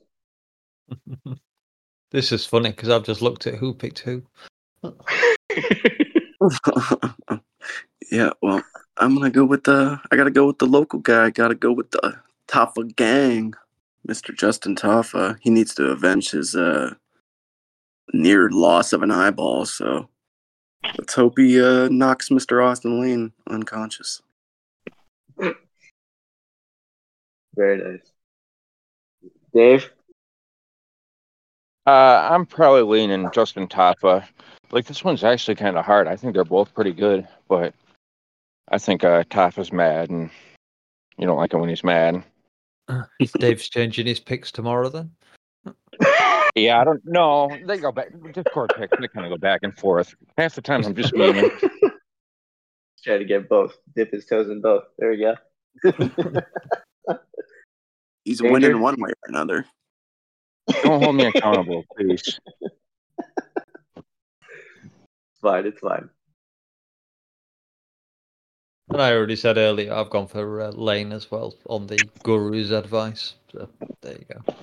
This 2.13 2.31
is 2.31 2.45
funny 2.45 2.69
because 2.69 2.91
I've 2.91 3.05
just 3.05 3.23
looked 3.23 3.47
at 3.47 3.55
who 3.55 3.73
picked 3.73 4.01
who. 4.01 4.23
yeah, 8.11 8.31
well, 8.43 8.63
I'm 8.99 9.15
gonna 9.15 9.31
go 9.31 9.47
with 9.47 9.65
the. 9.65 9.99
I 10.11 10.17
gotta 10.17 10.31
go 10.31 10.47
with 10.47 10.59
the 10.59 10.67
local 10.67 10.99
guy. 10.99 11.25
I 11.25 11.31
gotta 11.31 11.55
go 11.55 11.73
with 11.73 11.91
the 11.91 12.19
Tafa 12.49 12.95
gang, 12.97 13.55
Mr. 14.07 14.37
Justin 14.37 14.77
Tafa. 14.77 15.39
He 15.41 15.49
needs 15.49 15.75
to 15.77 15.87
avenge 15.87 16.33
his 16.33 16.55
uh, 16.55 16.93
near 18.13 18.51
loss 18.51 18.93
of 18.93 19.03
an 19.03 19.11
eyeball. 19.11 19.65
So 19.65 20.11
let's 20.99 21.15
hope 21.15 21.39
he 21.39 21.63
uh, 21.63 21.89
knocks 21.89 22.29
Mr. 22.29 22.63
Austen 22.63 23.01
Lane 23.01 23.33
unconscious. 23.49 24.21
Very 27.55 27.79
nice. 27.79 28.13
Dave? 29.55 29.91
Uh, 31.87 32.29
I'm 32.31 32.47
probably 32.47 32.83
leaning 32.83 33.31
Justin 33.33 33.67
Tafa. 33.67 34.25
Like 34.71 34.87
this 34.87 35.05
one's 35.05 35.25
actually 35.25 35.57
kind 35.57 35.77
of 35.77 35.85
hard. 35.85 36.07
I 36.07 36.17
think 36.17 36.35
they're 36.35 36.45
both 36.45 36.75
pretty 36.75 36.93
good, 36.93 37.27
but 37.49 37.75
I 38.69 38.79
think 38.79 39.05
uh, 39.05 39.25
Tafa's 39.25 39.73
mad, 39.73 40.11
and 40.11 40.31
you 41.19 41.27
don't 41.27 41.37
like 41.37 41.53
him 41.53 41.61
when 41.61 41.69
he's 41.69 41.85
mad. 41.85 42.23
Dave's 43.39 43.69
changing 43.69 44.07
his 44.07 44.21
picks 44.21 44.53
tomorrow 44.53 44.89
then. 44.89 45.11
Yeah, 46.55 46.81
I 46.81 46.85
don't 46.85 47.03
know. 47.05 47.51
They 47.67 47.79
go 47.79 47.93
back. 47.93 48.09
Discord 48.33 48.73
picks. 48.77 48.97
They 48.99 49.09
kind 49.09 49.27
of 49.27 49.31
go 49.31 49.39
back 49.39 49.61
and 49.63 49.77
forth. 49.77 50.15
Half 50.37 50.55
the 50.55 50.63
time, 50.63 50.85
I'm 50.85 50.95
just 50.95 51.15
meaning. 51.15 51.51
Try 53.05 53.19
to 53.19 53.25
get 53.25 53.49
both. 53.49 53.75
Dip 53.97 54.13
his 54.13 54.27
toes 54.27 54.49
in 54.49 54.61
both. 54.61 54.85
There 54.99 55.11
we 55.11 55.17
go. 55.19 55.35
He's 58.25 58.41
Danger? 58.41 58.53
winning 58.53 58.81
one 58.81 59.01
way 59.01 59.11
or 59.11 59.29
another. 59.29 59.67
Don't 60.83 61.03
hold 61.03 61.17
me 61.17 61.27
accountable, 61.27 61.85
please. 61.97 62.41
It's 62.61 62.75
fine. 65.41 65.67
It's 65.67 65.81
fine. 65.81 66.09
And 68.91 69.01
I 69.01 69.13
already 69.13 69.37
said 69.37 69.57
earlier, 69.57 69.93
I've 69.93 70.11
gone 70.11 70.27
for 70.27 70.61
uh, 70.61 70.71
Lane 70.71 71.13
as 71.13 71.31
well 71.31 71.55
on 71.67 71.87
the 71.87 71.99
guru's 72.23 72.71
advice. 72.71 73.35
So 73.51 73.69
there 74.03 74.19
you 74.19 74.25
go. 74.29 74.55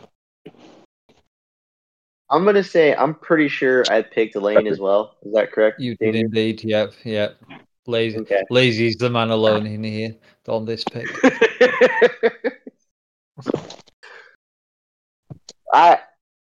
I'm 2.32 2.46
gonna 2.46 2.64
say 2.64 2.94
I'm 2.94 3.16
pretty 3.16 3.48
sure 3.48 3.84
I 3.90 4.04
picked 4.04 4.36
Lane 4.36 4.68
as 4.68 4.80
well. 4.80 5.16
Is 5.24 5.34
that 5.34 5.52
correct? 5.52 5.80
You 5.80 5.96
did 5.96 6.14
Danger? 6.14 6.28
indeed. 6.28 6.64
Yep. 6.64 6.94
Yep. 7.04 7.42
Lazy. 7.88 8.20
Okay. 8.20 8.44
Lazy's 8.52 8.98
the 8.98 9.10
man 9.10 9.32
alone 9.32 9.66
in 9.66 9.84
here 9.84 10.16
on 10.48 10.66
this 10.66 10.84
pick. 10.84 11.10
I 15.72 16.00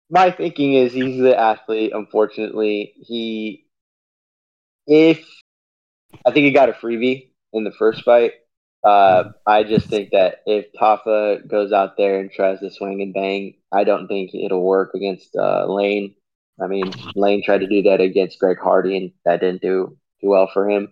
my 0.09 0.31
thinking 0.31 0.73
is 0.73 0.93
he's 0.93 1.19
the 1.19 1.37
athlete. 1.37 1.91
Unfortunately, 1.93 2.93
he 2.97 3.65
if 4.87 5.25
I 6.25 6.31
think 6.31 6.45
he 6.45 6.51
got 6.51 6.69
a 6.69 6.73
freebie 6.73 7.29
in 7.53 7.63
the 7.63 7.71
first 7.71 8.03
fight. 8.03 8.33
Uh, 8.83 9.31
I 9.47 9.63
just 9.63 9.87
think 9.87 10.09
that 10.11 10.41
if 10.45 10.65
Tafa 10.73 11.47
goes 11.47 11.71
out 11.71 11.95
there 11.95 12.19
and 12.19 12.29
tries 12.29 12.59
to 12.59 12.69
swing 12.69 13.01
and 13.01 13.13
bang, 13.13 13.55
I 13.71 13.85
don't 13.85 14.07
think 14.07 14.31
it'll 14.33 14.63
work 14.63 14.91
against 14.93 15.35
uh, 15.37 15.65
Lane. 15.65 16.15
I 16.61 16.67
mean, 16.67 16.91
Lane 17.15 17.43
tried 17.43 17.59
to 17.59 17.67
do 17.67 17.81
that 17.83 18.01
against 18.01 18.39
Greg 18.39 18.57
Hardy, 18.61 18.97
and 18.97 19.11
that 19.23 19.39
didn't 19.39 19.61
do 19.61 19.97
too 20.21 20.29
well 20.29 20.49
for 20.53 20.69
him. 20.69 20.91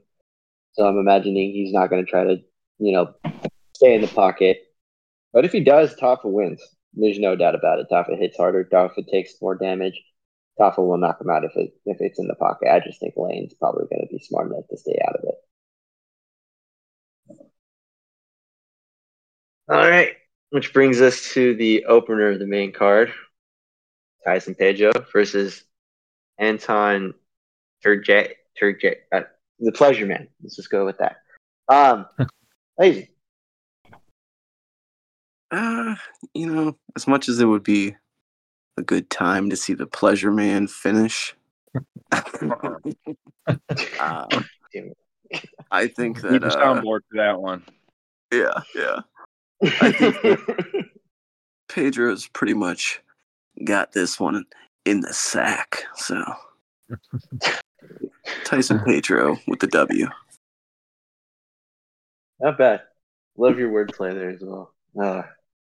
So 0.73 0.88
I'm 0.88 0.97
imagining 0.97 1.51
he's 1.51 1.73
not 1.73 1.89
going 1.89 2.03
to 2.03 2.09
try 2.09 2.23
to, 2.23 2.38
you 2.79 2.93
know, 2.93 3.13
stay 3.75 3.93
in 3.93 4.01
the 4.01 4.07
pocket. 4.07 4.63
But 5.34 5.43
if 5.43 5.51
he 5.51 5.59
does, 5.59 5.93
Tafa 5.95 6.25
wins. 6.25 6.61
There's 6.93 7.19
no 7.19 7.35
doubt 7.35 7.55
about 7.55 7.79
it. 7.79 7.87
Tafa 7.89 8.17
hits 8.17 8.37
harder. 8.37 8.65
Tafa 8.65 9.07
takes 9.07 9.41
more 9.41 9.55
damage. 9.55 10.01
Tafa 10.59 10.79
will 10.79 10.97
knock 10.97 11.21
him 11.21 11.29
out 11.29 11.45
if 11.45 11.55
it 11.55 11.73
if 11.85 11.97
it's 12.01 12.19
in 12.19 12.27
the 12.27 12.35
pocket. 12.35 12.69
I 12.69 12.79
just 12.79 12.99
think 12.99 13.13
Lane's 13.15 13.53
probably 13.53 13.85
going 13.89 14.05
to 14.05 14.13
be 14.13 14.19
smart 14.19 14.51
enough 14.51 14.67
to 14.69 14.77
stay 14.77 14.99
out 15.07 15.15
of 15.15 15.23
it. 15.23 15.35
All 19.69 19.89
right, 19.89 20.17
which 20.49 20.73
brings 20.73 20.99
us 20.99 21.33
to 21.33 21.55
the 21.55 21.85
opener 21.85 22.29
of 22.29 22.39
the 22.39 22.45
main 22.45 22.73
card: 22.73 23.13
Tyson 24.25 24.55
Pedro 24.55 24.91
versus 25.13 25.63
Anton 26.37 27.13
Turjet 27.85 28.33
Turjet, 28.61 28.97
uh, 29.13 29.21
the 29.59 29.71
Pleasure 29.71 30.05
Man. 30.05 30.27
Let's 30.41 30.55
just 30.57 30.69
go 30.69 30.85
with 30.85 30.97
that. 30.97 31.17
Um, 31.69 32.05
lazy. 32.77 33.09
Uh, 35.52 35.95
you 36.34 36.47
know, 36.47 36.78
as 36.95 37.08
much 37.08 37.28
as 37.28 37.39
it 37.39 37.45
would 37.45 37.64
be 37.64 37.95
a 38.78 38.82
good 38.82 39.10
time 39.10 39.49
to 39.49 39.56
see 39.56 39.74
the 39.74 39.86
Pleasure 39.86 40.32
Man 40.32 40.68
finish. 40.68 41.36
uh, 42.12 42.76
I 45.72 45.88
think 45.88 46.24
Need 46.24 46.32
that 46.32 46.41
the 46.41 46.47
uh, 46.47 46.56
soundboard 46.56 47.02
for 47.10 47.18
that 47.18 47.39
one. 47.39 47.64
yeah, 48.32 48.62
yeah. 48.76 48.99
I 49.64 49.91
think 49.91 50.86
Pedro's 51.70 52.28
pretty 52.28 52.54
much 52.54 53.02
got 53.64 53.91
this 53.91 54.20
one 54.20 54.45
in 54.86 55.02
the 55.02 55.14
sack. 55.14 55.84
So 55.95 56.24
Tyson 58.43 58.80
Pedro 58.86 59.38
with 59.47 59.60
the 59.60 59.68
W. 59.68 60.08
Not 62.39 62.58
bad. 62.58 62.82
Love 63.38 63.60
your 63.60 63.70
wordplay 63.70 64.14
there 64.14 64.32
as 64.32 64.41
well. 64.41 64.74
Uh, 64.99 65.22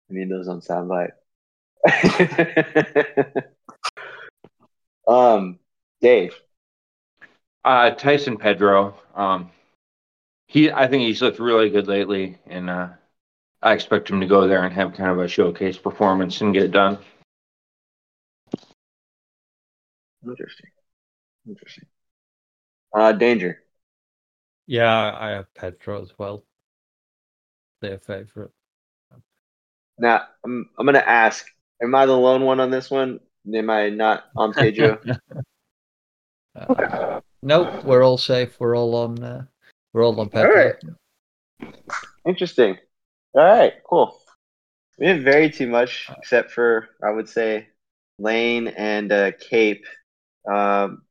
I 0.10 0.14
need 0.14 0.30
those 0.30 0.47
on 0.47 0.62
soundbite. 0.62 1.12
um, 5.08 5.60
Dave. 6.01 6.34
Uh, 7.64 7.91
Tyson 7.91 8.38
Pedro. 8.38 8.95
Um, 9.14 9.51
he, 10.47 10.72
I 10.72 10.88
think 10.88 11.03
he's 11.03 11.22
looked 11.22 11.39
really 11.39 11.70
good 11.70 11.88
lately, 11.88 12.38
and 12.45 12.70
uh, 12.70 12.89
I 13.62 13.74
expect 13.74 14.10
him 14.10 14.22
to 14.22 14.28
go 14.28 14.47
there 14.47 14.64
and 14.64 14.74
have 14.74 14.93
kind 14.93 15.12
of 15.12 15.20
a 15.20 15.28
showcase 15.28 15.78
performance 15.78 16.39
and 16.41 16.53
get 16.53 16.64
it 16.64 16.72
done. 16.72 16.99
Interesting. 20.26 20.70
Interesting. 21.47 21.86
Uh, 22.93 23.12
danger. 23.12 23.64
Yeah, 24.66 25.16
I 25.18 25.30
have 25.30 25.53
Pedro 25.53 26.01
as 26.01 26.12
well. 26.18 26.43
Their 27.82 27.99
favorite. 27.99 28.51
Now, 30.00 30.24
I'm 30.43 30.70
I'm 30.78 30.86
gonna 30.86 31.00
ask: 31.00 31.45
Am 31.82 31.95
I 31.95 32.06
the 32.06 32.18
lone 32.18 32.43
one 32.43 32.60
on 32.60 32.72
this 32.72 32.89
one? 32.89 33.20
Am 33.54 33.70
I 33.70 33.89
not 33.89 34.26
on 34.36 34.54
Pedro? 34.54 35.00
Uh, 36.56 37.20
nope, 37.41 37.84
we're 37.84 38.04
all 38.04 38.18
safe. 38.18 38.60
We're 38.60 38.78
all 38.78 38.95
on. 38.95 39.24
Uh, 39.24 39.45
we're 39.93 40.06
all 40.06 40.20
on 40.20 40.30
Pedro. 40.30 40.54
right. 40.54 40.76
Interesting. 42.28 42.78
All 43.34 43.43
right, 43.43 43.74
cool. 43.88 44.20
We 44.98 45.06
didn't 45.06 45.24
vary 45.24 45.50
too 45.50 45.68
much, 45.68 46.10
except 46.18 46.52
for 46.52 46.89
I 47.04 47.12
would 47.12 47.30
say 47.30 47.68
Lane 48.20 48.68
and 48.70 49.12
uh, 49.12 49.32
Kape. 49.39 49.86
Um, 50.52 51.04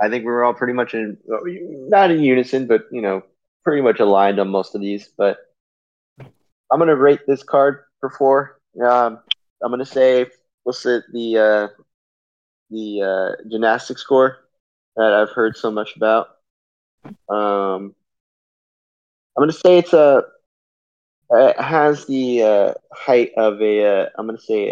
I 0.00 0.08
think 0.08 0.24
we 0.24 0.30
were 0.30 0.44
all 0.44 0.54
pretty 0.54 0.72
much 0.72 0.94
in, 0.94 1.18
not 1.26 2.10
in 2.10 2.20
unison, 2.20 2.66
but 2.66 2.84
you 2.90 3.02
know, 3.02 3.22
pretty 3.64 3.82
much 3.82 4.00
aligned 4.00 4.38
on 4.38 4.48
most 4.48 4.74
of 4.74 4.80
these. 4.80 5.08
But 5.16 5.38
I'm 6.18 6.78
gonna 6.78 6.96
rate 6.96 7.20
this 7.26 7.42
card 7.42 7.80
for 8.00 8.10
four. 8.10 8.60
Um, 8.82 9.20
I'm 9.62 9.70
gonna 9.70 9.84
say 9.84 10.26
what's 10.64 10.84
it 10.86 11.04
the 11.12 11.38
uh, 11.38 11.68
the 12.70 13.02
uh, 13.02 13.48
gymnastic 13.48 13.98
score 13.98 14.38
that 14.96 15.12
I've 15.12 15.30
heard 15.30 15.56
so 15.56 15.70
much 15.70 15.96
about. 15.96 16.28
Um, 17.28 17.94
I'm 19.36 19.42
gonna 19.42 19.52
say 19.52 19.78
it's 19.78 19.92
a 19.92 20.24
it 21.30 21.60
has 21.60 22.06
the 22.06 22.42
uh, 22.42 22.74
height 22.92 23.32
of 23.36 23.60
a 23.60 24.02
uh, 24.02 24.08
I'm 24.18 24.26
gonna 24.26 24.38
say 24.38 24.70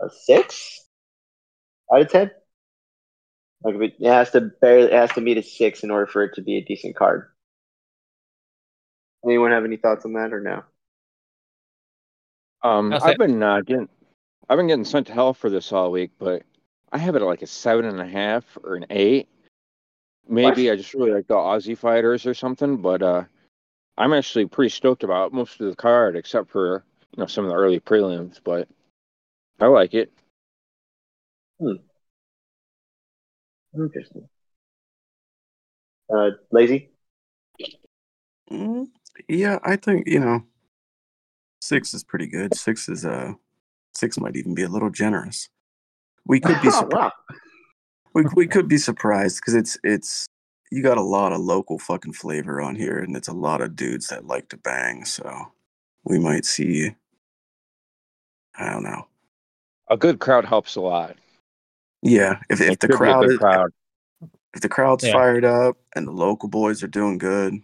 a, 0.00 0.06
a 0.06 0.10
six 0.10 0.84
out 1.92 2.02
of 2.02 2.10
ten. 2.10 2.30
Like 3.64 3.74
it 3.98 4.06
has 4.06 4.30
to 4.30 4.40
barely 4.40 4.86
it 4.86 4.92
has 4.92 5.12
to 5.12 5.20
meet 5.20 5.36
a 5.36 5.42
six 5.42 5.82
in 5.82 5.90
order 5.90 6.06
for 6.06 6.24
it 6.24 6.34
to 6.36 6.42
be 6.42 6.56
a 6.56 6.64
decent 6.64 6.96
card. 6.96 7.28
Anyone 9.24 9.50
have 9.50 9.64
any 9.64 9.76
thoughts 9.76 10.04
on 10.04 10.12
that 10.14 10.32
or 10.32 10.40
no? 10.40 10.62
Um, 12.62 12.92
I'll 12.92 13.02
I've 13.02 13.10
say- 13.12 13.16
been 13.16 13.42
uh, 13.42 13.60
getting, 13.60 13.88
I've 14.48 14.56
been 14.56 14.66
getting 14.66 14.84
sent 14.84 15.06
to 15.08 15.12
hell 15.12 15.34
for 15.34 15.50
this 15.50 15.72
all 15.72 15.90
week, 15.90 16.10
but 16.18 16.42
I 16.92 16.98
have 16.98 17.14
it 17.16 17.22
at 17.22 17.26
like 17.26 17.42
a 17.42 17.46
seven 17.46 17.84
and 17.84 18.00
a 18.00 18.06
half 18.06 18.44
or 18.62 18.74
an 18.76 18.86
eight. 18.90 19.28
Maybe 20.28 20.70
I 20.70 20.76
just 20.76 20.92
really 20.94 21.12
like 21.12 21.26
the 21.26 21.34
Aussie 21.34 21.76
fighters 21.78 22.26
or 22.26 22.34
something, 22.34 22.78
but 22.78 23.02
uh, 23.02 23.24
I'm 23.96 24.12
actually 24.12 24.46
pretty 24.46 24.68
stoked 24.70 25.02
about 25.02 25.32
most 25.32 25.60
of 25.60 25.70
the 25.70 25.76
card, 25.76 26.16
except 26.16 26.50
for 26.50 26.84
you 27.16 27.20
know 27.22 27.26
some 27.26 27.44
of 27.44 27.50
the 27.50 27.56
early 27.56 27.80
prelims. 27.80 28.38
But 28.42 28.68
I 29.60 29.66
like 29.66 29.94
it. 29.94 30.12
Hmm. 31.60 31.76
Interesting. 33.74 34.28
Uh, 36.14 36.30
lazy. 36.50 36.90
Mm, 38.50 38.88
yeah, 39.28 39.58
I 39.62 39.76
think 39.76 40.08
you 40.08 40.20
know 40.20 40.42
six 41.68 41.92
is 41.94 42.02
pretty 42.02 42.26
good. 42.26 42.54
Six 42.54 42.88
is 42.88 43.04
uh 43.04 43.32
six 43.94 44.18
might 44.18 44.36
even 44.36 44.54
be 44.54 44.62
a 44.62 44.68
little 44.68 44.90
generous. 44.90 45.48
We 46.26 46.40
could 46.40 46.60
be 46.62 46.70
surprised. 46.70 46.92
wow. 47.30 47.36
we 48.14 48.24
we 48.34 48.46
could 48.46 48.68
be 48.68 48.78
surprised 48.78 49.36
because 49.36 49.54
it's 49.54 49.78
it's 49.84 50.26
you 50.70 50.82
got 50.82 50.98
a 50.98 51.02
lot 51.02 51.32
of 51.32 51.40
local 51.40 51.78
fucking 51.78 52.12
flavor 52.12 52.60
on 52.60 52.74
here, 52.74 52.98
and 52.98 53.16
it's 53.16 53.28
a 53.28 53.32
lot 53.32 53.60
of 53.60 53.76
dudes 53.76 54.08
that 54.08 54.26
like 54.26 54.48
to 54.50 54.56
bang. 54.56 55.04
So 55.04 55.52
we 56.04 56.18
might 56.18 56.44
see. 56.44 56.94
I 58.56 58.70
don't 58.70 58.82
know. 58.82 59.06
A 59.88 59.96
good 59.96 60.18
crowd 60.18 60.44
helps 60.44 60.76
a 60.76 60.80
lot. 60.80 61.16
Yeah, 62.02 62.40
if 62.50 62.60
if 62.60 62.78
the 62.78 62.88
could 62.88 62.88
be 62.88 62.94
a 62.94 62.96
crowd 62.98 63.30
is, 63.30 63.38
crowd. 63.38 63.70
if 64.54 64.60
the 64.60 64.68
crowd's 64.68 65.04
Yeah. 65.04 65.12
fired 65.12 65.44
up 65.44 65.76
and 65.94 66.06
the 66.06 66.12
local 66.12 66.48
boys 66.48 66.82
are 66.82 66.88
doing 66.88 67.18
good, 67.18 67.60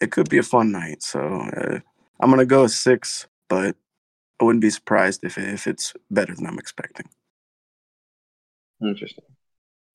it 0.00 0.10
could 0.10 0.28
be 0.28 0.38
a 0.38 0.42
fun 0.42 0.72
night. 0.72 1.02
So 1.02 1.20
uh, 1.20 1.78
I'm 2.20 2.30
gonna 2.30 2.46
go 2.46 2.66
six, 2.66 3.26
but 3.48 3.76
I 4.40 4.44
wouldn't 4.44 4.62
be 4.62 4.70
surprised 4.70 5.24
if 5.24 5.38
if 5.38 5.66
it's 5.66 5.94
better 6.10 6.34
than 6.34 6.46
I'm 6.46 6.58
expecting. 6.58 7.06
Interesting. 8.80 9.24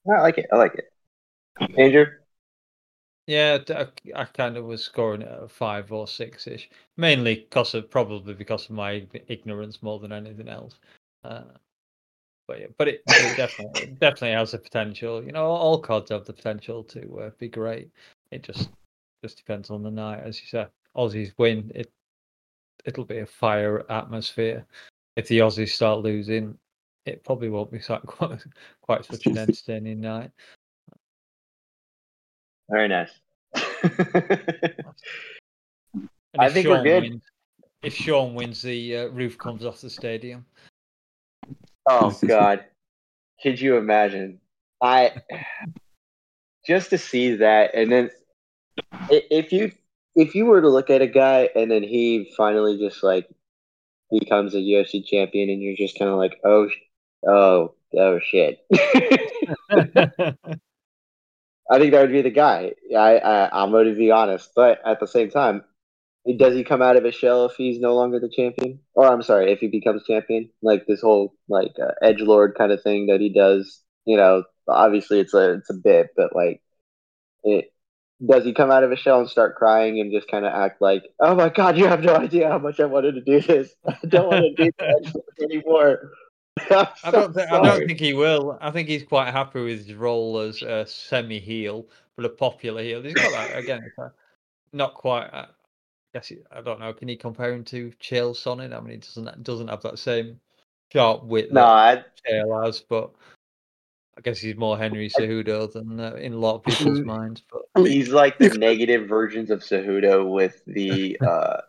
I 0.09 0.21
like 0.21 0.37
it. 0.37 0.47
I 0.51 0.57
like 0.57 0.75
it. 0.75 0.93
Andrew. 1.77 2.05
Yeah, 3.25 3.59
I 4.15 4.25
kind 4.25 4.57
of 4.57 4.65
was 4.65 4.83
scoring 4.83 5.21
it 5.21 5.29
at 5.29 5.43
a 5.43 5.47
five 5.47 5.93
or 5.93 6.07
six 6.07 6.45
ish, 6.45 6.69
mainly 6.97 7.35
because 7.35 7.73
of 7.73 7.89
probably 7.89 8.33
because 8.33 8.65
of 8.65 8.71
my 8.71 9.07
ignorance 9.27 9.81
more 9.81 9.99
than 9.99 10.11
anything 10.11 10.49
else. 10.49 10.77
Uh, 11.23 11.43
but 12.47 12.59
yeah, 12.59 12.67
but 12.77 12.89
it, 12.89 13.03
it 13.07 13.37
definitely 13.37 13.83
it 13.83 13.99
definitely 13.99 14.31
has 14.31 14.51
the 14.51 14.57
potential. 14.57 15.23
You 15.23 15.31
know, 15.31 15.45
all 15.45 15.79
cards 15.79 16.11
have 16.11 16.25
the 16.25 16.33
potential 16.33 16.83
to 16.85 17.19
uh, 17.21 17.29
be 17.37 17.47
great. 17.47 17.91
It 18.31 18.43
just 18.43 18.69
just 19.23 19.37
depends 19.37 19.69
on 19.69 19.83
the 19.83 19.91
night, 19.91 20.21
as 20.23 20.41
you 20.41 20.47
said. 20.47 20.69
Aussies 20.95 21.31
win, 21.37 21.71
it 21.73 21.89
it'll 22.85 23.05
be 23.05 23.19
a 23.19 23.25
fire 23.25 23.89
atmosphere. 23.91 24.65
If 25.15 25.27
the 25.27 25.39
Aussies 25.39 25.69
start 25.69 25.99
losing, 25.99 26.57
it 27.05 27.23
probably 27.23 27.49
won't 27.49 27.71
be 27.71 27.79
quite 28.05 28.39
quite 28.81 29.05
such 29.05 29.25
an 29.27 29.37
entertaining 29.37 30.01
night. 30.01 30.31
Very 32.69 32.87
nice. 32.87 33.11
I 36.39 36.47
if 36.47 36.53
think 36.53 36.67
we're 36.67 36.75
Sean 36.77 36.83
good. 36.83 37.03
Wins, 37.03 37.23
if 37.83 37.93
Sean 37.93 38.33
wins, 38.33 38.61
the 38.61 38.97
uh, 38.97 39.07
roof 39.07 39.37
comes 39.37 39.65
off 39.65 39.81
the 39.81 39.89
stadium. 39.89 40.45
oh 41.87 42.17
God, 42.27 42.65
could 43.41 43.59
you 43.59 43.77
imagine? 43.77 44.39
I 44.81 45.13
just 46.67 46.89
to 46.91 46.97
see 46.97 47.35
that, 47.35 47.75
and 47.75 47.91
then 47.91 48.09
if 49.09 49.51
you 49.51 49.71
if 50.15 50.35
you 50.35 50.45
were 50.45 50.61
to 50.61 50.69
look 50.69 50.89
at 50.89 51.01
a 51.01 51.07
guy 51.07 51.49
and 51.55 51.69
then 51.71 51.83
he 51.83 52.33
finally 52.37 52.77
just 52.77 53.03
like 53.03 53.27
becomes 54.11 54.53
a 54.53 54.59
UFC 54.59 55.05
champion, 55.05 55.49
and 55.49 55.61
you're 55.61 55.75
just 55.75 55.97
kind 55.97 56.11
of 56.11 56.17
like, 56.17 56.39
oh, 56.45 56.69
oh, 57.27 57.73
oh 57.97 58.19
shit. 58.19 58.59
I 61.71 61.79
think 61.79 61.91
that 61.91 62.01
would 62.01 62.11
be 62.11 62.21
the 62.21 62.29
guy. 62.29 62.73
I, 62.95 63.17
I 63.17 63.63
I'm 63.63 63.71
going 63.71 63.87
to 63.87 63.95
be 63.95 64.11
honest, 64.11 64.51
but 64.55 64.79
at 64.85 64.99
the 64.99 65.07
same 65.07 65.29
time, 65.29 65.63
does 66.37 66.55
he 66.55 66.63
come 66.63 66.81
out 66.81 66.95
of 66.95 67.03
his 67.03 67.15
shell 67.15 67.45
if 67.45 67.53
he's 67.55 67.79
no 67.79 67.95
longer 67.95 68.19
the 68.19 68.29
champion? 68.29 68.79
Or 68.93 69.07
I'm 69.07 69.23
sorry, 69.23 69.51
if 69.51 69.59
he 69.59 69.67
becomes 69.67 70.05
champion, 70.05 70.49
like 70.61 70.85
this 70.87 71.01
whole 71.01 71.33
like 71.49 71.73
uh, 71.81 71.93
edge 72.01 72.21
lord 72.21 72.55
kind 72.57 72.71
of 72.71 72.81
thing 72.83 73.07
that 73.07 73.21
he 73.21 73.29
does. 73.29 73.81
You 74.05 74.17
know, 74.17 74.43
obviously 74.67 75.19
it's 75.19 75.33
a 75.33 75.53
it's 75.53 75.69
a 75.69 75.73
bit, 75.73 76.09
but 76.15 76.35
like, 76.35 76.61
it 77.43 77.72
does 78.25 78.43
he 78.43 78.53
come 78.53 78.71
out 78.71 78.83
of 78.83 78.91
his 78.91 78.99
shell 78.99 79.19
and 79.19 79.29
start 79.29 79.55
crying 79.55 79.99
and 79.99 80.11
just 80.11 80.29
kind 80.29 80.45
of 80.45 80.53
act 80.53 80.81
like, 80.81 81.03
oh 81.19 81.35
my 81.35 81.49
god, 81.49 81.77
you 81.77 81.87
have 81.87 82.03
no 82.03 82.15
idea 82.15 82.47
how 82.49 82.57
much 82.57 82.79
I 82.79 82.85
wanted 82.85 83.15
to 83.15 83.21
do 83.21 83.41
this. 83.41 83.73
I 83.87 83.97
don't 84.07 84.27
want 84.27 84.57
to 84.57 84.65
do 84.65 84.71
lord 84.79 85.23
anymore. 85.41 86.11
I'm 86.71 86.87
I 87.03 87.11
don't 87.11 87.33
think 87.33 87.51
I 87.51 87.61
don't 87.61 87.87
think 87.87 87.99
he 87.99 88.13
will. 88.13 88.57
I 88.61 88.71
think 88.71 88.87
he's 88.87 89.03
quite 89.03 89.31
happy 89.31 89.61
with 89.61 89.87
his 89.87 89.95
role 89.95 90.39
as 90.39 90.61
a 90.61 90.85
semi 90.85 91.39
heel, 91.39 91.87
but 92.15 92.25
a 92.25 92.29
popular 92.29 92.83
heel. 92.83 93.01
He's 93.01 93.13
got 93.13 93.31
that 93.31 93.57
again. 93.57 93.81
it's, 93.85 93.97
uh, 93.97 94.09
Not 94.71 94.93
quite. 94.93 95.25
Uh, 95.25 95.47
I 95.47 96.19
guess 96.19 96.27
he, 96.27 96.37
I 96.51 96.61
don't 96.61 96.79
know. 96.79 96.93
Can 96.93 97.07
he 97.07 97.15
compare 97.15 97.51
him 97.51 97.63
to 97.65 97.91
Chael 97.99 98.35
Sonnen? 98.35 98.77
I 98.77 98.79
mean, 98.81 98.91
he 98.91 98.97
doesn't 98.97 99.43
doesn't 99.43 99.67
have 99.69 99.81
that 99.81 99.97
same 99.97 100.39
sharp 100.91 101.23
wit 101.23 101.51
No, 101.51 101.61
that 101.61 102.05
I, 102.27 102.31
Chael 102.31 102.63
has, 102.63 102.81
but 102.81 103.11
I 104.17 104.21
guess 104.21 104.39
he's 104.39 104.55
more 104.55 104.77
Henry 104.77 105.09
Cejudo 105.09 105.71
than 105.71 105.99
uh, 105.99 106.13
in 106.13 106.33
a 106.33 106.37
lot 106.37 106.55
of 106.55 106.63
people's 106.63 107.01
minds. 107.01 107.41
But 107.51 107.63
I 107.75 107.81
mean, 107.81 107.91
He's 107.91 108.09
like 108.09 108.37
the 108.37 108.49
negative 108.49 109.07
versions 109.09 109.49
of 109.49 109.61
Cejudo 109.61 110.29
with 110.31 110.61
the 110.67 111.17
uh 111.27 111.61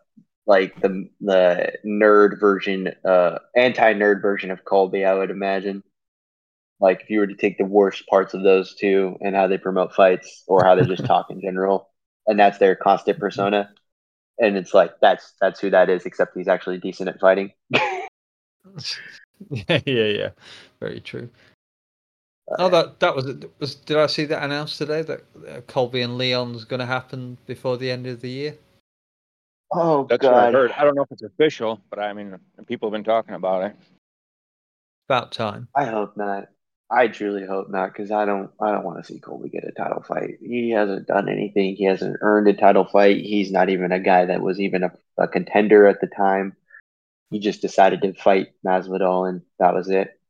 like 0.47 0.79
the 0.81 1.09
the 1.21 1.73
nerd 1.87 2.39
version, 2.39 2.93
uh, 3.05 3.39
anti 3.57 3.95
nerd 3.95 4.21
version 4.21 4.51
of 4.51 4.65
Colby. 4.65 5.05
I 5.05 5.15
would 5.15 5.31
imagine. 5.31 5.83
Like 6.81 7.03
if 7.03 7.11
you 7.11 7.21
were 7.21 7.27
to 7.27 7.37
take 7.37 7.57
the 7.57 7.65
worst 7.65 8.07
parts 8.09 8.35
of 8.35 8.43
those 8.43 8.75
two 8.75 9.17
and 9.21 9.35
how 9.35 9.47
they 9.47 9.57
promote 9.57 9.95
fights 9.95 10.43
or 10.47 10.65
how 10.65 10.75
they 10.75 10.85
just 10.85 11.07
talk 11.07 11.31
in 11.31 11.41
general, 11.41 11.89
and 12.27 12.39
that's 12.39 12.59
their 12.59 12.75
constant 12.75 13.19
persona, 13.19 13.71
and 14.39 14.57
it's 14.57 14.75
like 14.75 14.93
that's 15.01 15.33
that's 15.41 15.61
who 15.61 15.71
that 15.71 15.89
is. 15.89 16.05
Except 16.05 16.37
he's 16.37 16.49
actually 16.49 16.79
decent 16.79 17.09
at 17.09 17.21
fighting. 17.21 17.53
yeah, 17.71 17.81
yeah, 19.51 19.81
yeah. 19.87 20.31
Very 20.81 21.01
true. 21.01 21.31
Oh, 22.47 22.69
that 22.69 23.01
that 23.01 23.17
was 23.17 23.27
it 23.27 23.51
was. 23.59 23.75
Did 23.75 23.97
I 23.97 24.07
see 24.07 24.27
that 24.27 24.43
announced 24.43 24.77
today 24.79 25.03
that 25.03 25.25
uh, 25.49 25.61
Colby 25.63 26.03
and 26.03 26.19
Leon's 26.19 26.65
going 26.65 26.81
to 26.81 26.87
happen 26.87 27.39
before 27.47 27.79
the 27.79 27.91
end 27.91 28.07
of 28.07 28.21
the 28.21 28.29
year? 28.29 28.59
Oh 29.73 30.07
That's 30.09 30.23
what 30.23 30.35
I 30.35 30.53
god. 30.53 30.55
heard. 30.55 30.73
I 30.73 30.85
don't 30.85 30.95
know 30.95 31.03
if 31.03 31.11
it's 31.11 31.23
official, 31.23 31.81
but 31.89 31.99
I 31.99 32.13
mean, 32.13 32.39
people 32.67 32.89
have 32.89 32.93
been 32.93 33.05
talking 33.05 33.35
about 33.35 33.65
it. 33.65 33.77
About 35.09 35.33
time. 35.33 35.69
I 35.75 35.87
hope 35.87 36.17
not. 36.17 36.49
I 36.91 37.09
truly 37.09 37.47
hope 37.47 37.71
not 37.71 37.93
because 37.93 38.11
I 38.11 38.27
don't. 38.27 38.51
I 38.61 38.71
don't 38.71 38.85
want 38.85 39.05
to 39.05 39.13
see 39.13 39.19
Colby 39.19 39.49
get 39.49 39.65
a 39.65 39.73
title 39.73 40.03
fight. 40.03 40.37
He 40.41 40.71
hasn't 40.71 41.07
done 41.07 41.31
anything. 41.31 41.77
He 41.77 41.85
hasn't 41.85 42.19
earned 42.21 42.47
a 42.49 42.53
title 42.53 42.85
fight. 42.85 43.25
He's 43.25 43.51
not 43.51 43.71
even 43.71 43.91
a 43.91 43.99
guy 43.99 44.27
that 44.27 44.43
was 44.43 44.61
even 44.61 44.83
a, 44.85 44.93
a 45.17 45.27
contender 45.27 45.87
at 45.87 46.03
the 46.03 46.09
time. 46.09 46.57
He 47.31 47.41
just 47.41 47.63
decided 47.63 48.03
to 48.03 48.13
fight 48.13 48.49
Masvidal, 48.65 49.29
and 49.29 49.43
that 49.59 49.75
was 49.75 49.89
it. 49.89 50.21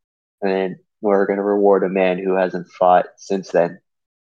And 0.40 0.76
we're 1.12 1.26
going 1.26 1.36
to 1.36 1.42
reward 1.42 1.84
a 1.84 1.88
man 1.88 2.18
who 2.18 2.34
hasn't 2.34 2.66
fought 2.68 3.06
since 3.16 3.50
then 3.50 3.80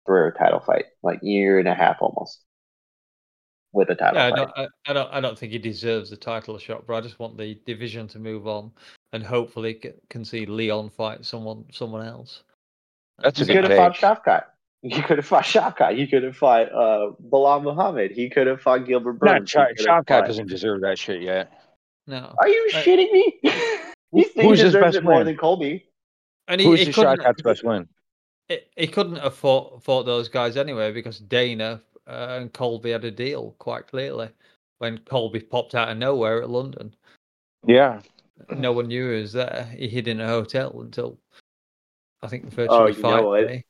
for 0.06 0.26
a 0.26 0.32
title 0.38 0.60
fight, 0.60 0.86
like 1.02 1.18
year 1.22 1.58
and 1.58 1.68
a 1.68 1.74
half 1.74 1.98
almost, 2.00 2.42
with 3.72 3.90
a 3.90 3.94
title 3.94 4.18
Yeah, 4.18 4.26
I 4.26 4.30
fight. 4.30 4.36
don't, 4.36 4.50
I, 4.56 4.66
I 4.88 4.92
don't. 4.92 5.14
I 5.14 5.20
don't 5.20 5.38
think 5.38 5.52
he 5.52 5.58
deserves 5.58 6.10
the 6.10 6.16
title 6.16 6.58
shot, 6.58 6.86
but 6.86 6.94
I 6.94 7.00
just 7.00 7.18
want 7.18 7.36
the 7.36 7.58
division 7.66 8.08
to 8.08 8.18
move 8.18 8.46
on, 8.46 8.72
and 9.12 9.22
hopefully 9.22 9.78
c- 9.82 9.90
can 10.08 10.24
see 10.24 10.46
Leon 10.46 10.90
fight 10.90 11.24
someone, 11.24 11.64
someone 11.72 12.06
else. 12.06 12.42
That's 13.18 13.40
a 13.40 13.44
He 13.44 13.52
good 13.52 13.64
could 13.64 13.70
have 13.72 13.96
fought 13.96 14.24
Shavkat. 14.24 14.42
He 14.82 15.02
could 15.02 15.18
have 15.18 15.26
fought 15.26 15.44
Shavkat. 15.44 15.96
He 15.98 16.06
could 16.06 16.22
have 16.22 16.36
fought 16.36 16.72
uh, 16.72 17.10
Belal 17.30 17.62
Muhammad. 17.62 18.12
He 18.12 18.30
could 18.30 18.46
have 18.46 18.62
fought 18.62 18.86
Gilbert 18.86 19.18
Not 19.22 19.38
Burns. 19.40 19.50
Ch- 19.50 19.56
He 19.56 19.74
could 19.76 19.86
have 19.86 20.04
Shavkat 20.04 20.08
fought- 20.20 20.26
doesn't 20.26 20.48
deserve 20.48 20.80
that 20.82 20.98
shit 20.98 21.20
yet. 21.22 21.52
No, 22.06 22.34
Are 22.38 22.48
you 22.48 22.70
Uh, 22.72 22.76
shitting 22.78 23.12
me? 23.12 23.38
he 23.42 24.24
who's 24.34 24.58
his 24.58 24.72
deserves 24.72 24.72
best 24.86 24.96
it 24.96 25.04
more 25.04 25.16
win? 25.18 25.26
than 25.26 25.36
Colby. 25.36 25.86
And 26.50 26.60
he, 26.60 26.66
Who's 26.66 26.80
he 26.80 26.84
the 26.86 26.92
couldn't. 26.92 27.20
Shavkat's 27.20 27.42
best 27.42 27.64
win? 27.64 27.88
He, 28.48 28.58
he 28.76 28.86
couldn't 28.88 29.16
have 29.16 29.34
fought, 29.34 29.82
fought 29.82 30.02
those 30.04 30.28
guys 30.28 30.56
anyway 30.56 30.92
because 30.92 31.20
Dana 31.20 31.80
uh, 32.06 32.26
and 32.40 32.52
Colby 32.52 32.90
had 32.90 33.04
a 33.04 33.10
deal 33.10 33.54
quite 33.58 33.86
clearly 33.86 34.28
when 34.78 34.98
Colby 34.98 35.40
popped 35.40 35.74
out 35.76 35.88
of 35.88 35.96
nowhere 35.96 36.42
at 36.42 36.50
London. 36.50 36.94
Yeah, 37.66 38.00
No 38.48 38.72
one 38.72 38.88
knew 38.88 39.10
he 39.12 39.20
was 39.20 39.32
there. 39.32 39.72
He 39.76 39.88
hid 39.88 40.08
in 40.08 40.20
a 40.20 40.26
hotel 40.26 40.80
until 40.80 41.18
I 42.22 42.26
think 42.26 42.50
the 42.50 42.66
Oh, 42.68 42.86
you 42.88 42.94
fight 42.94 43.22
know 43.22 43.28
what? 43.28 43.46
day. 43.46 43.64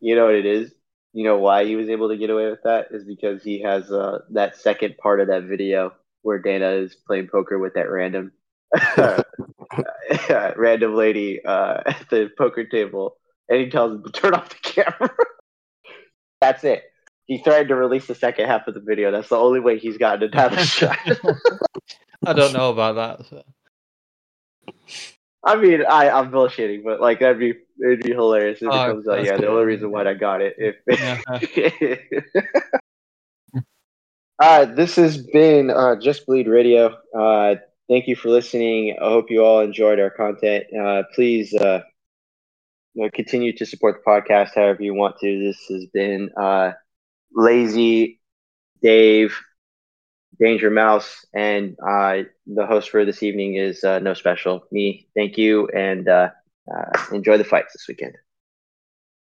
You 0.00 0.16
know 0.16 0.26
what 0.26 0.34
it 0.34 0.46
is? 0.46 0.74
You 1.12 1.24
know 1.24 1.38
why 1.38 1.64
he 1.64 1.76
was 1.76 1.88
able 1.88 2.08
to 2.08 2.16
get 2.16 2.30
away 2.30 2.50
with 2.50 2.62
that? 2.64 2.88
Is 2.90 3.04
because 3.04 3.44
he 3.44 3.60
has 3.62 3.92
uh, 3.92 4.20
that 4.30 4.56
second 4.56 4.96
part 4.98 5.20
of 5.20 5.28
that 5.28 5.44
video 5.44 5.92
where 6.22 6.38
Dana 6.38 6.70
is 6.70 6.96
playing 6.96 7.28
poker 7.28 7.58
with 7.58 7.74
that 7.74 7.90
random 7.90 8.32
random 10.56 10.94
lady 10.94 11.44
uh, 11.44 11.80
at 11.86 12.06
the 12.10 12.30
poker 12.38 12.64
table, 12.64 13.16
and 13.48 13.60
he 13.60 13.70
tells 13.70 13.94
him 13.94 14.04
to 14.04 14.10
turn 14.12 14.34
off 14.34 14.48
the 14.50 14.56
camera. 14.62 15.10
That's 16.40 16.62
it. 16.64 16.82
He 17.26 17.38
threatened 17.38 17.70
to 17.70 17.74
release 17.74 18.06
the 18.06 18.14
second 18.14 18.46
half 18.46 18.68
of 18.68 18.74
the 18.74 18.80
video. 18.80 19.10
That's 19.10 19.30
the 19.30 19.36
only 19.38 19.60
way 19.60 19.78
he's 19.78 19.96
gotten 19.96 20.22
a 20.24 20.28
title 20.30 20.62
shot. 20.64 20.98
I 22.26 22.32
don't 22.34 22.52
know 22.52 22.70
about 22.70 22.96
that. 22.96 23.26
so. 23.26 23.42
I 25.46 25.56
mean, 25.56 25.84
I, 25.86 26.10
I'm 26.10 26.30
bullshitting, 26.30 26.84
but 26.84 27.00
like 27.00 27.20
that'd 27.20 27.38
be 27.38 27.54
it'd 27.82 28.02
be 28.02 28.12
hilarious 28.12 28.58
if 28.58 28.64
it 28.68 28.72
Oh, 28.72 28.92
comes 28.92 29.08
out. 29.08 29.24
Yeah, 29.24 29.36
the 29.36 29.48
only 29.48 29.64
reason 29.64 29.90
why 29.90 30.06
I 30.06 30.14
got 30.14 30.40
it. 30.42 30.54
If 30.58 30.76
Yeah. 30.88 31.20
uh, 34.38 34.64
this 34.66 34.96
has 34.96 35.18
been 35.18 35.70
uh, 35.70 35.96
Just 36.00 36.26
Bleed 36.26 36.48
Radio. 36.48 36.96
Uh, 37.18 37.56
thank 37.88 38.06
you 38.08 38.16
for 38.16 38.28
listening. 38.28 38.96
I 39.00 39.04
hope 39.08 39.30
you 39.30 39.44
all 39.44 39.60
enjoyed 39.60 39.98
our 40.00 40.10
content. 40.10 40.64
Uh, 40.78 41.02
please 41.14 41.54
uh, 41.54 41.80
you 42.94 43.04
know, 43.04 43.10
continue 43.14 43.52
to 43.56 43.66
support 43.66 43.96
the 44.04 44.10
podcast 44.10 44.54
however 44.54 44.82
you 44.82 44.94
want 44.94 45.16
to. 45.20 45.40
This 45.40 45.58
has 45.70 45.86
been 45.92 46.30
uh, 46.40 46.72
Lazy 47.34 48.20
Dave, 48.82 49.34
Danger 50.40 50.70
Mouse, 50.70 51.24
and 51.34 51.76
uh, 51.86 52.22
the 52.46 52.66
host 52.66 52.90
for 52.90 53.04
this 53.04 53.22
evening 53.22 53.54
is 53.56 53.84
uh, 53.84 53.98
No 54.00 54.14
Special. 54.14 54.64
Me. 54.72 55.06
Thank 55.14 55.36
you, 55.38 55.68
and 55.68 56.08
uh, 56.08 56.30
enjoy 57.12 57.38
the 57.38 57.44
fights 57.44 57.72
this 57.72 57.86
weekend. 57.88 58.14